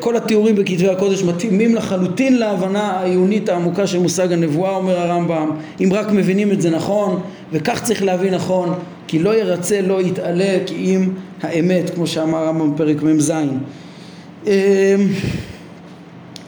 כל 0.00 0.16
התיאורים 0.16 0.54
בכתבי 0.54 0.88
הקודש 0.88 1.22
מתאימים 1.22 1.74
לחלוטין 1.74 2.38
להבנה 2.38 2.82
העיונית 2.82 3.48
העמוקה 3.48 3.86
של 3.86 3.98
מושג 3.98 4.32
הנבואה, 4.32 4.76
אומר 4.76 4.98
הרמב"ם, 5.00 5.50
אם 5.80 5.88
רק 5.92 6.10
מבינים 6.12 6.52
את 6.52 6.60
זה 6.60 6.70
נכון, 6.70 7.20
וכך 7.52 7.82
צריך 7.82 8.02
להבין 8.02 8.34
נכון, 8.34 8.74
כי 9.06 9.18
לא 9.18 9.34
ירצה, 9.34 9.80
לא 9.80 10.02
יתעלה, 10.02 10.58
כי 10.66 10.74
אם 10.74 11.08
האמת, 11.42 11.90
כמו 11.94 12.06
שאמר 12.06 12.38
הרמב"ם 12.38 12.74
בפרק 12.74 13.02
מ"ז. 13.02 13.32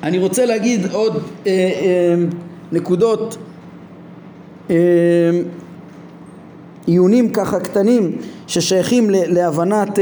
אני 0.02 0.18
רוצה 0.18 0.46
להגיד 0.46 0.86
עוד 0.92 1.22
נקודות 2.72 3.38
עיונים 6.86 7.28
ככה 7.28 7.60
קטנים 7.60 8.12
ששייכים 8.46 9.10
להבנת 9.10 9.98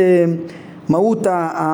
מהות 0.89 1.27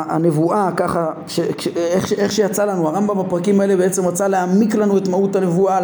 הנבואה 0.08 0.70
ככה 0.76 1.10
ש, 1.26 1.40
איך, 1.76 2.12
איך 2.12 2.32
שיצא 2.32 2.64
לנו. 2.64 2.88
הרמב"ם 2.88 3.18
בפרקים 3.18 3.60
האלה 3.60 3.76
בעצם 3.76 4.06
רצה 4.06 4.28
להעמיק 4.28 4.74
לנו 4.74 4.98
את 4.98 5.08
מהות 5.08 5.36
הנבואה 5.36 5.80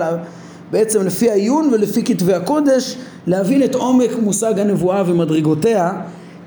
בעצם 0.71 1.03
לפי 1.07 1.31
העיון 1.31 1.71
ולפי 1.73 2.05
כתבי 2.05 2.35
הקודש 2.35 2.97
להבין 3.27 3.63
את 3.63 3.75
עומק 3.75 4.11
מושג 4.23 4.59
הנבואה 4.59 5.03
ומדרגותיה. 5.07 5.93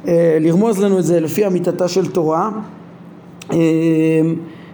אה, 0.08 0.38
לרמוז 0.42 0.80
לנו 0.82 1.00
את 1.00 1.04
זה 1.04 1.20
לפי 1.20 1.48
אמיתתה 1.48 1.88
של 1.88 2.12
תורה. 2.12 2.50
אמ, 3.52 3.58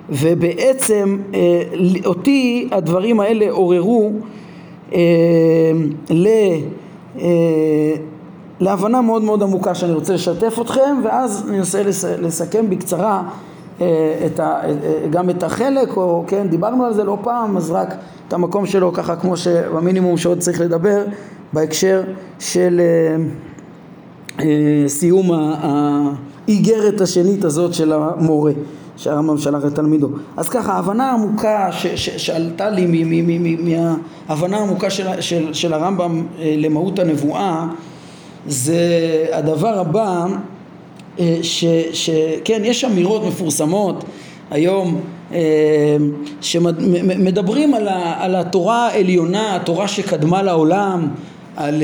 ובעצם 0.10 1.18
אה, 1.34 1.62
אותי 2.05 2.68
הדברים 2.72 3.20
האלה 3.20 3.51
עוררו 3.51 4.12
אה, 4.93 4.99
ל... 6.10 6.28
אה, 8.62 8.66
להבנה 8.66 9.01
מאוד 9.01 9.22
מאוד 9.22 9.43
עמוקה 9.43 9.76
שאני 9.76 9.93
רוצה 9.93 10.14
לשתף 10.14 10.60
אתכם 10.62 11.01
ואז 11.03 11.45
אני 11.49 11.57
אנסה 11.57 11.84
לסכם 12.22 12.70
בקצרה 12.70 13.24
אה, 13.82 13.86
את 14.26 14.39
ה, 14.39 14.62
גם 15.10 15.30
את 15.30 15.43
החלק, 15.43 15.97
או 15.97 16.24
כן, 16.28 16.47
דיברנו 16.47 16.86
על 16.86 16.93
זה 16.93 17.03
לא 17.03 17.18
פעם, 17.24 17.57
אז 17.57 17.72
רק 17.72 17.95
את 18.28 18.34
המקום 18.34 18.66
שלו 18.66 18.93
ככה 18.93 19.16
כמו 19.16 19.38
שבמינימום 19.38 20.18
שעוד 20.18 20.39
צריך 20.39 20.62
לדבר 20.62 21.03
בהקשר 21.53 22.03
של 22.39 22.82
סיום 24.88 25.32
האיגרת 25.32 27.01
השנית 27.01 27.45
הזאת 27.45 27.74
של 27.74 27.93
המורה. 27.93 28.51
שהרמב"ם 28.99 29.38
שלח 29.38 29.64
לתלמידו. 29.66 30.10
אז 30.38 30.49
ככה, 30.49 30.74
ההבנה 30.74 31.12
העמוקה 31.12 31.70
שעלתה 31.95 32.70
לי 32.70 33.05
מההבנה 34.28 34.57
העמוקה 34.57 34.89
של, 34.89 35.22
של, 35.22 35.53
של 35.53 35.74
הרמב"ם 35.74 36.24
אה, 36.39 36.55
למהות 36.57 36.99
הנבואה 36.99 37.68
זה 38.47 38.79
הדבר 39.31 39.79
הבא 39.79 40.25
אה, 41.19 41.37
שכן, 41.93 42.61
יש 42.63 42.85
אמירות 42.85 43.23
מפורסמות 43.25 44.03
היום 44.51 45.01
אה, 45.33 45.39
שמדברים 46.41 47.73
על, 47.73 47.87
על 48.19 48.35
התורה 48.35 48.87
העליונה, 48.87 49.55
התורה 49.55 49.87
שקדמה 49.87 50.41
לעולם, 50.41 51.07
על, 51.57 51.83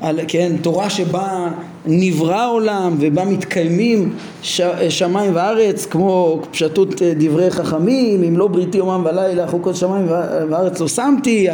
על 0.00 0.20
כן, 0.28 0.52
תורה 0.62 0.90
שבה 0.90 1.48
נברא 1.86 2.50
עולם 2.50 2.96
ובה 3.00 3.24
מתקיימים 3.24 4.14
ש, 4.42 4.60
שמיים 4.88 5.34
וארץ 5.34 5.86
כמו 5.86 6.40
פשטות 6.50 7.02
אה, 7.02 7.12
דברי 7.16 7.50
חכמים 7.50 8.24
אם 8.24 8.36
לא 8.36 8.46
בריתי 8.46 8.78
יומם 8.78 9.04
ולילה 9.04 9.46
חוקות 9.48 9.76
שמיים 9.76 10.06
וארץ 10.50 10.80
לא 10.80 10.88
שמתי 10.88 11.46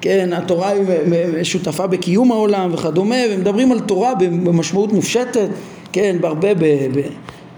כן, 0.00 0.32
התורה 0.32 0.68
היא 0.68 1.42
שותפה 1.42 1.86
בקיום 1.86 2.32
העולם 2.32 2.70
וכדומה 2.72 3.16
ומדברים 3.30 3.72
על 3.72 3.80
תורה 3.80 4.14
במשמעות 4.14 4.92
מופשטת 4.92 5.48
כן, 5.92 6.16
בהרבה 6.20 6.48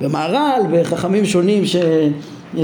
במהר"ל 0.00 0.62
וחכמים 0.70 1.24
שונים 1.24 1.66
ש... 1.66 1.76
אה, 2.56 2.62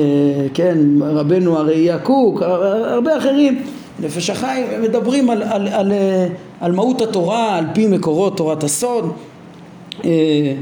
כן, 0.54 0.78
רבנו 1.00 1.58
הראייה 1.58 1.98
קוק, 1.98 2.42
הרבה 2.42 3.18
אחרים 3.18 3.62
נפש 4.00 4.30
החיים, 4.30 4.66
מדברים 4.82 5.30
על, 5.30 5.42
על, 5.42 5.68
על, 5.68 5.92
על 6.60 6.72
מהות 6.72 7.02
התורה 7.02 7.56
על 7.58 7.64
פי 7.74 7.86
מקורות 7.86 8.36
תורת 8.36 8.64
הסוד. 8.64 9.04
אה, 9.04 9.33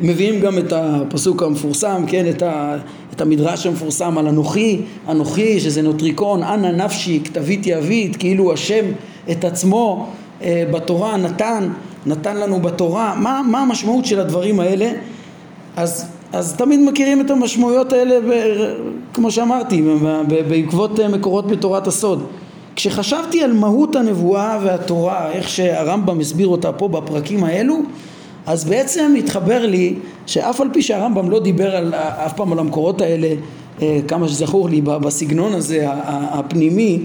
מביאים 0.03 0.41
גם 0.41 0.59
את 0.59 0.73
הפסוק 0.73 1.43
המפורסם, 1.43 2.05
כן, 2.07 2.25
את, 2.31 2.43
ה, 2.43 2.77
את 3.15 3.21
המדרש 3.21 3.67
המפורסם 3.67 4.19
על 4.19 4.29
אנוכי, 4.29 4.81
אנוכי 5.09 5.61
שזה 5.61 5.83
נוטריקון, 5.83 6.43
אנא 6.43 6.85
נפשי 6.85 7.21
כתבית 7.25 7.67
יבית, 7.67 8.17
כאילו 8.17 8.53
השם 8.53 8.85
את 9.31 9.45
עצמו 9.45 10.07
אה, 10.43 10.65
בתורה 10.71 11.17
נתן, 11.17 11.69
נתן 12.07 12.37
לנו 12.37 12.61
בתורה, 12.61 13.15
מה, 13.17 13.43
מה 13.51 13.61
המשמעות 13.61 14.05
של 14.05 14.21
הדברים 14.21 14.61
האלה? 14.61 14.91
אז, 15.77 16.07
אז 16.33 16.57
תמיד 16.57 16.81
מכירים 16.81 17.21
את 17.21 17.31
המשמעויות 17.31 17.93
האלה, 17.93 18.21
ב, 18.21 18.33
כמו 19.15 19.31
שאמרתי, 19.31 19.83
בעקבות 20.49 21.01
אה, 21.01 21.09
מקורות 21.09 21.47
בתורת 21.47 21.87
הסוד. 21.87 22.27
כשחשבתי 22.77 23.43
על 23.43 23.53
מהות 23.53 23.97
הנבואה 23.97 24.59
והתורה, 24.63 25.31
איך 25.33 25.49
שהרמב"ם 25.49 26.21
הסביר 26.21 26.49
אותה 26.49 26.73
פה 26.73 26.89
בפרקים 26.89 27.45
האלו, 27.45 27.79
אז 28.47 28.65
בעצם 28.65 29.15
התחבר 29.19 29.67
לי 29.67 29.95
שאף 30.27 30.61
על 30.61 30.69
פי 30.73 30.83
שהרמב"ם 30.83 31.31
לא 31.31 31.41
דיבר 31.41 31.77
על, 31.77 31.95
אף 31.95 32.33
פעם 32.33 32.53
על 32.53 32.59
המקורות 32.59 33.01
האלה, 33.01 33.29
אה, 33.83 34.01
כמה 34.09 34.29
שזכור 34.29 34.69
לי, 34.69 34.81
בסגנון 34.81 35.53
הזה 35.53 35.87
הפנימי 36.09 36.99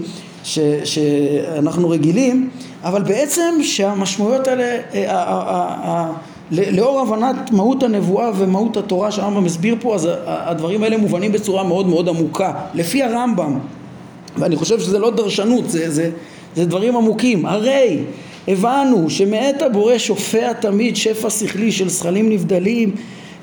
ש, 0.44 0.58
שאנחנו 0.84 1.88
רגילים, 1.88 2.50
אבל 2.84 3.02
בעצם 3.02 3.54
שהמשמעויות 3.62 4.48
האלה, 4.48 4.76
אה, 4.94 6.10
לאור 6.50 7.00
הבנת 7.00 7.50
מהות 7.50 7.82
הנבואה 7.82 8.30
ומהות 8.36 8.76
התורה 8.76 9.10
שהרמב"ם 9.10 9.44
הסביר 9.44 9.76
פה, 9.80 9.94
אז 9.94 10.08
הדברים 10.26 10.82
האלה 10.82 10.96
מובנים 10.96 11.32
בצורה 11.32 11.64
מאוד 11.64 11.86
מאוד 11.86 12.08
עמוקה, 12.08 12.52
לפי 12.74 13.02
הרמב"ם, 13.02 13.58
ואני 14.36 14.56
חושב 14.56 14.80
שזה 14.80 14.98
לא 14.98 15.10
דרשנות, 15.10 15.70
זה, 15.70 15.90
זה, 15.90 16.10
זה 16.56 16.64
דברים 16.64 16.96
עמוקים. 16.96 17.46
הרי 17.46 17.98
הבנו 18.48 19.10
שמאת 19.10 19.62
הבורא 19.62 19.98
שופע 19.98 20.52
תמיד 20.52 20.96
שפע 20.96 21.30
שכלי 21.30 21.72
של 21.72 21.88
זכלים 21.88 22.30
נבדלים, 22.30 22.94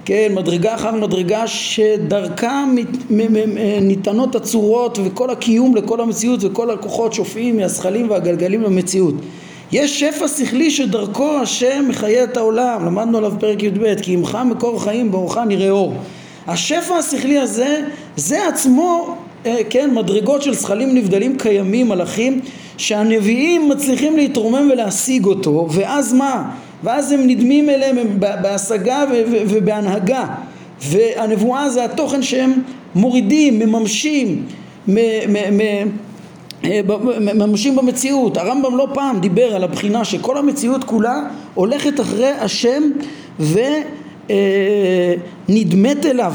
כן, 0.05 0.31
מדרגה 0.35 0.75
אחר 0.75 0.91
מדרגה 0.91 1.47
שדרכם 1.47 2.75
ניתנות 3.81 4.35
הצורות 4.35 4.99
וכל 5.03 5.29
הקיום 5.29 5.75
לכל 5.75 6.01
המציאות 6.01 6.39
וכל 6.43 6.71
הכוחות 6.71 7.13
שופעים 7.13 7.57
מהזכלים 7.57 8.09
והגלגלים 8.09 8.61
למציאות. 8.61 9.15
יש 9.71 9.99
שפע 9.99 10.27
שכלי 10.27 10.71
שדרכו 10.71 11.31
השם 11.41 11.85
מחיה 11.89 12.23
את 12.23 12.37
העולם, 12.37 12.85
למדנו 12.85 13.17
עליו 13.17 13.33
פרק 13.39 13.63
י"ב, 13.63 13.95
כי 14.01 14.13
עמך 14.13 14.37
מקור 14.45 14.83
חיים 14.83 15.11
באורך 15.11 15.37
נראה 15.37 15.69
אור. 15.69 15.93
השפע 16.47 16.95
השכלי 16.95 17.37
הזה, 17.37 17.81
זה 18.15 18.47
עצמו, 18.47 19.15
כן, 19.69 19.89
מדרגות 19.93 20.41
של 20.41 20.53
זכלים 20.53 20.95
נבדלים 20.95 21.37
קיימים, 21.37 21.89
מלאכים, 21.89 22.39
שהנביאים 22.77 23.69
מצליחים 23.69 24.17
להתרומם 24.17 24.69
ולהשיג 24.71 25.25
אותו, 25.25 25.67
ואז 25.71 26.13
מה? 26.13 26.51
ואז 26.83 27.11
הם 27.11 27.27
נדמים 27.27 27.69
אליהם 27.69 27.97
בהשגה 28.19 29.03
ובהנהגה, 29.29 30.25
והנבואה 30.81 31.69
זה 31.69 31.85
התוכן 31.85 32.23
שהם 32.23 32.53
מורידים, 32.95 33.59
מממשים, 33.59 34.43
מממשים 37.33 37.75
במציאות. 37.75 38.37
הרמב"ם 38.37 38.77
לא 38.77 38.87
פעם 38.93 39.19
דיבר 39.19 39.55
על 39.55 39.63
הבחינה 39.63 40.05
שכל 40.05 40.37
המציאות 40.37 40.83
כולה 40.83 41.19
הולכת 41.53 41.99
אחרי 41.99 42.29
השם 42.29 42.83
ונדמת 44.29 46.05
אליו 46.05 46.33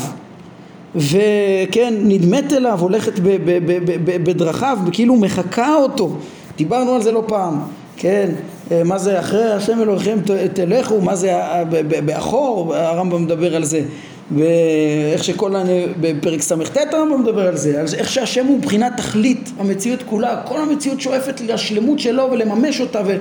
וכן, 0.97 1.95
נדמת 1.99 2.53
אליו, 2.53 2.79
הולכת 2.81 3.13
בדרכיו, 4.25 4.79
כאילו 4.93 5.17
מחקה 5.17 5.75
אותו. 5.75 6.11
דיברנו 6.57 6.95
על 6.95 7.03
זה 7.03 7.13
לא 7.13 7.23
פעם, 7.27 7.59
כן? 7.97 8.31
אה, 8.73 8.85
מה 8.85 8.99
זה 8.99 9.21
אחרי 9.21 9.53
השם 9.53 9.83
אלוהיכם 9.83 10.19
תלכו, 10.53 11.01
מה 11.01 11.17
זה 11.17 11.33
באחור, 12.05 12.75
הרמב"ם 12.75 13.25
מדבר 13.25 13.57
על 13.57 13.65
זה. 13.65 13.83
ואיך 14.35 15.25
שכל, 15.25 15.53
בפרק 16.01 16.43
ס"ט 16.43 16.77
הרמב"ם 16.93 17.21
מדבר 17.23 17.49
על 17.49 17.57
זה, 17.57 17.81
על 17.81 17.87
איך 17.99 18.11
שהשם 18.11 18.47
הוא 18.47 18.59
מבחינת 18.59 18.93
תכלית 18.97 19.51
המציאות 19.59 20.03
כולה, 20.03 20.43
כל 20.45 20.61
המציאות 20.61 21.01
שואפת 21.01 21.41
לשלמות 21.41 21.99
שלו 21.99 22.29
ולממש 22.31 22.81
אותה 22.81 23.03
ו... 23.07 23.17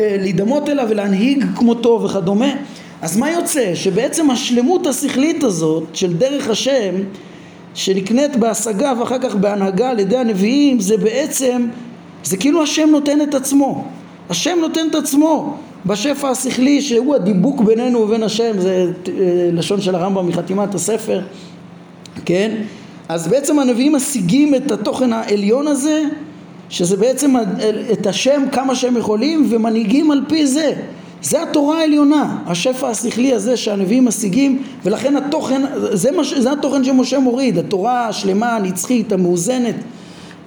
להידמות 0.00 0.68
אליו 0.68 0.86
ולהנהיג 0.90 1.44
כמותו 1.56 2.02
וכדומה. 2.02 2.52
אז 3.02 3.16
מה 3.16 3.30
יוצא? 3.30 3.74
שבעצם 3.74 4.30
השלמות 4.30 4.86
השכלית 4.86 5.44
הזאת 5.44 5.84
של 5.94 6.12
דרך 6.16 6.48
השם 6.48 6.94
שנקנית 7.74 8.36
בהשגה 8.36 8.92
ואחר 9.00 9.18
כך 9.18 9.34
בהנהגה 9.34 9.90
על 9.90 9.98
ידי 9.98 10.16
הנביאים 10.16 10.80
זה 10.80 10.96
בעצם, 10.96 11.66
זה 12.24 12.36
כאילו 12.36 12.62
השם 12.62 12.88
נותן 12.90 13.22
את 13.22 13.34
עצמו. 13.34 13.84
השם 14.30 14.58
נותן 14.60 14.88
את 14.90 14.94
עצמו 14.94 15.56
בשפע 15.86 16.28
השכלי 16.28 16.82
שהוא 16.82 17.14
הדיבוק 17.14 17.60
בינינו 17.60 17.98
ובין 17.98 18.22
השם 18.22 18.58
זה 18.58 18.86
אה, 19.08 19.12
לשון 19.52 19.80
של 19.80 19.94
הרמב"ם 19.94 20.28
מחתימת 20.28 20.74
הספר 20.74 21.20
כן? 22.24 22.50
אז 23.08 23.28
בעצם 23.28 23.58
הנביאים 23.58 23.94
משיגים 23.94 24.54
את 24.54 24.70
התוכן 24.72 25.12
העליון 25.12 25.66
הזה 25.66 26.02
שזה 26.68 26.96
בעצם 26.96 27.34
את 27.92 28.06
השם 28.06 28.42
כמה 28.52 28.74
שהם 28.74 28.96
יכולים 28.96 29.46
ומנהיגים 29.50 30.10
על 30.10 30.24
פי 30.28 30.46
זה 30.46 30.72
זה 31.22 31.42
התורה 31.42 31.80
העליונה, 31.80 32.38
השפע 32.46 32.88
השכלי 32.88 33.32
הזה 33.32 33.56
שהנביאים 33.56 34.04
משיגים 34.04 34.62
ולכן 34.84 35.16
התוכן, 35.16 35.62
זה, 35.92 36.10
מש, 36.12 36.34
זה 36.34 36.52
התוכן 36.52 36.84
שמשה 36.84 37.18
מוריד, 37.18 37.58
התורה 37.58 38.08
השלמה, 38.08 38.56
הנצחית, 38.56 39.12
המאוזנת. 39.12 39.74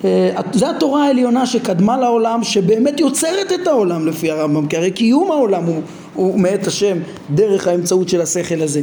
אה, 0.05 0.31
זה 0.53 0.69
התורה 0.69 1.05
העליונה 1.05 1.45
שקדמה 1.45 1.97
לעולם 1.97 2.43
שבאמת 2.43 2.99
יוצרת 2.99 3.51
את 3.61 3.67
העולם 3.67 4.07
לפי 4.07 4.31
הרמב"ם 4.31 4.67
כי 4.67 4.77
הרי 4.77 4.91
קיום 4.91 5.31
העולם 5.31 5.63
הוא, 5.63 5.81
הוא 6.13 6.39
מאת 6.39 6.67
השם 6.67 6.97
דרך 7.35 7.67
האמצעות 7.67 8.09
של 8.09 8.21
השכל 8.21 8.61
הזה. 8.61 8.81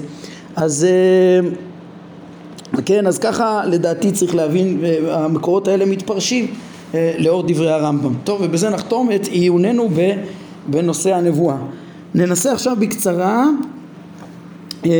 אז 0.56 0.86
אה, 0.88 1.48
כן 2.86 3.06
אז 3.06 3.18
ככה 3.18 3.62
לדעתי 3.66 4.12
צריך 4.12 4.34
להבין 4.34 4.80
אה, 4.84 5.24
המקורות 5.24 5.68
האלה 5.68 5.86
מתפרשים 5.86 6.46
לאור 7.18 7.42
דברי 7.46 7.72
הרמב"ם. 7.72 8.14
טוב 8.24 8.40
ובזה 8.42 8.70
נחתום 8.70 9.12
את 9.12 9.26
עיוננו 9.26 9.88
בנושא 10.66 11.14
הנבואה. 11.14 11.56
ננסה 12.14 12.52
עכשיו 12.52 12.76
בקצרה 12.80 13.46
אה, 14.86 14.90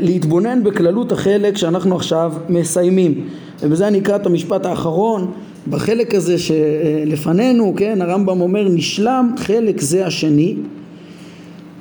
להתבונן 0.00 0.64
בכללות 0.64 1.12
החלק 1.12 1.56
שאנחנו 1.56 1.96
עכשיו 1.96 2.32
מסיימים. 2.48 3.28
ובזה 3.62 3.88
אני 3.88 3.98
אקרא 3.98 4.16
את 4.16 4.26
המשפט 4.26 4.66
האחרון 4.66 5.30
בחלק 5.70 6.14
הזה 6.14 6.38
שלפנינו, 6.38 7.74
כן, 7.76 8.02
הרמב"ם 8.02 8.40
אומר 8.40 8.68
נשלם 8.68 9.34
חלק 9.36 9.80
זה 9.80 10.06
השני 10.06 10.56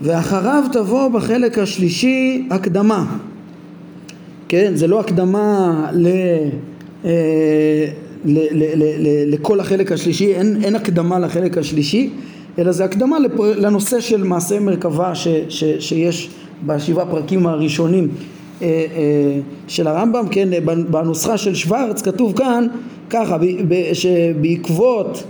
ואחריו 0.02 0.64
תבוא 0.74 1.08
בחלק 1.08 1.60
השלישי 1.60 2.48
הקדמה. 2.52 3.06
כן, 4.50 4.72
זה 4.76 4.88
לא 4.88 5.00
הקדמה 5.00 5.86
ל... 5.94 6.08
אה, 7.06 7.12
ל, 8.26 8.40
ל, 8.52 8.64
ל, 8.76 8.84
ל, 9.00 9.34
לכל 9.34 9.60
החלק 9.60 9.92
השלישי, 9.92 10.34
אין, 10.34 10.64
אין 10.64 10.76
הקדמה 10.76 11.20
לחלק 11.20 11.58
השלישי, 11.58 12.10
אלא 12.60 12.72
זה 12.72 12.86
הקדמה 12.86 13.18
לנושא 13.58 14.00
של 14.00 14.24
מעשה 14.24 14.60
מרכבה 14.60 15.16
ש, 15.16 15.28
ש, 15.50 15.64
שיש 15.80 16.30
בשבעה 16.66 17.06
פרקים 17.06 17.48
הראשונים 17.48 18.08
אה, 18.62 18.68
אה, 18.68 19.40
של 19.68 19.88
הרמב"ם, 19.88 20.26
כן, 20.32 20.50
בנוסחה 20.92 21.38
של 21.38 21.56
שוורץ 21.56 22.02
כתוב 22.02 22.38
כאן 22.38 22.68
ככה, 23.10 23.38
שבעקבות 23.94 25.24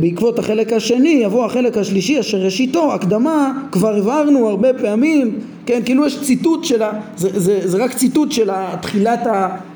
בעקבות 0.00 0.38
החלק 0.38 0.72
השני 0.72 1.20
יבוא 1.24 1.44
החלק 1.44 1.76
השלישי 1.76 2.20
אשר 2.20 2.38
ראשיתו 2.38 2.94
הקדמה 2.94 3.52
כבר 3.72 3.96
הבהרנו 3.96 4.48
הרבה 4.48 4.74
פעמים 4.74 5.38
כן 5.68 5.80
כאילו 5.84 6.06
יש 6.06 6.22
ציטוט 6.22 6.64
של 6.64 6.82
ה... 6.82 6.90
זה, 7.16 7.40
זה, 7.40 7.68
זה 7.68 7.84
רק 7.84 7.94
ציטוט 7.94 8.32
של 8.32 8.50
תחילת 8.82 9.20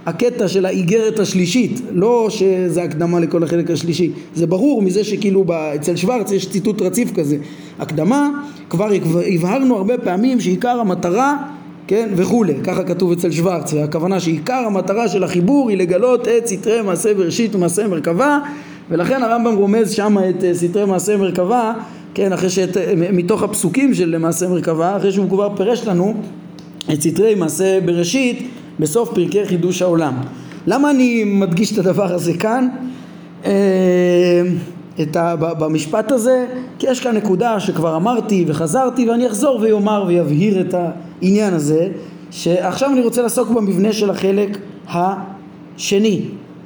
הקטע 0.06 0.48
של 0.48 0.66
האיגרת 0.66 1.18
השלישית 1.18 1.80
לא 1.90 2.26
שזה 2.30 2.82
הקדמה 2.82 3.20
לכל 3.20 3.42
החלק 3.42 3.70
השלישי. 3.70 4.10
זה 4.34 4.46
ברור 4.46 4.82
מזה 4.82 5.04
שכאילו 5.04 5.44
אצל 5.74 5.96
שוורץ 5.96 6.32
יש 6.32 6.50
ציטוט 6.50 6.82
רציף 6.82 7.12
כזה. 7.16 7.36
הקדמה 7.78 8.30
כבר 8.70 8.88
הבהרנו 9.34 9.76
הרבה 9.76 9.98
פעמים 9.98 10.40
שעיקר 10.40 10.80
המטרה 10.80 11.36
כן 11.86 12.08
וכולי. 12.16 12.54
ככה 12.64 12.84
כתוב 12.84 13.12
אצל 13.12 13.30
שוורץ 13.30 13.72
והכוונה 13.72 14.20
שעיקר 14.20 14.62
המטרה 14.66 15.08
של 15.08 15.24
החיבור 15.24 15.70
היא 15.70 15.78
לגלות 15.78 16.28
את 16.28 16.46
סתרי 16.46 16.82
מעשה 16.82 17.14
בראשית 17.14 17.54
ומעשה 17.54 17.88
מרכבה 17.88 18.38
ולכן 18.90 19.22
הרמב"ם 19.22 19.54
רומז 19.54 19.90
שם 19.90 20.16
את 20.30 20.44
אה, 20.44 20.54
סתרי 20.54 20.84
מעשה 20.84 21.16
מרכבה, 21.16 21.72
כן, 22.14 22.32
אחרי 22.32 22.50
שאת, 22.50 22.76
אה, 22.76 22.92
מתוך 23.12 23.42
הפסוקים 23.42 23.94
של 23.94 24.18
מעשה 24.18 24.48
מרכבה, 24.48 24.96
אחרי 24.96 25.12
שהוא 25.12 25.28
כבר 25.28 25.56
פירש 25.56 25.86
לנו 25.86 26.14
את 26.92 27.02
סתרי 27.02 27.34
מעשה 27.34 27.78
בראשית 27.84 28.48
בסוף 28.80 29.14
פרקי 29.14 29.46
חידוש 29.46 29.82
העולם. 29.82 30.14
למה 30.66 30.90
אני 30.90 31.24
מדגיש 31.24 31.72
את 31.72 31.78
הדבר 31.78 32.14
הזה 32.14 32.32
כאן? 32.34 32.68
אה, 33.44 34.42
את 35.02 35.16
ה, 35.16 35.36
במשפט 35.36 36.12
הזה, 36.12 36.46
כי 36.78 36.86
יש 36.90 37.00
כאן 37.00 37.16
נקודה 37.16 37.60
שכבר 37.60 37.96
אמרתי 37.96 38.44
וחזרתי 38.48 39.10
ואני 39.10 39.26
אחזור 39.26 39.60
ויאמר 39.60 40.04
ויבהיר 40.06 40.60
את 40.60 40.74
העניין 40.74 41.54
הזה, 41.54 41.88
שעכשיו 42.30 42.90
אני 42.92 43.00
רוצה 43.00 43.22
לעסוק 43.22 43.50
במבנה 43.50 43.92
של 43.92 44.10
החלק 44.10 44.58
השני. 44.88 46.20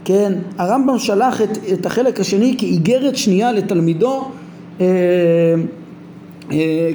כן, 0.05 0.32
הרמב"ם 0.59 0.99
שלח 0.99 1.42
את, 1.42 1.59
את 1.72 1.86
החלק 1.86 2.20
השני 2.20 2.55
כאיגרת 2.59 3.16
שנייה 3.16 3.53
לתלמידו, 3.53 4.28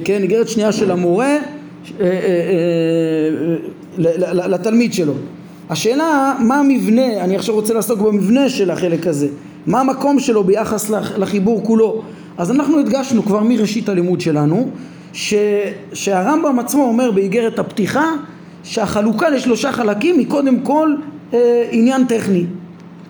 כן, 0.04 0.22
איגרת 0.22 0.48
שנייה 0.48 0.72
של 0.72 0.90
המורה 0.90 1.26
אה, 1.26 1.38
אה, 2.00 2.10
אה, 3.98 4.48
לתלמיד 4.48 4.92
שלו. 4.92 5.12
השאלה 5.70 6.36
מה 6.40 6.60
המבנה, 6.60 7.24
אני 7.24 7.36
עכשיו 7.36 7.54
רוצה 7.54 7.74
לעסוק 7.74 8.00
במבנה 8.00 8.48
של 8.48 8.70
החלק 8.70 9.06
הזה, 9.06 9.28
מה 9.66 9.80
המקום 9.80 10.20
שלו 10.20 10.44
ביחס 10.44 10.90
לחיבור 10.90 11.64
כולו. 11.64 12.02
אז 12.38 12.50
אנחנו 12.50 12.78
הדגשנו 12.78 13.22
כבר 13.22 13.42
מראשית 13.42 13.88
הלימוד 13.88 14.20
שלנו 14.20 14.70
שהרמב"ם 15.92 16.58
עצמו 16.58 16.84
אומר 16.84 17.10
באיגרת 17.10 17.58
הפתיחה 17.58 18.04
שהחלוקה 18.64 19.30
לשלושה 19.30 19.72
חלקים 19.72 20.18
היא 20.18 20.26
קודם 20.28 20.60
כל 20.60 20.94
אה, 21.34 21.68
עניין 21.70 22.06
טכני 22.06 22.44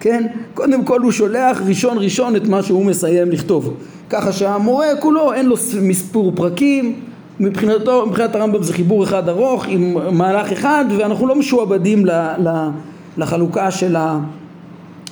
כן? 0.02 0.26
קודם 0.54 0.84
כל 0.84 1.00
הוא 1.00 1.12
שולח 1.12 1.60
ראשון 1.66 1.98
ראשון 1.98 2.36
את 2.36 2.48
מה 2.48 2.62
שהוא 2.62 2.84
מסיים 2.84 3.30
לכתוב. 3.30 3.74
ככה 4.10 4.32
שהמורה 4.32 4.86
כולו 5.00 5.32
אין 5.32 5.46
לו 5.46 5.56
מספור 5.82 6.32
פרקים, 6.34 7.00
מבחינתו, 7.40 8.06
מבחינת 8.06 8.34
הרמב"ם 8.34 8.62
זה 8.62 8.72
חיבור 8.72 9.04
אחד 9.04 9.28
ארוך 9.28 9.64
עם 9.68 9.96
מהלך 10.16 10.52
אחד 10.52 10.84
ואנחנו 10.98 11.26
לא 11.26 11.36
משועבדים 11.36 12.06
ל, 12.06 12.10
ל, 12.38 12.68
לחלוקה 13.16 13.70
של 13.70 13.96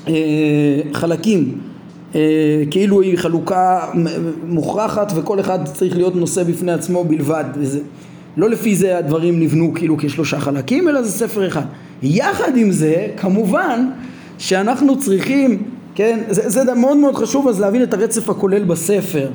החלקים 0.06 1.58
אה, 2.14 2.20
כאילו 2.70 3.00
היא 3.00 3.18
חלוקה 3.18 3.80
מוכרחת 4.46 5.12
וכל 5.14 5.40
אחד 5.40 5.64
צריך 5.64 5.96
להיות 5.96 6.16
נושא 6.16 6.42
בפני 6.42 6.72
עצמו 6.72 7.04
בלבד 7.04 7.44
וזה. 7.54 7.80
לא 8.36 8.50
לפי 8.50 8.76
זה 8.76 8.98
הדברים 8.98 9.40
נבנו 9.40 9.72
כאילו 9.74 9.96
כשלושה 9.98 10.40
חלקים 10.40 10.88
אלא 10.88 11.02
זה 11.02 11.10
ספר 11.10 11.46
אחד. 11.46 11.64
יחד 12.02 12.56
עם 12.56 12.72
זה 12.72 13.08
כמובן 13.16 13.90
שאנחנו 14.40 14.98
צריכים, 14.98 15.62
כן, 15.94 16.20
זה, 16.28 16.64
זה 16.64 16.74
מאוד 16.74 16.96
מאוד 16.96 17.14
חשוב 17.14 17.48
אז 17.48 17.60
להבין 17.60 17.82
את 17.82 17.94
הרצף 17.94 18.28
הכולל 18.28 18.64
בספר 18.64 19.28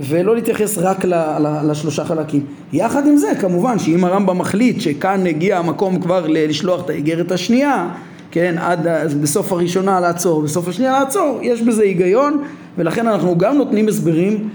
ולא 0.00 0.34
להתייחס 0.34 0.78
רק 0.78 1.04
ל, 1.04 1.14
ל, 1.14 1.70
לשלושה 1.70 2.04
חלקים. 2.04 2.42
יחד 2.72 3.06
עם 3.06 3.16
זה 3.16 3.32
כמובן 3.40 3.78
שאם 3.78 4.04
הרמב"ם 4.04 4.38
מחליט 4.38 4.80
שכאן 4.80 5.26
הגיע 5.26 5.58
המקום 5.58 6.00
כבר 6.00 6.26
לשלוח 6.28 6.84
את 6.84 6.90
האיגרת 6.90 7.32
השנייה, 7.32 7.88
כן, 8.30 8.54
עד 8.58 8.86
בסוף 9.22 9.52
הראשונה 9.52 10.00
לעצור, 10.00 10.42
בסוף 10.42 10.68
השנייה 10.68 10.92
לעצור, 10.92 11.38
יש 11.42 11.62
בזה 11.62 11.82
היגיון 11.82 12.42
ולכן 12.78 13.08
אנחנו 13.08 13.38
גם 13.38 13.56
נותנים 13.56 13.88
הסברים 13.88 14.48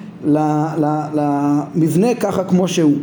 למבנה 1.16 2.16
ככה 2.20 2.44
כמו 2.44 2.68
שהוא. 2.68 2.98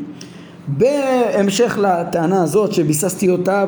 בהמשך 0.68 1.78
לטענה 1.82 2.42
הזאת 2.42 2.72
שביססתי 2.72 3.30
אותה 3.30 3.64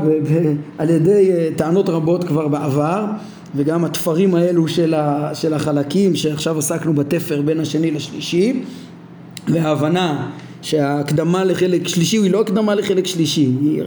על 0.78 0.90
ידי 0.90 1.32
אה, 1.32 1.48
טענות 1.56 1.88
רבות 1.88 2.24
כבר 2.24 2.48
בעבר 2.48 3.04
וגם 3.56 3.84
התפרים 3.84 4.34
האלו 4.34 4.68
של, 4.68 4.94
ה, 4.94 5.30
של 5.34 5.54
החלקים 5.54 6.16
שעכשיו 6.16 6.58
עסקנו 6.58 6.94
בתפר 6.94 7.42
בין 7.42 7.60
השני 7.60 7.90
לשלישי 7.90 8.62
וההבנה 9.48 10.30
שההקדמה 10.62 11.44
לחלק 11.44 11.88
שלישי 11.88 12.16
היא 12.16 12.30
לא 12.30 12.40
הקדמה 12.40 12.74
לחלק 12.74 13.06
שלישי 13.06 13.40
היא, 13.60 13.82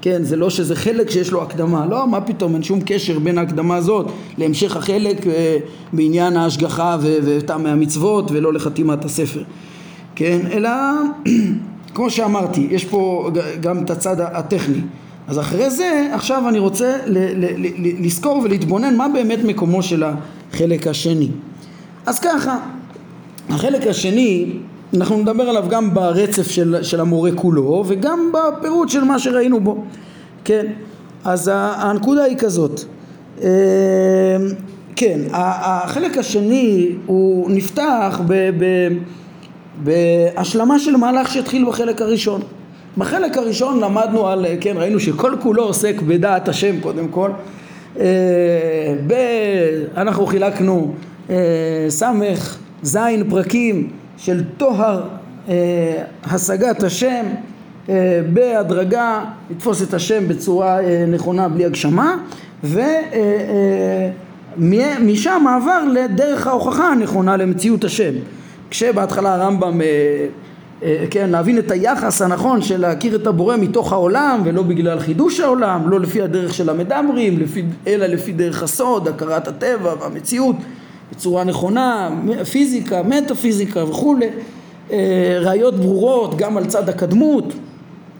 כן 0.00 0.22
זה 0.22 0.36
לא 0.36 0.50
שזה 0.50 0.76
חלק 0.76 1.10
שיש 1.10 1.32
לו 1.32 1.42
הקדמה 1.42 1.86
לא 1.86 2.08
מה 2.08 2.20
פתאום 2.20 2.54
אין 2.54 2.62
שום 2.62 2.80
קשר 2.86 3.18
בין 3.18 3.38
ההקדמה 3.38 3.76
הזאת 3.76 4.06
להמשך 4.38 4.76
החלק 4.76 5.26
אה, 5.26 5.56
בעניין 5.92 6.36
ההשגחה 6.36 6.96
וטעמי 7.02 7.68
המצוות 7.68 8.30
ולא 8.30 8.52
לחתימת 8.52 9.04
הספר 9.04 9.42
כן 10.14 10.38
אלא 10.52 10.70
כמו 11.96 12.10
שאמרתי, 12.10 12.66
יש 12.70 12.84
פה 12.84 13.30
גם 13.60 13.84
את 13.84 13.90
הצד 13.90 14.20
הטכני. 14.20 14.80
אז 15.28 15.38
אחרי 15.38 15.70
זה, 15.70 16.08
עכשיו 16.12 16.48
אני 16.48 16.58
רוצה 16.58 16.96
לזכור 17.78 18.40
ולהתבונן 18.44 18.96
מה 18.96 19.06
באמת 19.08 19.38
מקומו 19.44 19.82
של 19.82 20.04
החלק 20.52 20.86
השני. 20.86 21.28
אז 22.06 22.18
ככה, 22.18 22.58
החלק 23.48 23.86
השני, 23.86 24.52
אנחנו 24.94 25.18
נדבר 25.18 25.42
עליו 25.42 25.64
גם 25.68 25.94
ברצף 25.94 26.50
של, 26.50 26.76
של 26.82 27.00
המורה 27.00 27.30
כולו 27.34 27.84
וגם 27.86 28.32
בפירוט 28.32 28.88
של 28.88 29.04
מה 29.04 29.18
שראינו 29.18 29.60
בו, 29.60 29.84
כן? 30.44 30.66
אז 31.24 31.50
הנקודה 31.54 32.24
היא 32.24 32.36
כזאת, 32.36 32.80
אה, 33.42 33.48
כן, 34.96 35.20
החלק 35.30 36.18
השני 36.18 36.88
הוא 37.06 37.50
נפתח 37.50 38.20
ב... 38.26 38.50
ב 38.58 38.88
בהשלמה 39.84 40.78
של 40.78 40.96
מהלך 40.96 41.32
שהתחיל 41.32 41.64
בחלק 41.68 42.02
הראשון. 42.02 42.40
בחלק 42.98 43.36
הראשון 43.36 43.80
למדנו 43.80 44.28
על, 44.28 44.46
כן, 44.60 44.76
ראינו 44.76 45.00
שכל 45.00 45.32
כולו 45.40 45.62
עוסק 45.62 46.02
בדעת 46.02 46.48
השם 46.48 46.80
קודם 46.80 47.08
כל. 47.08 47.30
אה, 48.00 48.94
ב, 49.06 49.14
אנחנו 49.96 50.26
חילקנו 50.26 50.94
אה, 51.30 51.36
סמך 51.88 52.58
זין 52.82 53.30
פרקים 53.30 53.90
של 54.16 54.44
טוהר 54.56 55.02
אה, 55.48 55.54
השגת 56.24 56.82
השם 56.82 57.24
בהדרגה 58.32 59.24
לתפוס 59.50 59.82
את 59.82 59.94
השם 59.94 60.28
בצורה 60.28 60.78
נכונה 61.08 61.48
בלי 61.48 61.64
הגשמה 61.64 62.16
ומשם 64.58 65.40
מעבר 65.44 65.84
לדרך 65.92 66.46
ההוכחה 66.46 66.88
הנכונה 66.88 67.36
למציאות 67.36 67.84
השם 67.84 68.12
כשבהתחלה 68.70 69.34
הרמב"ם 69.34 69.80
אה, 70.82 71.04
כן, 71.10 71.30
להבין 71.30 71.58
את 71.58 71.70
היחס 71.70 72.22
הנכון 72.22 72.62
של 72.62 72.80
להכיר 72.80 73.16
את 73.16 73.26
הבורא 73.26 73.56
מתוך 73.56 73.92
העולם 73.92 74.40
ולא 74.44 74.62
בגלל 74.62 75.00
חידוש 75.00 75.40
העולם, 75.40 75.90
לא 75.90 76.00
לפי 76.00 76.22
הדרך 76.22 76.54
של 76.54 76.70
המדברים, 76.70 77.38
לפי, 77.38 77.62
אלא 77.86 78.06
לפי 78.06 78.32
דרך 78.32 78.62
הסוד, 78.62 79.08
הכרת 79.08 79.48
הטבע 79.48 79.94
והמציאות 80.00 80.56
בצורה 81.12 81.44
נכונה, 81.44 82.10
פיזיקה, 82.50 83.02
מטאפיזיקה 83.02 83.84
וכולי, 83.84 84.28
אה, 84.92 85.38
ראיות 85.40 85.74
ברורות 85.74 86.36
גם 86.36 86.56
על 86.56 86.66
צד 86.66 86.88
הקדמות. 86.88 87.52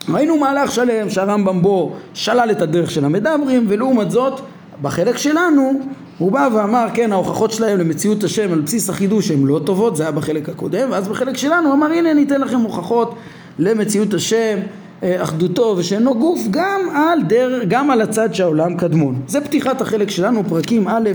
ראינו 0.08 0.36
מהלך 0.36 0.72
שלם 0.72 1.10
שהרמב"ם 1.10 1.62
בו 1.62 1.92
שלל 2.14 2.50
את 2.50 2.62
הדרך 2.62 2.90
של 2.90 3.04
המדברים 3.04 3.66
ולעומת 3.68 4.10
זאת 4.10 4.40
בחלק 4.82 5.16
שלנו 5.16 5.72
הוא 6.18 6.32
בא 6.32 6.48
ואמר 6.54 6.86
כן 6.94 7.12
ההוכחות 7.12 7.50
שלהם 7.50 7.78
למציאות 7.78 8.24
השם 8.24 8.52
על 8.52 8.60
בסיס 8.60 8.90
החידוש 8.90 9.30
הן 9.30 9.42
לא 9.42 9.60
טובות 9.64 9.96
זה 9.96 10.02
היה 10.02 10.12
בחלק 10.12 10.48
הקודם 10.48 10.88
ואז 10.90 11.08
בחלק 11.08 11.36
שלנו 11.36 11.68
הוא 11.68 11.74
אמר 11.74 11.86
הנה 11.86 12.10
אני 12.10 12.22
אתן 12.22 12.40
לכם 12.40 12.60
הוכחות 12.60 13.14
למציאות 13.58 14.14
השם 14.14 14.58
אה, 15.02 15.22
אחדותו 15.22 15.74
ושאינו 15.78 16.14
גוף 16.14 16.40
גם 16.50 16.80
על, 16.94 17.22
דר, 17.22 17.60
גם 17.68 17.90
על 17.90 18.00
הצד 18.00 18.34
שהעולם 18.34 18.76
קדמון. 18.76 19.22
זה 19.26 19.40
פתיחת 19.40 19.80
החלק 19.80 20.10
שלנו 20.10 20.44
פרקים 20.48 20.88
א' 20.88 21.10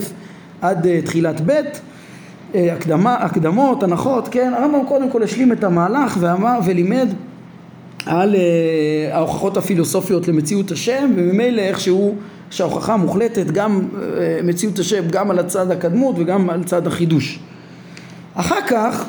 עד 0.62 0.86
uh, 0.86 1.06
תחילת 1.06 1.42
ב' 1.46 1.52
uh, 1.52 2.56
הקדמה, 2.72 3.14
הקדמות, 3.14 3.84
הנחות, 3.84 4.28
כן, 4.28 4.54
הרמב"ם 4.58 4.86
קודם 4.88 5.10
כל 5.10 5.24
השלים 5.24 5.52
את 5.52 5.64
המהלך 5.64 6.18
ואמר 6.20 6.60
ולימד 6.66 7.08
על 8.06 8.36
ההוכחות 9.12 9.58
הפילוסופיות 9.58 10.28
למציאות 10.28 10.72
השם 10.72 11.12
וממילא 11.16 11.62
איך 11.62 11.80
שהוא 11.80 12.16
שההוכחה 12.52 12.98
מוחלטת 12.98 13.46
גם 13.46 13.82
אה, 13.82 14.40
מציאות 14.44 14.80
השם 14.80 15.04
גם 15.12 15.32
על 15.32 15.40
הצד 15.40 15.72
הקדמות 15.72 16.16
וגם 16.20 16.50
על 16.50 16.64
צד 16.64 16.88
החידוש. 16.88 17.40
אחר 18.34 18.62
כך 18.68 19.06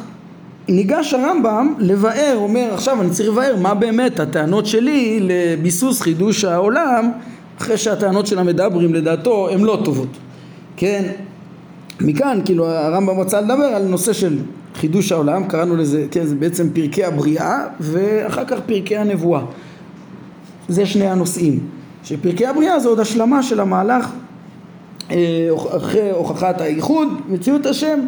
ניגש 0.69 1.15
הרמב"ם 1.15 1.75
לבאר, 1.79 2.35
אומר 2.37 2.75
עכשיו 2.75 3.01
אני 3.01 3.11
צריך 3.11 3.29
לבאר 3.29 3.57
מה 3.57 3.75
באמת 3.75 4.21
הטענות 4.21 4.67
שלי 4.67 5.21
לביסוס 5.23 6.01
חידוש 6.01 6.45
העולם 6.45 7.11
אחרי 7.59 7.77
שהטענות 7.77 8.27
של 8.27 8.39
המדברים 8.39 8.95
לדעתו 8.95 9.49
הן 9.49 9.61
לא 9.61 9.79
טובות, 9.85 10.09
כן? 10.77 11.13
מכאן 12.01 12.41
כאילו 12.45 12.67
הרמב"ם 12.67 13.21
רצה 13.21 13.41
לדבר 13.41 13.65
על 13.65 13.83
נושא 13.83 14.13
של 14.13 14.39
חידוש 14.75 15.13
העולם, 15.13 15.45
קראנו 15.45 15.77
לזה, 15.77 16.07
כן, 16.11 16.27
זה 16.27 16.35
בעצם 16.35 16.69
פרקי 16.73 17.05
הבריאה 17.05 17.67
ואחר 17.81 18.45
כך 18.45 18.59
פרקי 18.67 18.97
הנבואה. 18.97 19.43
זה 20.69 20.87
שני 20.87 21.07
הנושאים. 21.07 21.82
שפרקי 22.05 22.47
הבריאה 22.47 22.81
זה 22.81 22.89
עוד 22.89 23.01
השלמה 23.01 23.43
של 23.43 23.61
המהלך 23.61 24.11
אה, 25.11 25.49
אחרי 25.77 26.11
הוכחת 26.11 26.61
הייחוד, 26.61 27.09
מציאות 27.29 27.67
השם 27.67 28.01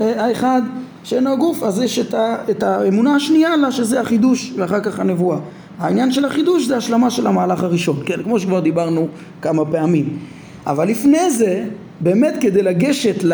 אה, 0.00 0.26
האחד 0.26 0.62
שאינו 1.04 1.32
הגוף, 1.32 1.62
אז 1.62 1.82
יש 1.82 1.98
את, 1.98 2.14
ה, 2.14 2.36
את 2.50 2.62
האמונה 2.62 3.14
השנייה 3.14 3.56
לה 3.56 3.72
שזה 3.72 4.00
החידוש 4.00 4.52
ואחר 4.56 4.80
כך 4.80 5.00
הנבואה. 5.00 5.38
העניין 5.78 6.12
של 6.12 6.24
החידוש 6.24 6.66
זה 6.66 6.76
השלמה 6.76 7.10
של 7.10 7.26
המהלך 7.26 7.62
הראשון, 7.62 8.02
כן, 8.06 8.22
כמו 8.22 8.40
שכבר 8.40 8.60
דיברנו 8.60 9.08
כמה 9.42 9.64
פעמים. 9.64 10.18
אבל 10.66 10.88
לפני 10.88 11.30
זה, 11.30 11.64
באמת 12.00 12.34
כדי 12.40 12.62
לגשת 12.62 13.24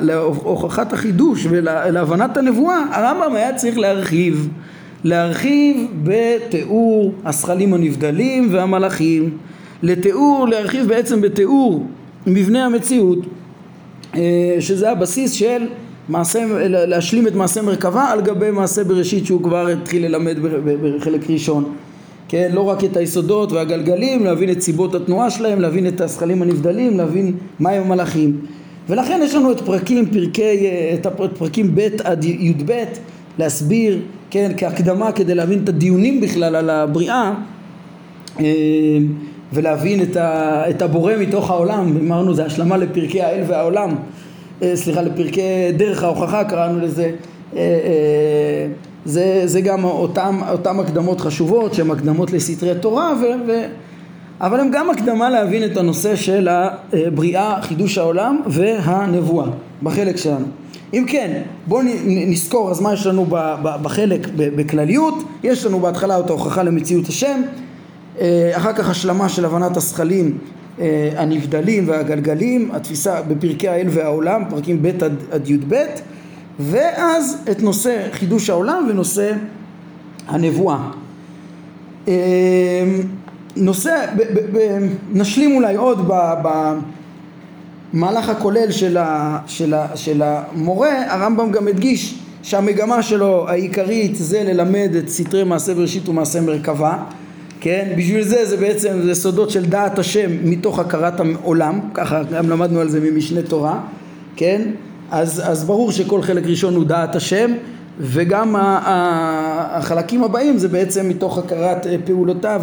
להוכחת 0.00 0.92
החידוש 0.92 1.46
ולהבנת 1.50 2.36
הנבואה, 2.36 2.84
הרמב"ם 2.92 3.36
היה 3.36 3.54
צריך 3.54 3.78
להרחיב 3.78 4.48
להרחיב 5.04 5.86
בתיאור 6.04 7.12
השכלים 7.24 7.74
הנבדלים 7.74 8.48
והמלאכים, 8.50 9.30
לתיאור, 9.82 10.46
להרחיב 10.50 10.88
בעצם 10.88 11.20
בתיאור 11.20 11.86
מבנה 12.26 12.66
המציאות, 12.66 13.18
אה, 14.14 14.56
שזה 14.60 14.90
הבסיס 14.90 15.32
של 15.32 15.66
מעשה, 16.08 16.44
להשלים 16.68 17.26
את 17.26 17.34
מעשה 17.34 17.62
מרכבה 17.62 18.04
על 18.04 18.20
גבי 18.20 18.50
מעשה 18.50 18.84
בראשית 18.84 19.26
שהוא 19.26 19.42
כבר 19.42 19.68
התחיל 19.68 20.06
ללמד 20.06 20.36
בחלק 20.82 21.30
ראשון. 21.30 21.74
כן, 22.28 22.50
לא 22.54 22.60
רק 22.60 22.84
את 22.84 22.96
היסודות 22.96 23.52
והגלגלים, 23.52 24.24
להבין 24.24 24.50
את 24.50 24.62
סיבות 24.62 24.94
התנועה 24.94 25.30
שלהם, 25.30 25.60
להבין 25.60 25.86
את 25.86 26.00
השכלים 26.00 26.42
הנבדלים, 26.42 26.98
להבין 26.98 27.36
מהם 27.60 27.82
המלאכים. 27.82 28.40
ולכן 28.88 29.20
יש 29.24 29.34
לנו 29.34 29.52
את 29.52 29.60
פרקים, 29.60 30.06
פרקי, 30.06 30.42
אה, 30.42 30.94
את 30.94 31.06
הפרקים 31.06 31.74
ב' 31.74 31.88
עד 32.04 32.24
י"ב, 32.24 32.84
להסביר 33.38 33.98
כן, 34.34 34.52
כהקדמה 34.56 35.12
כדי 35.12 35.34
להבין 35.34 35.60
את 35.64 35.68
הדיונים 35.68 36.20
בכלל 36.20 36.56
על 36.56 36.70
הבריאה 36.70 37.32
אה, 38.40 38.44
ולהבין 39.52 40.02
את, 40.70 40.82
הבורא 40.82 41.12
מתוך 41.20 41.50
העולם, 41.50 41.96
אמרנו 42.00 42.34
זה 42.34 42.44
השלמה 42.44 42.76
לפרקי 42.76 43.22
האל 43.22 43.42
והעולם, 43.46 43.94
אה, 44.62 44.76
סליחה, 44.76 45.02
לפרקי 45.02 45.72
דרך 45.76 46.02
ההוכחה 46.02 46.44
קראנו 46.44 46.80
לזה, 46.80 47.10
אה, 47.56 47.62
זה, 49.04 49.42
זה 49.44 49.60
גם 49.60 49.84
אותם, 49.84 50.40
אותם 50.50 50.80
הקדמות 50.80 51.20
חשובות 51.20 51.74
שהן 51.74 51.90
הקדמות 51.90 52.32
לסתרי 52.32 52.74
תורה 52.80 53.12
ו, 53.22 53.24
ו, 53.48 53.52
אבל 54.40 54.60
הן 54.60 54.70
גם 54.72 54.90
הקדמה 54.90 55.30
להבין 55.30 55.64
את 55.64 55.76
הנושא 55.76 56.16
של 56.16 56.48
הבריאה, 56.50 57.62
חידוש 57.62 57.98
העולם 57.98 58.40
והנבואה 58.46 59.46
בחלק 59.82 60.16
שלנו. 60.16 60.63
אם 60.94 61.04
כן, 61.08 61.42
בואו 61.66 61.82
נזכור 62.04 62.70
אז 62.70 62.80
מה 62.80 62.94
יש 62.94 63.06
לנו 63.06 63.26
בחלק 63.62 64.28
בכלליות, 64.36 65.24
יש 65.42 65.66
לנו 65.66 65.80
בהתחלה 65.80 66.20
את 66.20 66.30
ההוכחה 66.30 66.62
למציאות 66.62 67.08
השם, 67.08 67.42
אה, 68.20 68.52
אחר 68.56 68.72
כך 68.72 68.90
השלמה 68.90 69.28
של 69.28 69.44
הבנת 69.44 69.76
השכלים 69.76 70.38
אה, 70.80 71.10
הנבדלים 71.16 71.88
והגלגלים, 71.88 72.70
התפיסה 72.72 73.22
בפרקי 73.22 73.68
האל 73.68 73.86
והעולם, 73.90 74.44
פרקים 74.50 74.82
ב' 74.82 74.86
עד, 74.86 75.16
עד 75.30 75.50
י"ב, 75.50 75.74
ואז 76.60 77.36
את 77.50 77.62
נושא 77.62 78.08
חידוש 78.12 78.50
העולם 78.50 78.86
ונושא 78.90 79.32
הנבואה. 80.28 80.90
אה, 82.08 82.12
נושא, 83.56 84.06
ב, 84.16 84.22
ב, 84.22 84.58
ב, 84.58 84.78
נשלים 85.12 85.56
אולי 85.56 85.76
עוד 85.76 86.08
ב, 86.08 86.12
ב, 86.42 86.48
המהלך 87.94 88.28
הכולל 88.28 88.70
של, 88.70 88.96
ה, 88.96 89.38
של, 89.46 89.74
ה, 89.74 89.96
של 89.96 90.22
המורה, 90.24 91.12
הרמב"ם 91.12 91.50
גם 91.50 91.68
הדגיש 91.68 92.18
שהמגמה 92.42 93.02
שלו 93.02 93.48
העיקרית 93.48 94.16
זה 94.16 94.42
ללמד 94.46 94.90
את 94.98 95.08
סתרי 95.08 95.44
מעשה 95.44 95.74
בראשית 95.74 96.08
ומעשה 96.08 96.40
מרכבה, 96.40 96.96
כן? 97.60 97.92
בשביל 97.98 98.22
זה 98.22 98.44
זה 98.46 98.56
בעצם 98.56 99.00
זה 99.04 99.14
סודות 99.14 99.50
של 99.50 99.64
דעת 99.64 99.98
השם 99.98 100.30
מתוך 100.44 100.78
הכרת 100.78 101.20
העולם, 101.20 101.80
ככה 101.94 102.22
גם 102.22 102.50
למדנו 102.50 102.80
על 102.80 102.88
זה 102.88 103.00
ממשנה 103.00 103.42
תורה, 103.42 103.80
כן? 104.36 104.62
אז, 105.10 105.42
אז 105.44 105.64
ברור 105.64 105.92
שכל 105.92 106.22
חלק 106.22 106.46
ראשון 106.46 106.74
הוא 106.74 106.84
דעת 106.84 107.16
השם 107.16 107.50
וגם 108.00 108.56
החלקים 108.58 110.24
הבאים 110.24 110.58
זה 110.58 110.68
בעצם 110.68 111.08
מתוך 111.08 111.38
הכרת 111.38 111.86
אה, 111.86 111.96
פעולותיו 112.04 112.62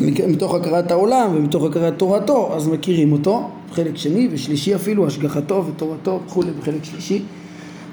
מתוך 0.00 0.54
הכרת 0.54 0.90
העולם 0.90 1.36
ומתוך 1.36 1.64
הכרת 1.64 1.98
תורתו 1.98 2.52
אז 2.56 2.68
מכירים 2.68 3.12
אותו 3.12 3.50
חלק 3.72 3.96
שני 3.96 4.28
ושלישי 4.32 4.74
אפילו, 4.74 5.06
השגחתו 5.06 5.64
ותורתו 5.66 6.20
וכולי 6.26 6.50
בחלק 6.60 6.84
שלישי, 6.84 7.22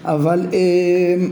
אבל 0.03 0.47
אה, 0.53 1.25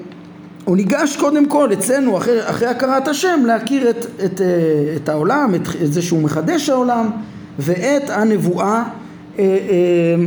הוא 0.65 0.77
ניגש 0.77 1.17
קודם 1.19 1.45
כל 1.45 1.73
אצלנו 1.73 2.17
אחרי, 2.17 2.49
אחרי 2.49 2.67
הכרת 2.67 3.07
השם 3.07 3.43
להכיר 3.47 3.89
את, 3.89 4.05
את, 4.25 4.41
אה, 4.41 4.47
את 4.95 5.09
העולם, 5.09 5.55
את, 5.55 5.67
את 5.83 5.93
זה 5.93 6.01
שהוא 6.01 6.21
מחדש 6.21 6.69
העולם 6.69 7.09
ואת 7.59 8.09
הנבואה 8.09 8.83
אה, 9.39 9.43
אה, 9.43 10.25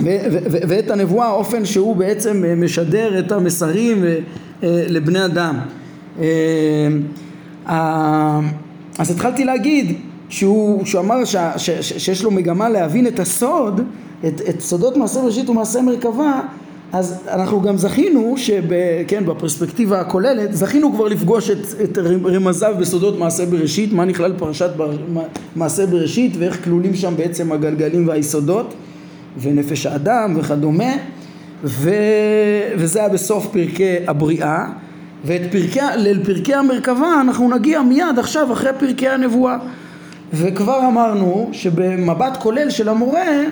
ו, 0.00 0.16
ו, 0.32 0.38
ו, 0.50 0.58
ואת 0.68 0.90
הנבואה 0.90 1.26
האופן 1.26 1.64
שהוא 1.64 1.96
בעצם 1.96 2.44
משדר 2.56 3.18
את 3.18 3.32
המסרים 3.32 4.04
אה, 4.04 4.84
לבני 4.88 5.24
אדם. 5.24 5.58
אז 8.98 9.10
התחלתי 9.10 9.44
להגיד 9.44 9.96
שהוא, 10.28 10.86
שהוא 10.86 11.00
אמר 11.00 11.24
ש, 11.24 11.36
ש, 11.56 11.70
ש, 11.70 11.92
שיש 11.92 12.24
לו 12.24 12.30
מגמה 12.30 12.68
להבין 12.68 13.06
את 13.06 13.20
הסוד, 13.20 13.80
את, 14.26 14.40
את 14.48 14.60
סודות 14.60 14.96
מעשה 14.96 15.20
בראשית 15.20 15.48
ומעשה 15.48 15.82
מרכבה, 15.82 16.40
אז 16.92 17.14
אנחנו 17.28 17.60
גם 17.60 17.76
זכינו, 17.76 18.34
כן, 19.08 19.26
בפרספקטיבה 19.26 20.00
הכוללת, 20.00 20.54
זכינו 20.54 20.92
כבר 20.92 21.08
לפגוש 21.08 21.50
את, 21.50 21.58
את 21.84 21.98
רמזיו 22.24 22.74
בסודות 22.80 23.18
מעשה 23.18 23.46
בראשית, 23.46 23.92
מה 23.92 24.04
נכלל 24.04 24.32
פרשת 24.38 24.70
מעשה 25.56 25.86
בראשית 25.86 26.32
ואיך 26.38 26.64
כלולים 26.64 26.94
שם 26.94 27.14
בעצם 27.16 27.52
הגלגלים 27.52 28.08
והיסודות 28.08 28.74
ונפש 29.40 29.86
האדם 29.86 30.34
וכדומה 30.36 30.92
ו... 31.64 31.90
וזה 32.76 32.98
היה 32.98 33.08
בסוף 33.08 33.46
פרקי 33.52 33.96
הבריאה 34.06 34.66
ואת 35.24 35.40
פרקי, 35.52 35.80
לפרקי 35.96 36.54
המרכבה 36.54 37.20
אנחנו 37.20 37.48
נגיע 37.48 37.82
מיד 37.82 38.18
עכשיו 38.18 38.52
אחרי 38.52 38.70
פרקי 38.78 39.08
הנבואה. 39.08 39.56
וכבר 40.32 40.86
אמרנו 40.88 41.50
שבמבט 41.52 42.36
כולל 42.40 42.70
של 42.70 42.88
המורה 42.88 43.42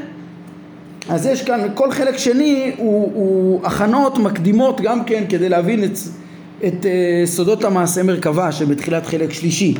אז 1.08 1.26
יש 1.26 1.42
כאן 1.42 1.60
כל 1.74 1.92
חלק 1.92 2.16
שני 2.16 2.72
הוא, 2.76 3.10
הוא 3.14 3.66
הכנות 3.66 4.18
מקדימות 4.18 4.80
גם 4.80 5.04
כן 5.04 5.24
כדי 5.28 5.48
להבין 5.48 5.84
את, 5.84 5.98
את 6.64 6.82
uh, 6.82 6.86
סודות 7.26 7.64
המעשה 7.64 8.02
מרכבה 8.02 8.52
שבתחילת 8.52 9.06
חלק 9.06 9.32
שלישי. 9.32 9.74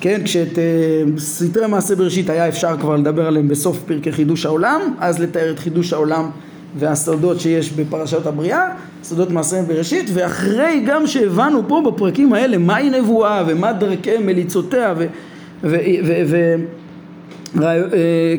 כן 0.00 0.20
כשאת 0.24 0.52
uh, 0.52 1.20
סתרי 1.20 1.66
מעשה 1.66 1.94
בראשית 1.94 2.30
היה 2.30 2.48
אפשר 2.48 2.76
כבר 2.80 2.96
לדבר 2.96 3.26
עליהם 3.26 3.48
בסוף 3.48 3.78
פרקי 3.86 4.12
חידוש 4.12 4.46
העולם 4.46 4.80
אז 4.98 5.20
לתאר 5.20 5.50
את 5.50 5.58
חידוש 5.58 5.92
העולם 5.92 6.30
והסודות 6.78 7.40
שיש 7.40 7.72
בפרשת 7.72 8.26
הבריאה, 8.26 8.68
סודות 9.02 9.30
מעשה 9.30 9.62
בראשית, 9.62 10.10
ואחרי 10.14 10.82
גם 10.86 11.06
שהבנו 11.06 11.62
פה 11.68 11.82
בפרקים 11.86 12.32
האלה 12.32 12.58
מהי 12.58 12.90
נבואה 12.90 13.44
ומה 13.46 13.72
דרכי 13.72 14.18
מליצותיה 14.18 14.94
ו... 14.96 15.06
ו, 15.64 15.76
ו, 16.04 16.22
ו 16.26 16.54
אה, 17.62 18.34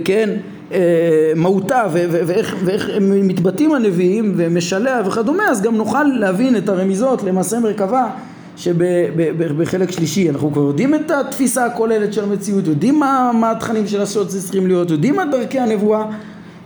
אה, 0.72 1.32
מהותה 1.36 1.84
ואיך, 1.92 2.56
ואיך 2.66 2.90
מתבטאים 3.02 3.74
הנביאים 3.74 4.34
ומשלח 4.38 5.08
וכדומה, 5.08 5.44
אז 5.50 5.62
גם 5.62 5.76
נוכל 5.76 6.04
להבין 6.04 6.58
את 6.58 6.70
הרמיזות 6.70 7.24
למעשה 7.24 7.60
מרכבה 7.60 8.10
שבחלק 8.58 9.92
שלישי. 9.92 10.30
אנחנו 10.30 10.52
כבר 10.52 10.62
יודעים 10.62 10.96
את 10.96 11.12
התפיסה 11.12 11.66
הכוללת 11.66 12.14
של 12.14 12.24
המציאות, 12.24 12.68
יודעים 12.68 13.00
מה, 13.00 13.32
מה 13.34 13.52
התכנים 13.52 13.88
של 13.88 14.02
הסוד 14.02 14.28
צריכים 14.28 14.68
להיות, 14.68 14.92
יודעים 14.92 15.16
מה 15.16 15.26
דרכי 15.26 15.60
הנבואה 15.60 16.06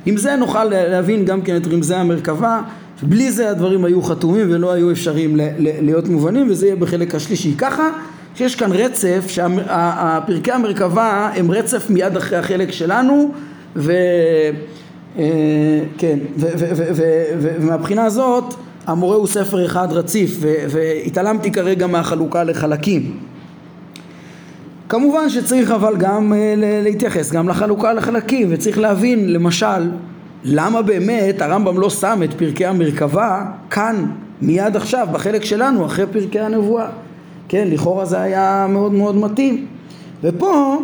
עם 0.06 0.18
זה 0.18 0.36
נוכל 0.36 0.64
להבין 0.64 1.26
גם 1.26 1.42
כן 1.42 1.58
את 1.58 1.68
רמזי 1.68 1.96
המרכבה, 1.96 2.62
בלי 3.04 3.32
זה 3.32 3.50
הדברים 3.50 3.86
היו 3.86 4.02
חתומים 4.02 4.48
ולא 4.52 4.72
היו 4.72 4.92
אפשריים 4.92 5.36
להיות 5.60 6.08
מובנים 6.08 6.48
וזה 6.50 6.66
יהיה 6.66 6.76
בחלק 6.76 7.16
השלישי. 7.16 7.54
ככה 7.58 7.90
שיש 8.36 8.56
כאן 8.56 8.72
רצף, 8.72 9.26
שהפרקי 9.28 10.52
המרכבה 10.52 11.32
הם 11.36 11.52
רצף 11.52 11.90
מיד 11.90 12.18
אחרי 12.18 12.38
החלק 12.38 12.72
שלנו 12.72 13.32
ו... 13.76 13.94
אה, 15.20 15.80
כן, 15.98 16.20
ומהבחינה 17.40 18.06
הזאת 18.06 18.54
המורה 18.88 19.16
הוא 19.16 19.28
ספר 19.28 19.66
אחד 19.66 19.88
רציף 19.92 20.38
והתעלמתי 20.42 21.52
כרגע 21.52 21.88
מהחלוקה 21.88 22.44
לחלקים 22.44 23.18
כמובן 24.92 25.30
שצריך 25.30 25.72
אבל 25.72 25.98
גם 25.98 26.34
אה, 26.34 26.54
להתייחס 26.58 27.32
גם 27.32 27.50
לחלוקה 27.50 27.94
לחלקים 27.94 28.48
וצריך 28.52 28.78
להבין 28.78 29.34
למשל 29.34 29.92
למה 30.44 30.82
באמת 30.82 31.42
הרמב"ם 31.42 31.80
לא 31.80 31.90
שם 31.90 32.22
את 32.24 32.34
פרקי 32.34 32.66
המרכבה 32.66 33.46
כאן 33.70 34.06
מיד 34.42 34.76
עכשיו 34.76 35.08
בחלק 35.12 35.44
שלנו 35.44 35.86
אחרי 35.86 36.06
פרקי 36.12 36.40
הנבואה? 36.40 36.88
כן 37.48 37.68
לכאורה 37.72 38.06
זה 38.06 38.22
היה 38.22 38.68
מאוד 38.70 38.94
מאוד 38.94 39.16
מתאים. 39.16 39.66
ופה 40.24 40.78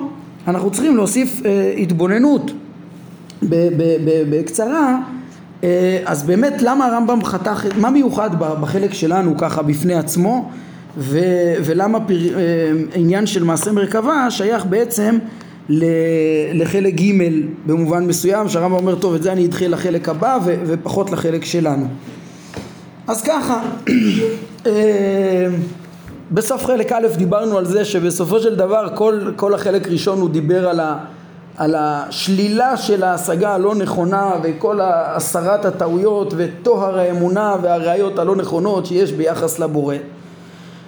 אנחנו 0.47 0.71
צריכים 0.71 0.95
להוסיף 0.95 1.41
אה, 1.45 1.73
התבוננות. 1.77 2.51
בקצרה 4.29 4.99
אה, 5.63 5.99
אז 6.05 6.23
באמת 6.23 6.61
למה 6.61 6.85
הרמב"ם 6.85 7.23
חתך, 7.23 7.65
מה 7.77 7.89
מיוחד 7.89 8.29
בחלק 8.39 8.93
שלנו 8.93 9.37
ככה 9.37 9.61
בפני 9.61 9.95
עצמו 9.95 10.49
ו, 10.97 11.19
ולמה 11.65 11.99
פר, 11.99 12.13
אה, 12.13 12.71
עניין 12.93 13.27
של 13.27 13.43
מעשה 13.43 13.71
מרכבה 13.71 14.31
שייך 14.31 14.65
בעצם 14.65 15.17
לחלק 16.53 16.93
ג' 16.93 17.13
במובן 17.65 18.05
מסוים 18.05 18.49
שהרמב"ם 18.49 18.77
אומר 18.77 18.95
טוב 18.95 19.15
את 19.15 19.23
זה 19.23 19.31
אני 19.31 19.45
אדחה 19.45 19.67
לחלק 19.67 20.09
הבא 20.09 20.37
ו, 20.45 20.55
ופחות 20.65 21.11
לחלק 21.11 21.45
שלנו. 21.45 21.87
אז 23.07 23.21
ככה 23.21 23.61
אה, 24.65 25.47
בסוף 26.31 26.65
חלק 26.65 26.91
א' 26.91 27.07
דיברנו 27.17 27.57
על 27.57 27.65
זה 27.65 27.85
שבסופו 27.85 28.39
של 28.39 28.55
דבר 28.55 28.87
כל, 28.95 29.31
כל 29.35 29.53
החלק 29.53 29.87
ראשון 29.87 30.21
הוא 30.21 30.29
דיבר 30.29 30.69
על, 30.69 30.79
ה, 30.79 30.97
על 31.57 31.75
השלילה 31.77 32.77
של 32.77 33.03
ההשגה 33.03 33.53
הלא 33.53 33.75
נכונה 33.75 34.31
וכל 34.43 34.79
הסרת 34.81 35.65
הטעויות 35.65 36.33
וטוהר 36.37 36.99
האמונה 36.99 37.55
והראיות 37.61 38.19
הלא 38.19 38.35
נכונות 38.35 38.85
שיש 38.85 39.11
ביחס 39.11 39.59
לבורא 39.59 39.95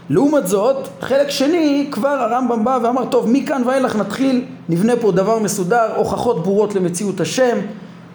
לעומת 0.10 0.48
זאת, 0.48 0.88
חלק 1.02 1.30
שני, 1.30 1.88
כבר 1.92 2.10
הרמב"ם 2.10 2.64
בא 2.64 2.80
ואמר, 2.84 3.06
טוב, 3.06 3.30
מכאן 3.30 3.62
ואילך 3.66 3.96
נתחיל, 3.96 4.46
נבנה 4.70 4.94
פה 5.02 5.12
דבר 5.12 5.40
מסודר, 5.40 5.96
הוכחות 5.96 6.44
ברורות 6.44 6.76
למציאות 6.76 7.20
השם, 7.20 7.58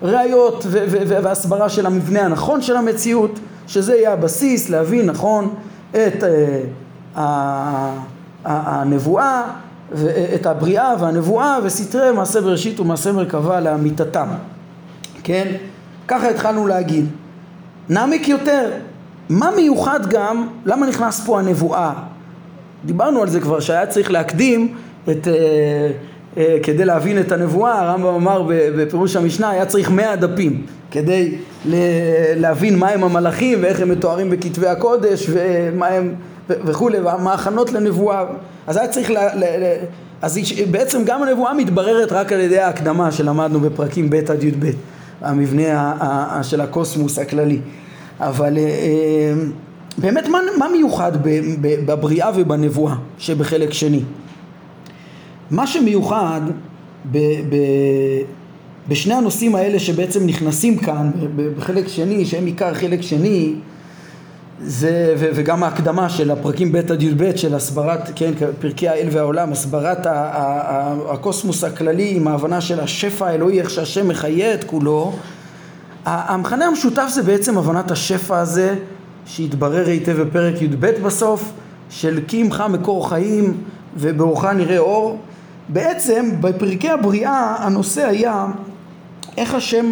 ראיות 0.02 0.66
והסברה 0.90 1.68
של 1.68 1.86
המבנה 1.86 2.20
הנכון 2.20 2.62
של 2.62 2.76
המציאות, 2.76 3.38
שזה 3.66 3.94
יהיה 3.96 4.12
הבסיס 4.12 4.70
להבין 4.70 5.06
נכון 5.06 5.54
את 5.90 6.22
uh, 6.22 7.18
הנבואה, 8.44 9.42
את 10.34 10.46
הבריאה 10.46 10.94
והנבואה 11.00 11.58
וסתרי 11.62 12.12
מעשה 12.12 12.40
בראשית 12.40 12.80
ומעשה 12.80 13.12
מרכבה 13.12 13.60
לאמיתתם, 13.60 14.28
כן? 15.22 15.52
ככה 16.08 16.28
התחלנו 16.28 16.66
להגיד. 16.66 17.06
נעמיק 17.88 18.28
יותר, 18.28 18.70
מה 19.28 19.50
מיוחד 19.56 20.06
גם, 20.06 20.48
למה 20.66 20.86
נכנס 20.86 21.26
פה 21.26 21.38
הנבואה? 21.38 21.92
דיברנו 22.84 23.22
על 23.22 23.28
זה 23.28 23.40
כבר, 23.40 23.60
שהיה 23.60 23.86
צריך 23.86 24.10
להקדים 24.10 24.74
את, 25.10 25.28
אה, 25.28 25.34
אה, 26.36 26.56
כדי 26.62 26.84
להבין 26.84 27.20
את 27.20 27.32
הנבואה, 27.32 27.80
הרמב"ם 27.80 28.14
אמר 28.14 28.42
בפירוש 28.48 29.16
המשנה, 29.16 29.50
היה 29.50 29.66
צריך 29.66 29.90
מאה 29.90 30.16
דפים 30.16 30.66
כדי 30.90 31.34
להבין 32.36 32.78
מהם 32.78 33.04
המלאכים 33.04 33.58
ואיך 33.62 33.80
הם 33.80 33.88
מתוארים 33.88 34.30
בכתבי 34.30 34.66
הקודש 34.66 35.26
ומה 35.32 35.86
הם 35.86 36.14
וכולי, 36.48 36.98
ומה 37.00 37.30
ההכנות 37.30 37.72
לנבואה, 37.72 38.24
אז 38.66 38.76
היה 38.76 38.88
צריך, 38.88 39.10
ל, 39.10 39.14
ל, 39.14 39.44
ל, 39.44 39.64
אז 40.22 40.38
בעצם 40.70 41.02
גם 41.04 41.22
הנבואה 41.22 41.54
מתבררת 41.54 42.12
רק 42.12 42.32
על 42.32 42.40
ידי 42.40 42.58
ההקדמה 42.58 43.12
שלמדנו 43.12 43.60
בפרקים 43.60 44.10
ב' 44.10 44.14
עד 44.14 44.44
י"ב, 44.44 44.70
המבנה 45.20 45.94
של 46.42 46.60
הקוסמוס 46.60 47.18
הכללי. 47.18 47.58
אבל 48.20 48.58
אה, 48.58 48.62
אה, 48.62 49.34
באמת 49.98 50.28
מה, 50.28 50.38
מה 50.58 50.68
מיוחד 50.68 51.12
בבריאה 51.86 52.30
ובנבואה 52.34 52.94
שבחלק 53.18 53.72
שני? 53.72 54.02
מה 55.50 55.66
שמיוחד 55.66 56.40
ב, 57.12 57.18
ב, 57.50 57.56
בשני 58.88 59.14
הנושאים 59.14 59.54
האלה 59.54 59.78
שבעצם 59.78 60.26
נכנסים 60.26 60.78
כאן 60.78 61.10
בחלק 61.56 61.88
שני, 61.88 62.24
שהם 62.26 62.46
עיקר 62.46 62.74
חלק 62.74 63.02
שני, 63.02 63.54
זה, 64.62 65.14
ו, 65.18 65.28
וגם 65.34 65.62
ההקדמה 65.62 66.08
של 66.08 66.30
הפרקים 66.30 66.72
ב' 66.72 66.76
עד 66.76 67.02
י"ב 67.02 67.36
של 67.36 67.54
הסברת, 67.54 68.10
כן, 68.14 68.32
פרקי 68.60 68.88
האל 68.88 69.08
והעולם, 69.10 69.52
הסברת 69.52 70.06
ה, 70.06 70.12
ה, 70.12 70.42
ה, 70.42 70.94
הקוסמוס 71.12 71.64
הכללי 71.64 72.16
עם 72.16 72.28
ההבנה 72.28 72.60
של 72.60 72.80
השפע 72.80 73.26
האלוהי, 73.26 73.60
איך 73.60 73.70
שהשם 73.70 74.08
מחיה 74.08 74.54
את 74.54 74.64
כולו, 74.64 75.12
המכנה 76.04 76.66
המשותף 76.66 77.06
זה 77.08 77.22
בעצם 77.22 77.58
הבנת 77.58 77.90
השפע 77.90 78.38
הזה 78.38 78.74
שהתברר 79.26 79.86
היטב 79.86 80.20
בפרק 80.22 80.62
י"ב 80.62 80.86
בסוף 80.86 81.52
של 81.90 82.20
כי 82.28 82.40
עמך 82.40 82.64
מקור 82.70 83.08
חיים 83.08 83.56
ובאורך 83.96 84.44
נראה 84.44 84.78
אור 84.78 85.18
בעצם 85.68 86.30
בפרקי 86.40 86.90
הבריאה 86.90 87.54
הנושא 87.58 88.06
היה 88.06 88.46
איך 89.36 89.54
השם 89.54 89.86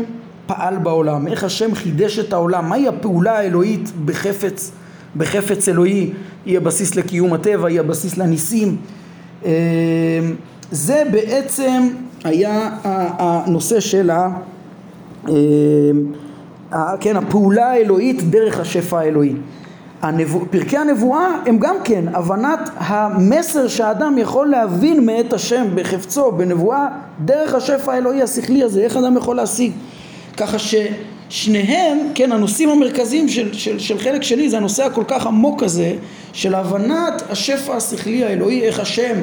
פעל 0.47 0.79
בעולם, 0.79 1.27
איך 1.27 1.45
השם 1.45 1.75
חידש 1.75 2.19
את 2.19 2.33
העולם, 2.33 2.69
מהי 2.69 2.89
הפעולה 2.89 3.39
האלוהית 3.39 3.93
בחפץ, 4.05 4.73
בחפץ 5.17 5.69
אלוהי, 5.69 6.11
היא 6.47 6.57
הבסיס 6.57 6.95
לקיום 6.95 7.33
הטבע, 7.33 7.69
היא 7.69 7.81
הבסיס 7.81 8.17
לניסים. 8.17 8.77
אה, 9.45 9.51
זה 10.71 11.03
בעצם 11.11 11.89
היה 12.25 12.71
הנושא 12.85 13.81
של 13.81 14.11
ה... 14.11 14.29
אה, 15.29 16.95
כן, 17.01 17.17
הפעולה 17.17 17.71
האלוהית 17.71 18.23
דרך 18.31 18.61
השפע 18.61 18.99
האלוהי. 18.99 19.33
הנבוא, 20.03 20.41
פרקי 20.51 20.79
הנבואה 20.79 21.29
הם 21.47 21.59
גם 21.59 21.77
כן 21.85 22.05
הבנת 22.15 22.71
המסר 22.77 23.69
שהאדם 23.69 24.19
יכול 24.19 24.47
להבין 24.47 25.07
מאת 25.07 25.33
השם 25.33 25.65
בחפצו, 25.75 26.33
בנבואה, 26.33 26.89
דרך 27.25 27.55
השפע 27.55 27.93
האלוהי 27.93 28.23
השכלי 28.23 28.63
הזה, 28.63 28.81
איך 28.81 28.97
אדם 28.97 29.17
יכול 29.17 29.37
להשיג. 29.37 29.73
ככה 30.37 30.57
ששניהם, 30.59 31.99
כן, 32.15 32.33
הנושאים 32.33 32.69
המרכזיים 32.69 33.29
של, 33.29 33.53
של, 33.53 33.79
של 33.79 33.99
חלק 33.99 34.23
שלי 34.23 34.49
זה 34.49 34.57
הנושא 34.57 34.85
הכל 34.85 35.05
כך 35.09 35.27
עמוק 35.27 35.63
הזה 35.63 35.93
של 36.33 36.55
הבנת 36.55 37.23
השפע 37.31 37.77
השכלי 37.77 38.25
האלוהי, 38.25 38.63
איך 38.63 38.81
השם 38.81 39.17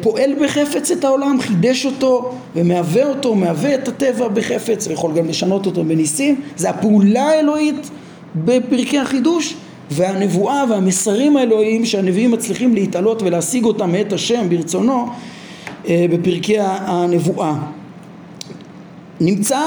פועל 0.00 0.30
בחפץ 0.44 0.90
את 0.90 1.04
העולם, 1.04 1.40
חידש 1.40 1.86
אותו 1.86 2.32
ומהווה 2.56 3.08
אותו, 3.08 3.34
מהווה 3.34 3.74
את 3.74 3.88
הטבע 3.88 4.28
בחפץ 4.28 4.86
ויכול 4.86 5.12
גם 5.14 5.28
לשנות 5.28 5.66
אותו 5.66 5.84
בניסים, 5.84 6.40
זה 6.56 6.70
הפעולה 6.70 7.22
האלוהית 7.22 7.90
בפרקי 8.36 8.98
החידוש 8.98 9.54
והנבואה 9.90 10.64
והמסרים 10.70 11.36
האלוהיים 11.36 11.84
שהנביאים 11.84 12.30
מצליחים 12.30 12.74
להתעלות 12.74 13.22
ולהשיג 13.22 13.64
אותם 13.64 13.92
מאת 13.92 14.12
השם 14.12 14.48
ברצונו 14.48 15.06
אה, 15.88 16.06
בפרקי 16.10 16.56
הנבואה. 16.60 17.54
נמצא 19.20 19.60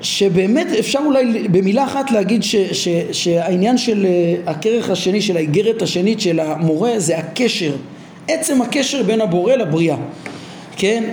שבאמת 0.00 0.66
אפשר 0.78 0.98
אולי 1.06 1.48
במילה 1.48 1.84
אחת 1.84 2.10
להגיד 2.10 2.42
ש, 2.42 2.56
ש, 2.56 2.88
שהעניין 3.12 3.78
של 3.78 4.06
אה, 4.06 4.50
הכרך 4.50 4.90
השני, 4.90 5.22
של 5.22 5.36
האיגרת 5.36 5.82
השנית 5.82 6.20
של 6.20 6.40
המורה 6.40 6.92
זה 6.96 7.18
הקשר, 7.18 7.72
עצם 8.28 8.62
הקשר 8.62 9.02
בין 9.02 9.20
הבורא 9.20 9.54
לבריאה, 9.54 9.96
כן? 10.76 11.04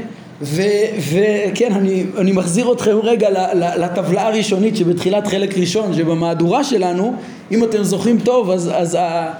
וכן, 0.42 1.72
אני, 1.72 2.04
אני 2.18 2.32
מחזיר 2.32 2.72
אתכם 2.72 2.98
רגע 3.04 3.30
לטבלה 3.78 4.28
הראשונית 4.28 4.76
שבתחילת 4.76 5.28
חלק 5.28 5.58
ראשון, 5.58 5.94
שבמהדורה 5.94 6.64
שלנו, 6.64 7.14
אם 7.52 7.64
אתם 7.64 7.84
זוכרים 7.84 8.20
טוב, 8.20 8.50
אז, 8.50 8.72
אז 8.74 8.96
ה, 8.96 9.32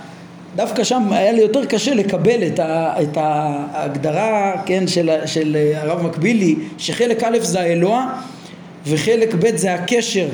דווקא 0.56 0.84
שם 0.84 1.04
היה 1.12 1.32
לי 1.32 1.42
יותר 1.42 1.66
קשה 1.66 1.94
לקבל 1.94 2.48
את, 2.48 2.60
ה, 2.60 2.94
את 3.02 3.18
ההגדרה, 3.18 4.62
כן, 4.66 4.88
של, 4.88 5.10
של 5.26 5.58
הרב 5.76 6.04
מקבילי, 6.04 6.56
שחלק 6.78 7.24
א' 7.24 7.38
זה 7.42 7.62
האלוה 7.62 8.14
וחלק 8.88 9.34
ב' 9.34 9.56
זה 9.56 9.74
הקשר 9.74 10.28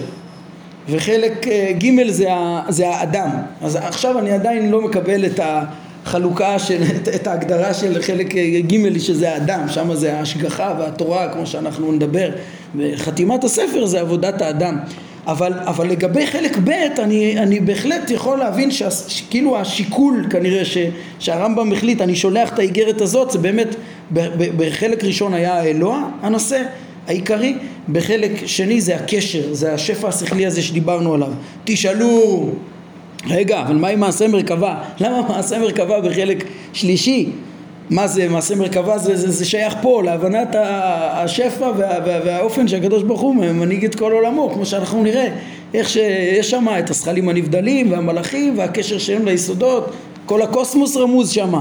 וחלק 0.89 1.47
אה, 1.47 1.71
ג' 1.77 2.09
זה, 2.09 2.27
זה 2.69 2.89
האדם. 2.89 3.29
אז 3.61 3.75
עכשיו 3.75 4.19
אני 4.19 4.31
עדיין 4.31 4.71
לא 4.71 4.81
מקבל 4.81 5.25
את 5.25 5.39
החלוקה 6.05 6.59
של, 6.59 6.83
את, 7.15 7.27
ההגדרה 7.27 7.73
של 7.73 8.01
חלק 8.01 8.35
אה, 8.35 8.61
ג' 8.67 8.97
שזה 8.97 9.33
האדם, 9.33 9.69
שם 9.69 9.95
זה 9.95 10.17
ההשגחה 10.17 10.73
והתורה 10.79 11.29
כמו 11.33 11.47
שאנחנו 11.47 11.91
נדבר, 11.91 12.29
וחתימת 12.75 13.43
הספר 13.43 13.85
זה 13.85 14.01
עבודת 14.01 14.41
האדם. 14.41 14.77
אבל, 15.27 15.53
אבל 15.53 15.87
לגבי 15.87 16.27
חלק 16.27 16.57
ב' 16.63 16.69
אני, 16.99 17.39
אני 17.39 17.59
בהחלט 17.59 18.11
יכול 18.11 18.37
להבין 18.37 18.71
שכאילו 18.71 19.57
השיקול 19.57 20.25
כנראה 20.29 20.65
ש, 20.65 20.77
שהרמב"ם 21.19 21.73
החליט 21.73 22.01
אני 22.01 22.15
שולח 22.15 22.53
את 22.53 22.59
האיגרת 22.59 23.01
הזאת 23.01 23.31
זה 23.31 23.39
באמת 23.39 23.75
בחלק 24.57 25.03
ראשון 25.03 25.33
היה 25.33 25.53
האלוה 25.53 26.09
הנושא 26.21 26.63
העיקרי, 27.07 27.55
בחלק 27.91 28.31
שני 28.45 28.81
זה 28.81 28.95
הקשר, 28.95 29.53
זה 29.53 29.73
השפע 29.73 30.07
השכלי 30.07 30.45
הזה 30.45 30.61
שדיברנו 30.61 31.13
עליו. 31.13 31.31
תשאלו, 31.63 32.49
רגע, 33.29 33.61
אבל 33.61 33.75
מה 33.75 33.87
עם 33.87 33.99
מעשה 33.99 34.27
מרכבה? 34.27 34.75
למה 34.99 35.21
מעשה 35.29 35.59
מרכבה 35.59 36.01
בחלק 36.01 36.43
שלישי? 36.73 37.29
מה 37.89 38.07
זה 38.07 38.29
מעשה 38.29 38.55
מרכבה? 38.55 38.97
זה, 38.97 39.15
זה, 39.15 39.31
זה 39.31 39.45
שייך 39.45 39.75
פה 39.81 40.03
להבנת 40.03 40.55
השפע 40.55 41.71
וה, 41.77 41.89
וה, 42.05 42.19
והאופן 42.25 42.67
שהקדוש 42.67 43.03
ברוך 43.03 43.21
הוא 43.21 43.35
מנהיג 43.35 43.85
את 43.85 43.95
כל 43.95 44.11
עולמו, 44.11 44.49
כמו 44.53 44.65
שאנחנו 44.65 45.03
נראה, 45.03 45.27
איך 45.73 45.89
שיש 45.89 46.49
שם 46.49 46.65
את 46.79 46.89
הזכלים 46.89 47.29
הנבדלים 47.29 47.91
והמלאכים 47.91 48.57
והקשר 48.57 48.97
שלהם 48.97 49.25
ליסודות, 49.25 49.91
כל 50.25 50.41
הקוסמוס 50.41 50.97
רמוז 50.97 51.29
שם. 51.29 51.53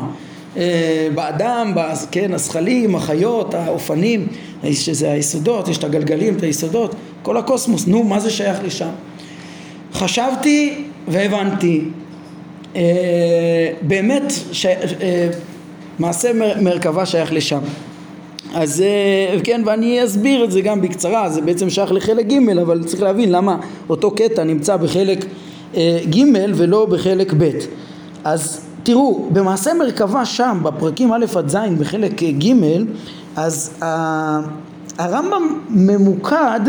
אה, 0.56 1.08
באדם, 1.14 1.74
כן, 2.10 2.34
הזכלים, 2.34 2.94
החיות, 2.94 3.54
האופנים, 3.54 4.26
שזה 4.72 5.12
היסודות, 5.12 5.68
יש 5.68 5.78
את 5.78 5.84
הגלגלים, 5.84 6.36
את 6.36 6.42
היסודות, 6.42 6.94
כל 7.22 7.36
הקוסמוס, 7.36 7.86
נו, 7.86 8.04
מה 8.04 8.20
זה 8.20 8.30
שייך 8.30 8.58
לשם? 8.64 8.90
חשבתי 9.92 10.84
והבנתי, 11.10 11.84
אה, 12.76 12.80
באמת, 13.82 14.32
ש, 14.52 14.66
אה, 14.66 15.28
מרכבה 16.60 17.06
שייך 17.06 17.32
לשם. 17.32 17.60
אז 18.54 18.84
כן, 19.44 19.62
ואני 19.66 20.04
אסביר 20.04 20.44
את 20.44 20.52
זה 20.52 20.60
גם 20.60 20.80
בקצרה, 20.80 21.30
זה 21.30 21.40
בעצם 21.40 21.70
שייך 21.70 21.92
לחלק 21.92 22.26
ג', 22.26 22.58
אבל 22.62 22.84
צריך 22.84 23.02
להבין 23.02 23.32
למה 23.32 23.56
אותו 23.88 24.10
קטע 24.10 24.44
נמצא 24.44 24.76
בחלק 24.76 25.24
ג' 26.10 26.24
ולא 26.54 26.86
בחלק 26.86 27.34
ב'. 27.38 27.50
אז 28.24 28.60
תראו, 28.82 29.28
במעשה 29.32 29.74
מרכבה 29.74 30.24
שם, 30.24 30.58
בפרקים 30.62 31.12
א' 31.12 31.24
עד 31.36 31.48
ז' 31.48 31.56
בחלק 31.78 32.22
ג', 32.22 32.54
אז 33.36 33.80
הרמב"ם 34.98 35.60
ממוקד 35.70 36.60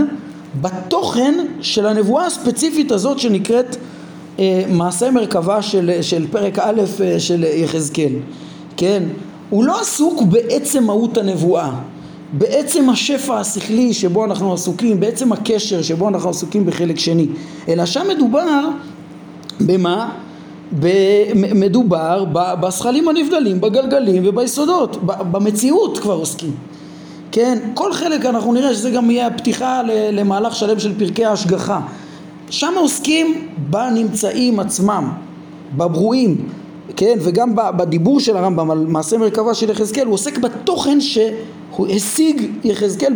בתוכן 0.62 1.34
של 1.62 1.86
הנבואה 1.86 2.26
הספציפית 2.26 2.92
הזאת 2.92 3.20
שנקראת 3.20 3.76
אה, 3.76 3.82
מעשה 4.70 5.12
מרכבה 5.12 5.62
של, 5.62 6.02
של 6.02 6.28
פרק 6.32 6.60
א' 6.60 6.82
אה, 7.04 7.20
של 7.20 7.44
יחזקאל, 7.44 8.14
כן? 8.78 9.04
הוא 9.50 9.64
לא 9.64 9.82
עסוק 9.82 10.22
בעצם 10.22 10.84
מהות 10.84 11.18
הנבואה, 11.18 11.72
בעצם 12.34 12.90
השפע 12.90 13.40
השכלי 13.40 13.94
שבו 13.94 14.26
אנחנו 14.26 14.54
עסוקים, 14.54 15.00
בעצם 15.00 15.32
הקשר 15.32 15.82
שבו 15.82 16.08
אנחנו 16.08 16.30
עסוקים 16.30 16.66
בחלק 16.66 17.00
שני, 17.00 17.28
אלא 17.68 17.86
שם 17.86 18.04
מדובר 18.16 18.68
במה? 19.60 20.10
מדובר 21.56 22.26
בשכלים 22.34 23.08
הנבדלים, 23.08 23.62
בגלגלים 23.62 24.24
וביסודות, 24.26 24.98
במציאות 25.06 25.98
כבר 26.00 26.14
עוסקים. 26.14 26.52
כן? 27.32 27.60
כל 27.74 27.94
חלק 27.94 28.26
אנחנו 28.26 28.54
נראה 28.54 28.74
שזה 28.74 28.92
גם 28.92 29.12
יהיה 29.12 29.28
הפתיחה 29.28 29.82
למהלך 30.12 30.56
שלם 30.56 30.80
של 30.80 31.00
פרקי 31.00 31.26
ההשגחה. 31.26 31.80
שם 32.52 32.74
עוסקים 32.78 33.48
בנמצאים 33.70 34.60
עצמם, 34.60 35.10
בברואים, 35.78 36.38
כן? 36.96 37.18
וגם 37.20 37.56
בדיבור 37.56 38.20
של 38.20 38.38
הרמב"ם 38.38 38.72
על 38.72 38.86
מעשה 38.88 39.18
מרכבה 39.18 39.54
של 39.54 39.70
יחזקאל, 39.70 40.06
הוא 40.06 40.14
עוסק 40.14 40.38
בתוכן 40.38 41.02
ש... 41.02 41.18
הוא 41.76 41.88
השיג 41.88 42.42
יחזקאל 42.64 43.14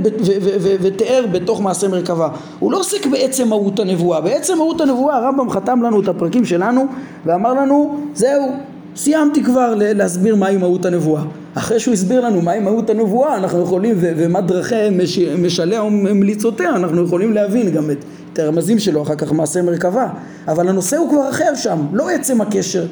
ותיאר 0.82 1.26
בתוך 1.32 1.62
מעשה 1.62 1.88
מרכבה. 1.88 2.30
הוא 2.60 2.72
לא 2.72 2.80
עוסק 2.80 3.06
בעצם 3.06 3.48
מהות 3.48 3.80
הנבואה. 3.80 4.22
בעצם 4.22 4.58
מהות 4.58 4.82
הנבואה 4.82 5.16
הרמב"ם 5.16 5.50
חתם 5.50 5.84
לנו 5.84 6.02
את 6.02 6.08
הפרקים 6.08 6.46
שלנו 6.46 6.86
ואמר 7.26 7.54
לנו 7.54 7.98
זהו, 8.14 8.52
סיימתי 8.96 9.44
כבר 9.44 9.74
להסביר 9.78 10.36
מהי 10.36 10.58
מהות 10.58 10.86
הנבואה. 10.86 11.22
אחרי 11.56 11.80
שהוא 11.80 11.94
הסביר 11.94 12.26
לנו 12.26 12.42
מהי 12.42 12.60
מהות 12.60 12.90
הנבואה 12.90 13.38
אנחנו 13.38 13.64
יכולים 13.64 13.96
ומה 14.00 14.42
דרכי 14.42 14.90
מש, 14.92 15.20
משליה 15.20 15.84
ומליצותיה 15.84 16.70
אנחנו 16.70 17.04
יכולים 17.04 17.34
להבין 17.34 17.72
גם 17.72 17.92
את, 17.92 17.98
את 18.36 18.40
הרמזים 18.40 18.80
שלו 18.80 19.02
אחר 19.02 19.16
כך 19.16 19.32
מעשה 19.32 19.62
מרכבה. 19.62 20.08
אבל 20.48 20.70
הנושא 20.70 20.98
הוא 20.98 21.10
כבר 21.10 21.30
אחר 21.30 21.56
שם, 21.56 21.78
לא 21.94 22.10
עצם 22.10 22.42
הקשר. 22.42 22.86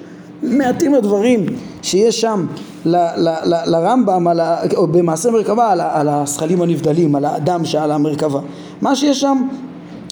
מעטים 0.44 0.94
הדברים 0.94 1.46
שיש 1.82 2.22
שם 2.22 2.46
ל, 2.86 2.96
ל, 2.96 3.30
ל, 3.44 3.56
לרמב"ם 3.66 4.28
או 4.76 4.88
במעשה 4.88 5.32
מרכבה 5.32 5.72
על, 5.72 5.82
על 5.82 6.10
השכלים 6.10 6.62
הנבדלים, 6.62 7.16
על 7.16 7.26
האדם 7.26 7.66
שעל 7.66 7.92
המרכבה. 7.92 8.40
מה 8.82 8.96
שיש 8.96 9.22
שם 9.22 9.48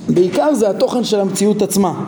בעיקר 0.10 0.54
זה 0.54 0.70
התוכן 0.70 1.04
של 1.04 1.20
המציאות 1.20 1.62
עצמה. 1.62 2.04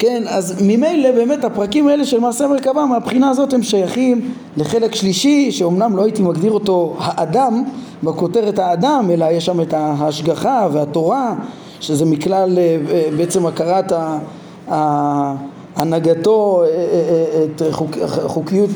כן, 0.00 0.22
אז 0.26 0.62
ממילא 0.62 1.12
באמת 1.12 1.44
הפרקים 1.44 1.88
האלה 1.88 2.04
של 2.04 2.20
מעשה 2.20 2.46
מרכבה 2.46 2.86
מהבחינה 2.86 3.30
הזאת 3.30 3.52
הם 3.52 3.62
שייכים 3.62 4.20
לחלק 4.56 4.94
שלישי 4.94 5.52
שאומנם 5.52 5.96
לא 5.96 6.04
הייתי 6.04 6.22
מגדיר 6.22 6.52
אותו 6.52 6.96
האדם 6.98 7.64
בכותרת 8.02 8.58
האדם 8.58 9.08
אלא 9.12 9.24
יש 9.30 9.46
שם 9.46 9.60
את 9.60 9.74
ההשגחה 9.74 10.68
והתורה 10.72 11.34
שזה 11.80 12.04
מכלל 12.04 12.58
אה, 12.58 12.76
אה, 12.90 13.08
בעצם 13.16 13.46
הכרת 13.46 13.92
ה... 14.68 15.34
הנהגתו 15.76 16.62
אה, 16.64 17.44
את 17.44 17.62
חוק, 17.70 17.90
חוקיות, 18.26 18.70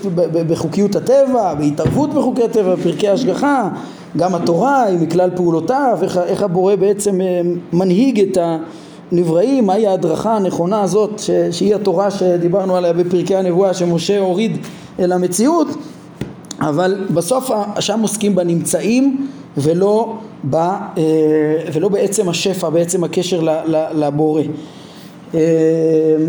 בחוקיות 0.48 0.96
הטבע, 0.96 1.54
בהתערבות 1.54 2.14
בחוקי 2.14 2.42
הטבע, 2.42 2.76
פרקי 2.82 3.08
השגחה, 3.08 3.68
גם 4.16 4.34
התורה 4.34 4.82
היא 4.82 4.98
מכלל 4.98 5.30
פעולותיו, 5.36 5.98
איך, 6.02 6.18
איך 6.18 6.42
הבורא 6.42 6.76
בעצם 6.76 7.20
מנהיג 7.72 8.20
את 8.20 8.38
הנבראים, 9.12 9.66
מהי 9.66 9.86
ההדרכה 9.86 10.36
הנכונה 10.36 10.82
הזאת 10.82 11.18
ש, 11.18 11.30
שהיא 11.50 11.74
התורה 11.74 12.10
שדיברנו 12.10 12.76
עליה 12.76 12.92
בפרקי 12.92 13.36
הנבואה 13.36 13.74
שמשה 13.74 14.18
הוריד 14.18 14.58
אל 14.98 15.12
המציאות, 15.12 15.68
אבל 16.60 17.06
בסוף 17.14 17.50
שם 17.80 18.00
עוסקים 18.00 18.34
בנמצאים 18.34 19.26
ולא, 19.56 20.14
ב, 20.50 20.56
ולא 21.72 21.88
בעצם 21.88 22.28
השפע, 22.28 22.68
בעצם 22.68 23.04
הקשר 23.04 23.48
לבורא. 23.94 24.42
אה, 25.34 25.40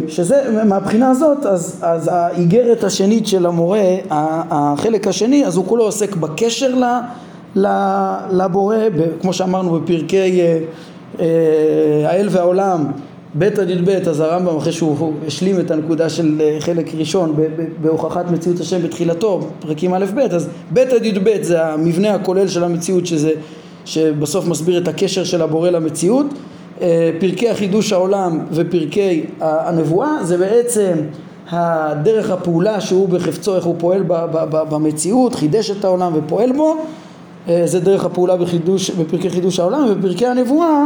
שזה 0.08 0.64
מהבחינה 0.66 1.10
הזאת 1.10 1.46
אז, 1.46 1.80
אז 1.82 2.10
האיגרת 2.12 2.84
השנית 2.84 3.28
של 3.28 3.46
המורה 3.46 3.96
החלק 4.10 5.08
השני 5.08 5.46
אז 5.46 5.56
הוא 5.56 5.66
כולו 5.66 5.84
עוסק 5.84 6.16
בקשר 6.16 6.76
ל, 7.56 7.68
לבורא 8.32 8.78
כמו 9.22 9.34
שאמרנו 9.34 9.80
בפרקי 9.80 10.18
אה, 10.18 10.46
אה, 10.46 10.60
האל 12.06 12.28
והעולם 12.32 12.86
ב' 13.38 13.44
עד 13.44 13.70
י"ב 13.70 13.90
אז 13.90 14.20
הרמב"ם 14.20 14.58
אחרי 14.58 14.72
שהוא 14.72 15.14
השלים 15.28 15.60
את 15.60 15.72
הנקודה 15.72 16.10
של 16.10 16.42
חלק 16.60 16.96
ראשון 16.96 17.36
בהוכחת 17.82 18.32
מציאות 18.32 18.60
השם 18.60 18.82
בתחילתו 18.82 19.48
פרקים 19.60 19.94
א' 19.94 20.06
ב' 20.16 20.20
אז 20.20 20.50
ב' 20.74 20.78
עד 20.78 21.06
י"ב 21.06 21.42
זה 21.42 21.66
המבנה 21.66 22.14
הכולל 22.14 22.48
של 22.48 22.64
המציאות 22.64 23.06
שזה 23.06 23.32
שבסוף 23.86 24.48
מסביר 24.48 24.78
את 24.78 24.88
הקשר 24.88 25.24
של 25.24 25.42
הבורא 25.42 25.70
למציאות. 25.70 26.26
אה, 26.82 27.12
פרקי 27.20 27.50
החידוש 27.50 27.94
העולם 27.94 28.40
ופרקי 28.52 29.24
הנבואה 29.40 30.24
זה 30.24 30.38
בעצם 30.38 30.94
הדרך 31.50 32.30
הפעולה 32.30 32.82
שהוא 32.82 33.10
בחפצו 33.10 33.56
איך 33.56 33.66
הוא 33.66 33.76
פועל 33.78 34.04
במציאות, 34.52 35.36
חידש 35.36 35.72
את 35.72 35.86
העולם 35.86 36.12
ופועל 36.16 36.52
בו. 36.52 36.72
אה, 36.72 37.05
זה 37.66 37.80
דרך 37.80 38.06
הפעולה 38.06 38.36
בחידוש, 38.36 38.90
בפרקי 38.90 39.30
חידוש 39.30 39.60
העולם 39.60 39.86
ובפרקי 39.90 40.28
הנבואה 40.28 40.86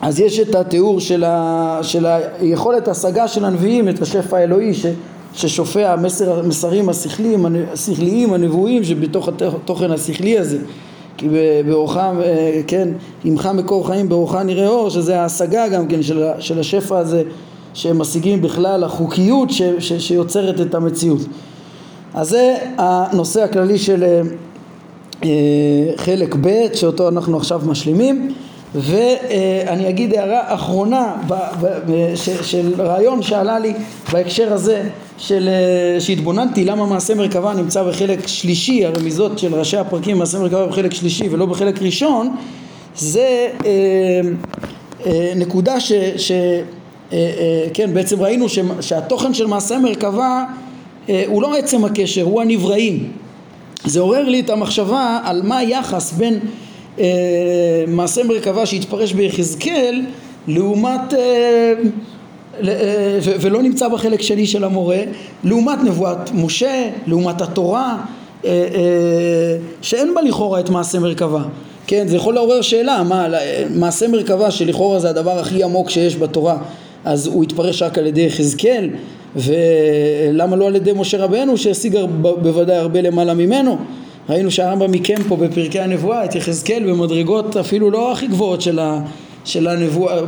אז 0.00 0.20
יש 0.20 0.40
את 0.40 0.54
התיאור 0.54 1.00
של, 1.00 1.24
ה, 1.24 1.78
של 1.82 2.06
היכולת 2.40 2.88
השגה 2.88 3.28
של 3.28 3.44
הנביאים 3.44 3.88
את 3.88 4.02
השפע 4.02 4.36
האלוהי 4.36 4.74
ש, 4.74 4.86
ששופע 5.34 5.92
המסר, 5.92 6.38
המסרים 6.38 6.88
השכליים, 6.88 7.46
השכליים 7.72 8.32
הנבואיים 8.32 8.84
שבתוך 8.84 9.28
התוכן 9.28 9.90
השכלי 9.90 10.38
הזה 10.38 10.58
כי 11.16 11.28
באורך, 11.66 11.96
כן, 12.66 12.88
עמך 13.24 13.50
מקור 13.54 13.86
חיים 13.86 14.08
באורך 14.08 14.34
נראה 14.34 14.68
אור, 14.68 14.90
שזה 14.90 15.20
ההשגה 15.20 15.68
גם 15.68 15.86
כן 15.86 16.02
של, 16.02 16.24
של 16.38 16.60
השפע 16.60 16.98
הזה 16.98 17.22
שהם 17.74 17.98
משיגים 17.98 18.42
בכלל 18.42 18.84
החוקיות 18.84 19.50
ש, 19.50 19.62
ש, 19.78 19.92
שיוצרת 19.92 20.60
את 20.60 20.74
המציאות. 20.74 21.20
אז 22.14 22.28
זה 22.28 22.56
הנושא 22.78 23.42
הכללי 23.42 23.78
של 23.78 24.02
אה, 24.02 24.20
חלק 25.96 26.36
ב' 26.40 26.74
שאותו 26.74 27.08
אנחנו 27.08 27.36
עכשיו 27.36 27.60
משלימים 27.66 28.34
ואני 28.74 29.88
אגיד 29.88 30.14
הערה 30.14 30.54
אחרונה 30.54 31.14
של 32.42 32.72
רעיון 32.78 33.22
שעלה 33.22 33.58
לי 33.58 33.72
בהקשר 34.12 34.52
הזה 34.52 34.82
של, 35.18 35.48
אה, 35.48 36.00
שהתבוננתי 36.00 36.64
למה 36.64 36.86
מעשה 36.86 37.14
מרכבה 37.14 37.54
נמצא 37.54 37.82
בחלק 37.82 38.26
שלישי, 38.26 38.84
הרמיזות 38.84 39.38
של 39.38 39.54
ראשי 39.54 39.76
הפרקים 39.76 40.18
מעשה 40.18 40.38
מרכבה 40.38 40.66
בחלק 40.66 40.94
שלישי 40.94 41.28
ולא 41.30 41.46
בחלק 41.46 41.82
ראשון 41.82 42.36
זה 42.96 43.48
אה, 43.64 44.20
אה, 45.06 45.32
נקודה 45.36 45.80
ש, 45.80 45.92
ש 46.16 46.32
אה, 46.32 46.62
אה, 47.12 47.66
כן 47.74 47.94
בעצם 47.94 48.20
ראינו 48.20 48.48
ש, 48.48 48.58
שהתוכן 48.80 49.34
של 49.34 49.46
מעשה 49.46 49.78
מרכבה 49.78 50.44
אה, 51.08 51.24
הוא 51.26 51.42
לא 51.42 51.56
עצם 51.56 51.84
הקשר, 51.84 52.22
הוא 52.22 52.40
הנבראים 52.40 53.12
זה 53.84 54.00
עורר 54.00 54.28
לי 54.28 54.40
את 54.40 54.50
המחשבה 54.50 55.20
על 55.24 55.42
מה 55.42 55.58
היחס 55.58 56.12
בין 56.12 56.38
אה, 56.98 57.04
מעשה 57.88 58.24
מרכבה 58.24 58.66
שהתפרש 58.66 59.12
ביחזקאל 59.12 60.02
לעומת, 60.48 61.14
אה, 61.14 61.72
אה, 62.68 63.18
ולא 63.40 63.62
נמצא 63.62 63.88
בחלק 63.88 64.22
שני 64.22 64.46
של 64.46 64.64
המורה, 64.64 65.00
לעומת 65.44 65.78
נבואת 65.84 66.30
משה, 66.34 66.90
לעומת 67.06 67.40
התורה, 67.40 67.96
אה, 68.44 68.50
אה, 68.50 69.56
שאין 69.82 70.14
בה 70.14 70.22
לכאורה 70.22 70.60
את 70.60 70.70
מעשה 70.70 70.98
מרכבה. 70.98 71.42
כן, 71.86 72.08
זה 72.08 72.16
יכול 72.16 72.34
לעורר 72.34 72.60
שאלה, 72.60 73.02
מה, 73.02 73.26
מעשה 73.74 74.08
מרכבה 74.08 74.50
שלכאורה 74.50 75.00
זה 75.00 75.10
הדבר 75.10 75.38
הכי 75.38 75.62
עמוק 75.62 75.90
שיש 75.90 76.16
בתורה, 76.16 76.56
אז 77.04 77.26
הוא 77.26 77.42
התפרש 77.42 77.82
רק 77.82 77.98
על 77.98 78.06
ידי 78.06 78.20
יחזקאל, 78.20 78.90
ולמה 79.36 80.56
לא 80.56 80.66
על 80.66 80.76
ידי 80.76 80.92
משה 80.96 81.24
רבנו 81.24 81.58
שהשיג 81.58 81.98
בוודאי 82.20 82.76
הרבה 82.76 83.00
למעלה 83.00 83.34
ממנו? 83.34 83.78
ראינו 84.28 84.50
שהרמב"ם 84.50 84.90
מיקם 84.90 85.22
פה 85.28 85.36
בפרקי 85.36 85.80
הנבואה 85.80 86.24
את 86.24 86.34
יחזקאל 86.34 86.82
במדרגות 86.90 87.56
אפילו 87.56 87.90
לא 87.90 88.12
הכי 88.12 88.26
גבוהות 88.26 88.60
של, 88.60 88.78
ה, 88.78 89.00
של, 89.44 89.68
הנבואה, 89.68 90.20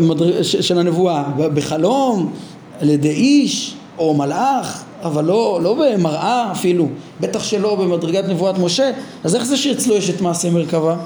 של 0.42 0.78
הנבואה, 0.78 1.24
בחלום, 1.54 2.32
על 2.80 2.90
ידי 2.90 3.10
איש 3.10 3.74
או 3.98 4.14
מלאך, 4.14 4.84
אבל 5.02 5.24
לא, 5.24 5.60
לא 5.62 5.74
במראה 5.74 6.52
אפילו, 6.52 6.88
בטח 7.20 7.44
שלא 7.44 7.74
במדרגת 7.74 8.24
נבואת 8.28 8.58
משה, 8.58 8.90
אז 9.24 9.34
איך 9.34 9.44
זה 9.44 9.56
שאצלו 9.56 9.94
יש 9.94 10.10
את 10.10 10.20
מעשה 10.20 10.50
מרכבה? 10.50 10.96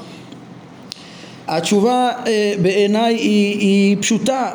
התשובה 1.48 2.10
אה, 2.26 2.54
בעיניי 2.62 3.14
היא, 3.14 3.58
היא 3.58 3.96
פשוטה, 4.00 4.50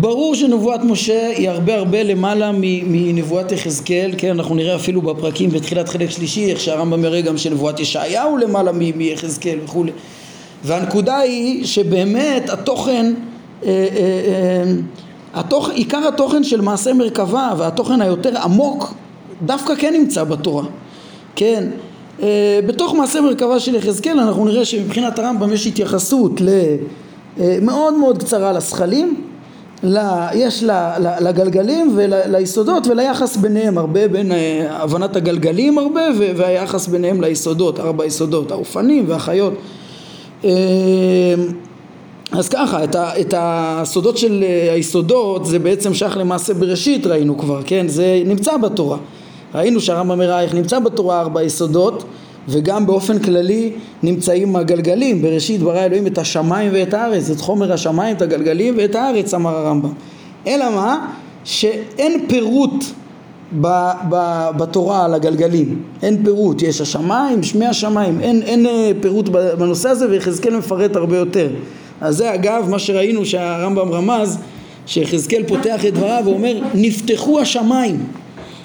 ברור 0.00 0.34
שנבואת 0.34 0.84
משה 0.84 1.28
היא 1.28 1.50
הרבה 1.50 1.74
הרבה 1.74 2.02
למעלה 2.02 2.50
מנבואת 2.86 3.52
יחזקאל, 3.52 4.10
כן, 4.18 4.30
אנחנו 4.30 4.54
נראה 4.54 4.74
אפילו 4.74 5.02
בפרקים 5.02 5.50
בתחילת 5.50 5.88
חלק 5.88 6.10
שלישי, 6.10 6.50
איך 6.50 6.60
שהרמב"ם 6.60 7.02
מראה 7.02 7.20
גם 7.20 7.38
שנבואת 7.38 7.80
ישעיהו 7.80 8.36
למעלה 8.36 8.72
מיחזקאל 8.72 9.58
וכולי. 9.64 9.92
והנקודה 10.64 11.18
היא 11.18 11.64
שבאמת 11.64 12.50
התוכן, 12.50 13.14
אה, 13.62 13.68
אה, 13.68 13.86
אה, 13.96 14.72
התוכ... 15.34 15.70
עיקר 15.70 16.08
התוכן 16.08 16.44
של 16.44 16.60
מעשה 16.60 16.92
מרכבה 16.92 17.54
והתוכן 17.58 18.00
היותר 18.00 18.38
עמוק 18.38 18.94
דווקא 19.42 19.74
כן 19.74 19.92
נמצא 19.92 20.24
בתורה, 20.24 20.64
כן, 21.36 21.64
בתוך 22.66 22.94
מעשה 22.94 23.20
מרכבה 23.20 23.60
של 23.60 23.74
יחזקאל 23.74 24.20
אנחנו 24.20 24.44
נראה 24.44 24.64
שמבחינת 24.64 25.18
הרמב"ם 25.18 25.52
יש 25.52 25.66
התייחסות 25.66 26.40
מאוד 27.62 27.94
מאוד 27.94 28.18
קצרה 28.18 28.52
לזכלים 28.52 29.16
ל, 29.82 29.98
יש 30.34 30.62
ל, 30.62 30.70
ל, 30.98 31.28
לגלגלים 31.28 31.92
וליסודות 31.96 32.86
וליחס 32.86 33.36
ביניהם 33.36 33.78
הרבה 33.78 34.08
בין 34.08 34.32
אה, 34.32 34.66
הבנת 34.70 35.16
הגלגלים 35.16 35.78
הרבה 35.78 36.00
והיחס 36.36 36.86
ביניהם 36.86 37.20
ליסודות, 37.20 37.80
ארבע 37.80 38.04
יסודות, 38.04 38.50
האופנים 38.50 39.04
והחיות 39.08 39.54
אה, 40.44 40.50
אז 42.32 42.48
ככה, 42.48 42.84
את, 42.84 42.94
ה, 42.94 43.20
את 43.20 43.34
הסודות 43.36 44.18
של 44.18 44.44
אה, 44.46 44.72
היסודות 44.72 45.46
זה 45.46 45.58
בעצם 45.58 45.94
שייך 45.94 46.16
למעשה 46.16 46.54
בראשית 46.54 47.06
ראינו 47.06 47.38
כבר, 47.38 47.60
כן? 47.66 47.88
זה 47.88 48.22
נמצא 48.26 48.56
בתורה 48.56 48.98
ראינו 49.54 49.80
שהרמב"ם 49.80 50.20
איך 50.20 50.54
נמצא 50.54 50.78
בתורה 50.78 51.20
ארבע 51.20 51.42
יסודות 51.42 52.04
וגם 52.48 52.86
באופן 52.86 53.18
כללי 53.18 53.72
נמצאים 54.02 54.56
הגלגלים. 54.56 55.22
בראשית 55.22 55.60
ברא 55.60 55.84
אלוהים 55.84 56.06
את 56.06 56.18
השמיים 56.18 56.70
ואת 56.74 56.94
הארץ 56.94 57.30
את 57.30 57.40
חומר 57.40 57.72
השמיים 57.72 58.16
את 58.16 58.22
הגלגלים 58.22 58.74
ואת 58.78 58.94
הארץ 58.94 59.34
אמר 59.34 59.56
הרמב"ם. 59.56 59.92
אלא 60.46 60.70
מה? 60.70 61.12
שאין 61.44 62.26
פירוט 62.28 62.84
ב, 63.60 63.66
ב, 64.08 64.46
בתורה 64.56 65.04
על 65.04 65.14
הגלגלים. 65.14 65.82
אין 66.02 66.24
פירוט. 66.24 66.62
יש 66.62 66.80
השמיים 66.80 67.42
שמי 67.42 67.66
השמיים. 67.66 68.20
אין, 68.20 68.42
אין 68.42 68.66
אה, 68.66 68.90
פירוט 69.00 69.28
בנושא 69.28 69.88
הזה 69.88 70.10
ויחזקאל 70.10 70.56
מפרט 70.56 70.96
הרבה 70.96 71.16
יותר. 71.16 71.48
אז 72.00 72.16
זה 72.16 72.34
אגב 72.34 72.66
מה 72.70 72.78
שראינו 72.78 73.24
שהרמב"ם 73.24 73.92
רמז 73.92 74.38
שיחזקאל 74.86 75.42
פותח 75.48 75.86
את 75.86 75.94
דבריו 75.94 76.22
ואומר 76.24 76.60
נפתחו 76.74 77.40
השמיים 77.40 78.06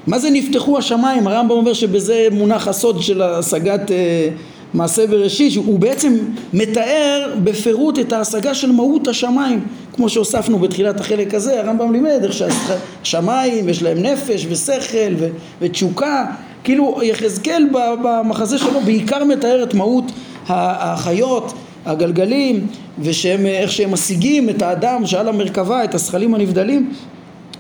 מה 0.08 0.20
זה 0.20 0.30
נפתחו 0.30 0.78
השמיים? 0.78 1.28
הרמב"ם 1.28 1.52
אומר 1.52 1.74
שבזה 1.74 2.28
מונח 2.32 2.68
הסוד 2.68 3.02
של 3.02 3.22
השגת 3.22 3.92
אה, 3.92 4.30
מעשה 4.74 5.08
בראשית, 5.08 5.56
הוא 5.56 5.80
בעצם 5.80 6.18
מתאר 6.54 7.34
בפירוט 7.44 8.00
את 8.00 8.14
ההשגה 8.14 8.54
של 8.54 8.72
מהות 8.72 9.08
השמיים, 9.08 9.60
כמו 9.94 10.10
שהוספנו 10.10 10.60
בתחילת 10.60 11.00
החלק 11.00 11.34
הזה, 11.34 11.60
הרמב"ם 11.60 11.94
לימד 11.94 12.20
איך 12.24 12.34
שהשמיים 12.34 13.70
יש 13.70 13.84
להם 13.84 13.98
נפש 13.98 14.46
ושכל 14.50 15.14
ו- 15.20 15.30
ותשוקה, 15.62 16.26
כאילו 16.64 17.00
יחזקאל 17.04 17.68
במחזה 18.04 18.58
שלו 18.58 18.82
בעיקר 18.86 19.24
מתאר 19.24 19.64
את 19.64 19.74
מהות 19.74 20.12
החיות, 20.48 21.54
הגלגלים, 21.86 22.68
ואיך 23.00 23.72
שהם 23.72 23.92
משיגים 23.92 24.50
את 24.50 24.62
האדם 24.62 25.06
שעל 25.06 25.28
המרכבה, 25.28 25.84
את 25.84 25.96
הזכלים 25.96 26.34
הנבדלים 26.36 26.94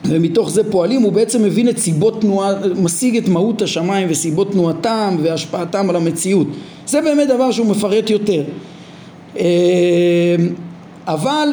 ומתוך 0.05 0.49
זה 0.49 0.71
פועלים 0.71 1.01
הוא 1.01 1.11
בעצם 1.11 1.43
מבין 1.43 1.69
את 1.69 1.77
סיבות 1.77 2.21
תנועה, 2.21 2.53
משיג 2.75 3.17
את 3.17 3.27
מהות 3.27 3.61
השמיים 3.61 4.07
וסיבות 4.11 4.51
תנועתם 4.51 5.17
והשפעתם 5.21 5.89
על 5.89 5.95
המציאות. 5.95 6.47
זה 6.87 7.01
באמת 7.01 7.27
דבר 7.27 7.51
שהוא 7.51 7.67
מפרט 7.67 8.09
יותר. 8.09 8.43
אה, 9.39 10.35
אבל 11.07 11.49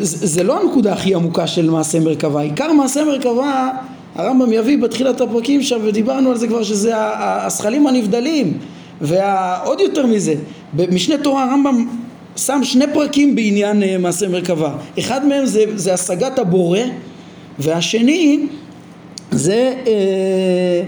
זה 0.00 0.42
לא 0.42 0.60
הנקודה 0.60 0.92
הכי 0.92 1.14
עמוקה 1.14 1.46
של 1.46 1.70
מעשה 1.70 2.00
מרכבה. 2.00 2.40
עיקר 2.40 2.72
מעשה 2.72 3.04
מרכבה 3.04 3.70
הרמב"ם 4.14 4.52
יביא 4.52 4.78
בתחילת 4.78 5.20
הפרקים 5.20 5.62
שם 5.62 5.78
ודיברנו 5.84 6.30
על 6.30 6.36
זה 6.36 6.48
כבר 6.48 6.62
שזה 6.62 6.92
הזכלים 7.46 7.86
הנבדלים 7.86 8.58
ועוד 9.00 9.80
יותר 9.80 10.06
מזה 10.06 10.34
במשנה 10.72 11.18
תורה 11.18 11.44
הרמב"ם 11.44 11.88
שם 12.36 12.60
שני 12.62 12.84
פרקים 12.94 13.34
בעניין 13.34 13.82
אה, 13.82 13.98
מעשה 13.98 14.28
מרכבה. 14.28 14.74
אחד 14.98 15.26
מהם 15.26 15.46
זה, 15.46 15.64
זה 15.74 15.94
השגת 15.94 16.38
הבורא 16.38 16.78
והשני 17.58 18.46
זה, 19.30 19.74
אה, 19.86 20.82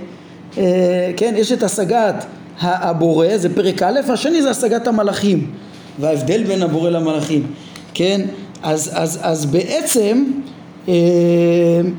אה, 0.59 1.13
כן, 1.17 1.35
יש 1.37 1.53
את 1.53 1.63
השגת 1.63 2.25
הבורא, 2.61 3.37
זה 3.37 3.55
פרק 3.55 3.83
א', 3.83 4.01
השני 4.09 4.43
זה 4.43 4.51
השגת 4.51 4.87
המלאכים 4.87 5.51
וההבדל 5.99 6.45
בין 6.45 6.63
הבורא 6.63 6.91
למלאכים, 6.91 7.47
כן, 7.95 8.21
אז, 8.63 8.91
אז, 8.95 9.19
אז 9.23 9.47
בעצם 9.47 10.25
אה, 10.89 10.95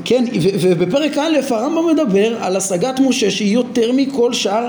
כן, 0.06 0.26
ובפרק 0.41 1.18
א' 1.18 1.38
הרמב"ם 1.49 1.88
מדבר 1.88 2.43
על 2.43 2.56
השגת 2.56 2.99
משה 2.99 3.31
שהיא 3.31 3.53
יותר 3.53 3.91
מכל 3.91 4.34
שאר 4.34 4.68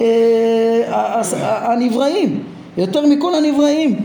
אה, 0.00 1.22
הנבראים, 1.42 2.42
יותר 2.76 3.06
מכל 3.06 3.34
הנבראים 3.34 3.96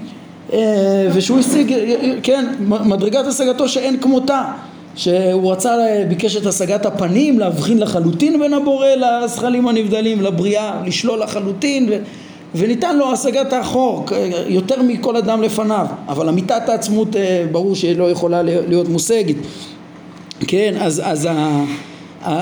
אה, 0.53 1.07
ושהוא 1.13 1.39
השיג, 1.39 1.75
כן, 2.23 2.45
מדרגת 2.67 3.25
השגתו 3.25 3.69
שאין 3.69 3.97
כמותה 3.99 4.51
שהוא 4.95 5.51
רצה, 5.51 5.75
ביקש 6.09 6.35
את 6.35 6.45
השגת 6.45 6.85
הפנים, 6.85 7.39
להבחין 7.39 7.79
לחלוטין 7.79 8.39
בין 8.39 8.53
הבורא 8.53 8.87
לזכלים 8.87 9.67
הנבדלים, 9.67 10.21
לבריאה, 10.21 10.81
לשלול 10.85 11.19
לחלוטין 11.19 11.89
ו, 11.89 11.97
וניתן 12.55 12.97
לו 12.97 13.13
השגת 13.13 13.53
האחור 13.53 14.05
יותר 14.47 14.81
מכל 14.81 15.17
אדם 15.17 15.41
לפניו, 15.41 15.85
אבל 16.07 16.29
אמיתת 16.29 16.69
העצמות 16.69 17.15
אה, 17.15 17.45
ברור 17.51 17.75
שהיא 17.75 17.97
לא 17.97 18.11
יכולה 18.11 18.41
להיות 18.43 18.89
מושגת, 18.89 19.35
כן, 20.47 20.75
אז, 20.79 21.01
אז, 21.05 21.27
אז, 21.27 21.31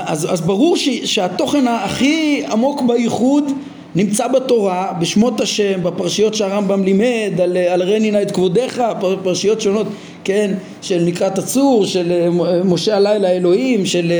אז, 0.06 0.32
אז 0.32 0.40
ברור 0.40 0.76
ש, 0.76 0.88
שהתוכן 0.88 1.68
הכי 1.68 2.42
עמוק 2.50 2.82
בייחוד 2.86 3.44
נמצא 3.94 4.28
בתורה, 4.28 4.92
בשמות 5.00 5.40
השם, 5.40 5.82
בפרשיות 5.82 6.34
שהרמב"ם 6.34 6.84
לימד, 6.84 7.40
על, 7.42 7.56
על 7.56 7.82
רנינה 7.82 8.22
את 8.22 8.30
כבודיך, 8.30 8.82
פרשיות 9.22 9.60
שונות, 9.60 9.86
כן, 10.24 10.54
של 10.82 11.02
נקרת 11.04 11.38
הצור, 11.38 11.86
של 11.86 12.12
אה, 12.12 12.62
משה 12.64 12.96
הלילה 12.96 13.30
אלוהים, 13.30 13.86
של 13.86 14.12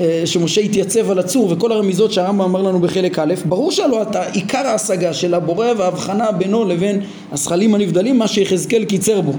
אה, 0.00 0.22
שמשה 0.24 0.60
התייצב 0.60 1.10
על 1.10 1.18
הצור 1.18 1.48
וכל 1.50 1.72
הרמיזות 1.72 2.12
שהרמב"ם 2.12 2.40
אמר 2.40 2.62
לנו 2.62 2.80
בחלק 2.80 3.18
א', 3.18 3.34
ברור 3.44 3.70
שלא 3.70 4.02
אתה 4.02 4.22
עיקר 4.32 4.66
ההשגה 4.66 5.14
של 5.14 5.34
הבורא 5.34 5.66
וההבחנה 5.76 6.32
בינו 6.32 6.64
לבין 6.64 7.00
הזכלים 7.32 7.74
הנבדלים, 7.74 8.18
מה 8.18 8.28
שיחזקאל 8.28 8.84
קיצר 8.84 9.20
בו. 9.20 9.32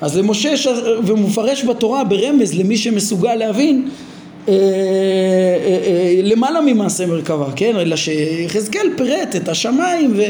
אז 0.00 0.18
למשה, 0.18 0.50
ומופרש 1.06 1.64
בתורה 1.64 2.04
ברמז 2.04 2.54
למי 2.54 2.76
שמסוגל 2.76 3.34
להבין 3.34 3.88
אה, 4.48 4.54
למעלה 6.22 6.60
ממעשה 6.60 7.06
מרכבה, 7.06 7.46
כן? 7.56 7.76
אלא 7.76 7.96
שיחזקאל 7.96 8.88
פירט 8.96 9.36
את 9.36 9.48
השמיים 9.48 10.12
ו... 10.16 10.22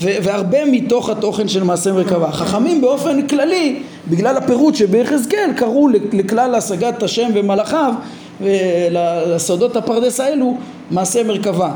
והרבה 0.00 0.64
מתוך 0.64 1.10
התוכן 1.10 1.48
של 1.48 1.62
מעשה 1.62 1.92
מרכבה. 1.92 2.32
חכמים 2.32 2.80
באופן 2.80 3.26
כללי, 3.26 3.76
בגלל 4.08 4.36
הפירוט 4.36 4.74
שביחזקאל, 4.74 5.50
קראו 5.56 5.88
לכלל 6.12 6.54
השגת 6.54 7.02
השם 7.02 7.30
ומלאכיו 7.34 7.92
ולסודות 8.40 9.76
הפרדס 9.76 10.20
האלו 10.20 10.56
מעשה 10.90 11.22
מרכבה. 11.22 11.72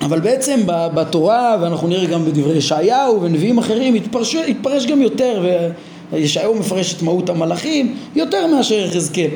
אבל 0.00 0.20
בעצם 0.20 0.60
בתורה, 0.66 1.56
ואנחנו 1.60 1.88
נראה 1.88 2.06
גם 2.06 2.24
בדברי 2.24 2.56
ישעיהו 2.56 3.22
ונביאים 3.22 3.58
אחרים, 3.58 3.94
התפרש, 3.94 4.34
התפרש 4.34 4.86
גם 4.86 5.02
יותר, 5.02 5.46
וישעיהו 6.12 6.54
מפרש 6.54 6.94
את 6.94 7.02
מהות 7.02 7.28
המלאכים 7.30 7.94
יותר 8.16 8.46
מאשר 8.46 8.74
יחזקאל. 8.74 9.28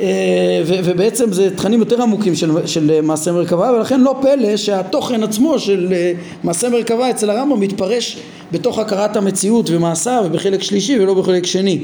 אה, 0.00 0.62
ובעצם 0.66 1.32
זה 1.32 1.56
תכנים 1.56 1.80
יותר 1.80 2.02
עמוקים 2.02 2.34
של, 2.34 2.66
של 2.66 3.00
מעשה 3.02 3.32
מרכבה 3.32 3.72
ולכן 3.72 4.00
לא 4.00 4.16
פלא 4.22 4.56
שהתוכן 4.56 5.22
עצמו 5.22 5.58
של 5.58 5.88
אה, 5.92 6.12
מעשה 6.44 6.68
מרכבה 6.68 7.10
אצל 7.10 7.30
הרמב"ם 7.30 7.60
מתפרש 7.60 8.18
בתוך 8.52 8.78
הכרת 8.78 9.16
המציאות 9.16 9.70
ומעשיו 9.70 10.22
ובחלק 10.26 10.62
שלישי 10.62 11.00
ולא 11.00 11.14
בחלק 11.14 11.46
שני. 11.46 11.80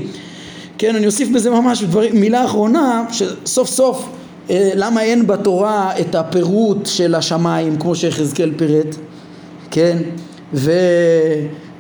כן 0.79 0.97
אני 0.97 1.07
אוסיף 1.07 1.29
בזה 1.29 1.51
ממש 1.51 1.83
דברים, 1.83 2.21
מילה 2.21 2.45
אחרונה 2.45 3.05
שסוף 3.13 3.69
סוף 3.69 4.09
אה, 4.51 4.71
למה 4.75 5.03
אין 5.03 5.27
בתורה 5.27 5.93
את 6.01 6.15
הפירוט 6.15 6.87
של 6.87 7.15
השמיים 7.15 7.77
כמו 7.77 7.95
שיחזקאל 7.95 8.53
פירט? 8.57 8.97
כן? 9.71 9.97
ו... 10.55 10.73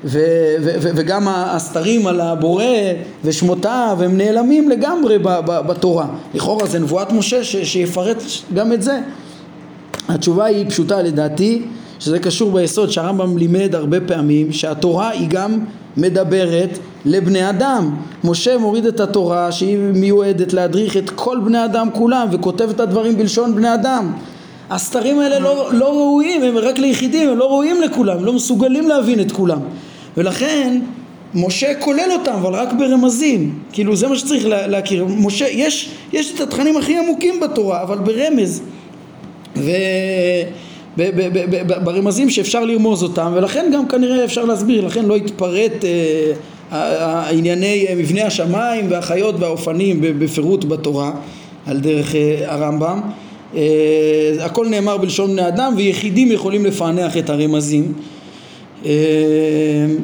ו- 0.04 0.18
ו- 0.60 0.74
ו- 0.80 0.90
וגם 0.94 1.28
הסתרים 1.28 2.06
על 2.06 2.20
הבורא 2.20 2.64
ושמותיו 3.24 3.98
הם 4.04 4.16
נעלמים 4.16 4.68
לגמרי 4.68 5.18
ב- 5.18 5.28
ב- 5.28 5.66
בתורה. 5.66 6.06
לכאורה 6.34 6.66
זה 6.66 6.78
נבואת 6.78 7.12
משה 7.12 7.44
ש- 7.44 7.56
שיפרט 7.56 8.22
גם 8.54 8.72
את 8.72 8.82
זה. 8.82 9.00
התשובה 10.08 10.44
היא 10.44 10.70
פשוטה 10.70 11.02
לדעתי, 11.02 11.62
שזה 12.00 12.18
קשור 12.18 12.52
ביסוד 12.52 12.90
שהרמב"ם 12.90 13.38
לימד 13.38 13.74
הרבה 13.74 14.00
פעמים, 14.00 14.52
שהתורה 14.52 15.08
היא 15.10 15.28
גם 15.28 15.58
מדברת 15.96 16.78
לבני 17.04 17.50
אדם. 17.50 17.94
משה 18.24 18.58
מוריד 18.58 18.86
את 18.86 19.00
התורה 19.00 19.52
שהיא 19.52 19.78
מיועדת 19.78 20.52
להדריך 20.52 20.96
את 20.96 21.10
כל 21.10 21.38
בני 21.44 21.64
אדם 21.64 21.88
כולם 21.92 22.28
וכותב 22.32 22.68
את 22.70 22.80
הדברים 22.80 23.16
בלשון 23.16 23.54
בני 23.54 23.74
אדם. 23.74 24.12
הסתרים 24.70 25.18
האלה 25.18 25.38
לא, 25.38 25.68
לא 25.72 25.88
ראויים, 25.88 26.42
הם 26.42 26.58
רק 26.58 26.78
ליחידים, 26.78 27.28
הם 27.28 27.38
לא 27.38 27.44
ראויים 27.44 27.82
לכולם, 27.82 28.24
לא 28.24 28.32
מסוגלים 28.32 28.88
להבין 28.88 29.20
את 29.20 29.32
כולם. 29.32 29.58
ולכן 30.16 30.80
משה 31.34 31.74
כולל 31.80 32.08
אותם, 32.12 32.32
אבל 32.32 32.54
רק 32.54 32.72
ברמזים. 32.78 33.58
כאילו 33.72 33.96
זה 33.96 34.08
מה 34.08 34.16
שצריך 34.16 34.46
להכיר. 34.46 35.04
משה, 35.04 35.48
יש, 35.48 35.90
יש 36.12 36.34
את 36.34 36.40
התכנים 36.40 36.76
הכי 36.76 36.98
עמוקים 36.98 37.40
בתורה, 37.40 37.82
אבל 37.82 37.98
ברמז. 37.98 38.62
ו... 39.56 39.70
ברמזים 41.84 42.30
שאפשר 42.30 42.64
לרמוז 42.64 43.02
אותם, 43.02 43.32
ולכן 43.34 43.70
גם 43.74 43.88
כנראה 43.88 44.24
אפשר 44.24 44.44
להסביר, 44.44 44.86
לכן 44.86 45.04
לא 45.04 45.16
התפרט 45.16 45.84
אה, 46.72 47.28
ענייני 47.30 47.86
מבנה 47.96 48.26
השמיים 48.26 48.86
והחיות 48.90 49.34
והאופנים 49.38 49.98
בפירוט 50.00 50.64
בתורה 50.64 51.12
על 51.66 51.80
דרך 51.80 52.14
אה, 52.14 52.44
הרמב"ם. 52.46 53.00
אה, 53.56 53.62
הכל 54.40 54.68
נאמר 54.68 54.96
בלשון 54.96 55.30
בני 55.30 55.48
אדם 55.48 55.74
ויחידים 55.76 56.32
יכולים 56.32 56.64
לפענח 56.64 57.16
את 57.16 57.30
הרמזים 57.30 57.84
אה, 57.84 58.13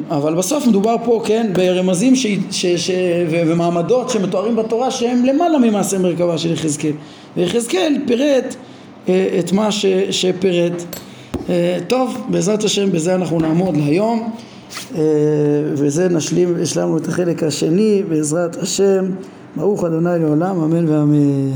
אבל 0.09 0.35
בסוף 0.35 0.67
מדובר 0.67 0.95
פה, 1.05 1.21
כן, 1.25 1.51
ברמזים 1.53 2.15
ש, 2.15 2.27
ש, 2.51 2.65
ש, 2.65 2.91
ומעמדות 3.29 4.09
שמתוארים 4.09 4.55
בתורה 4.55 4.91
שהם 4.91 5.25
למעלה 5.25 5.57
ממעשה 5.57 5.97
מרכבה 5.97 6.37
של 6.37 6.53
יחזקאל. 6.53 6.91
ויחזקאל 7.37 7.95
פירט 8.07 8.55
אה, 9.09 9.39
את 9.39 9.51
מה 9.51 9.71
ש, 9.71 9.85
שפירט. 10.09 10.83
אה, 11.49 11.77
טוב, 11.87 12.17
בעזרת 12.29 12.63
השם 12.63 12.91
בזה 12.91 13.15
אנחנו 13.15 13.39
נעמוד 13.39 13.77
להיום 13.77 14.31
וזה 15.73 16.09
נשלים, 16.09 16.55
השלמנו 16.61 16.97
את 16.97 17.07
החלק 17.07 17.43
השני 17.43 18.03
בעזרת 18.09 18.55
השם 18.55 19.05
ברוך 19.55 19.83
אדוני 19.83 20.19
לעולם 20.19 20.59
אמן 20.63 20.89
ואמן 20.89 21.51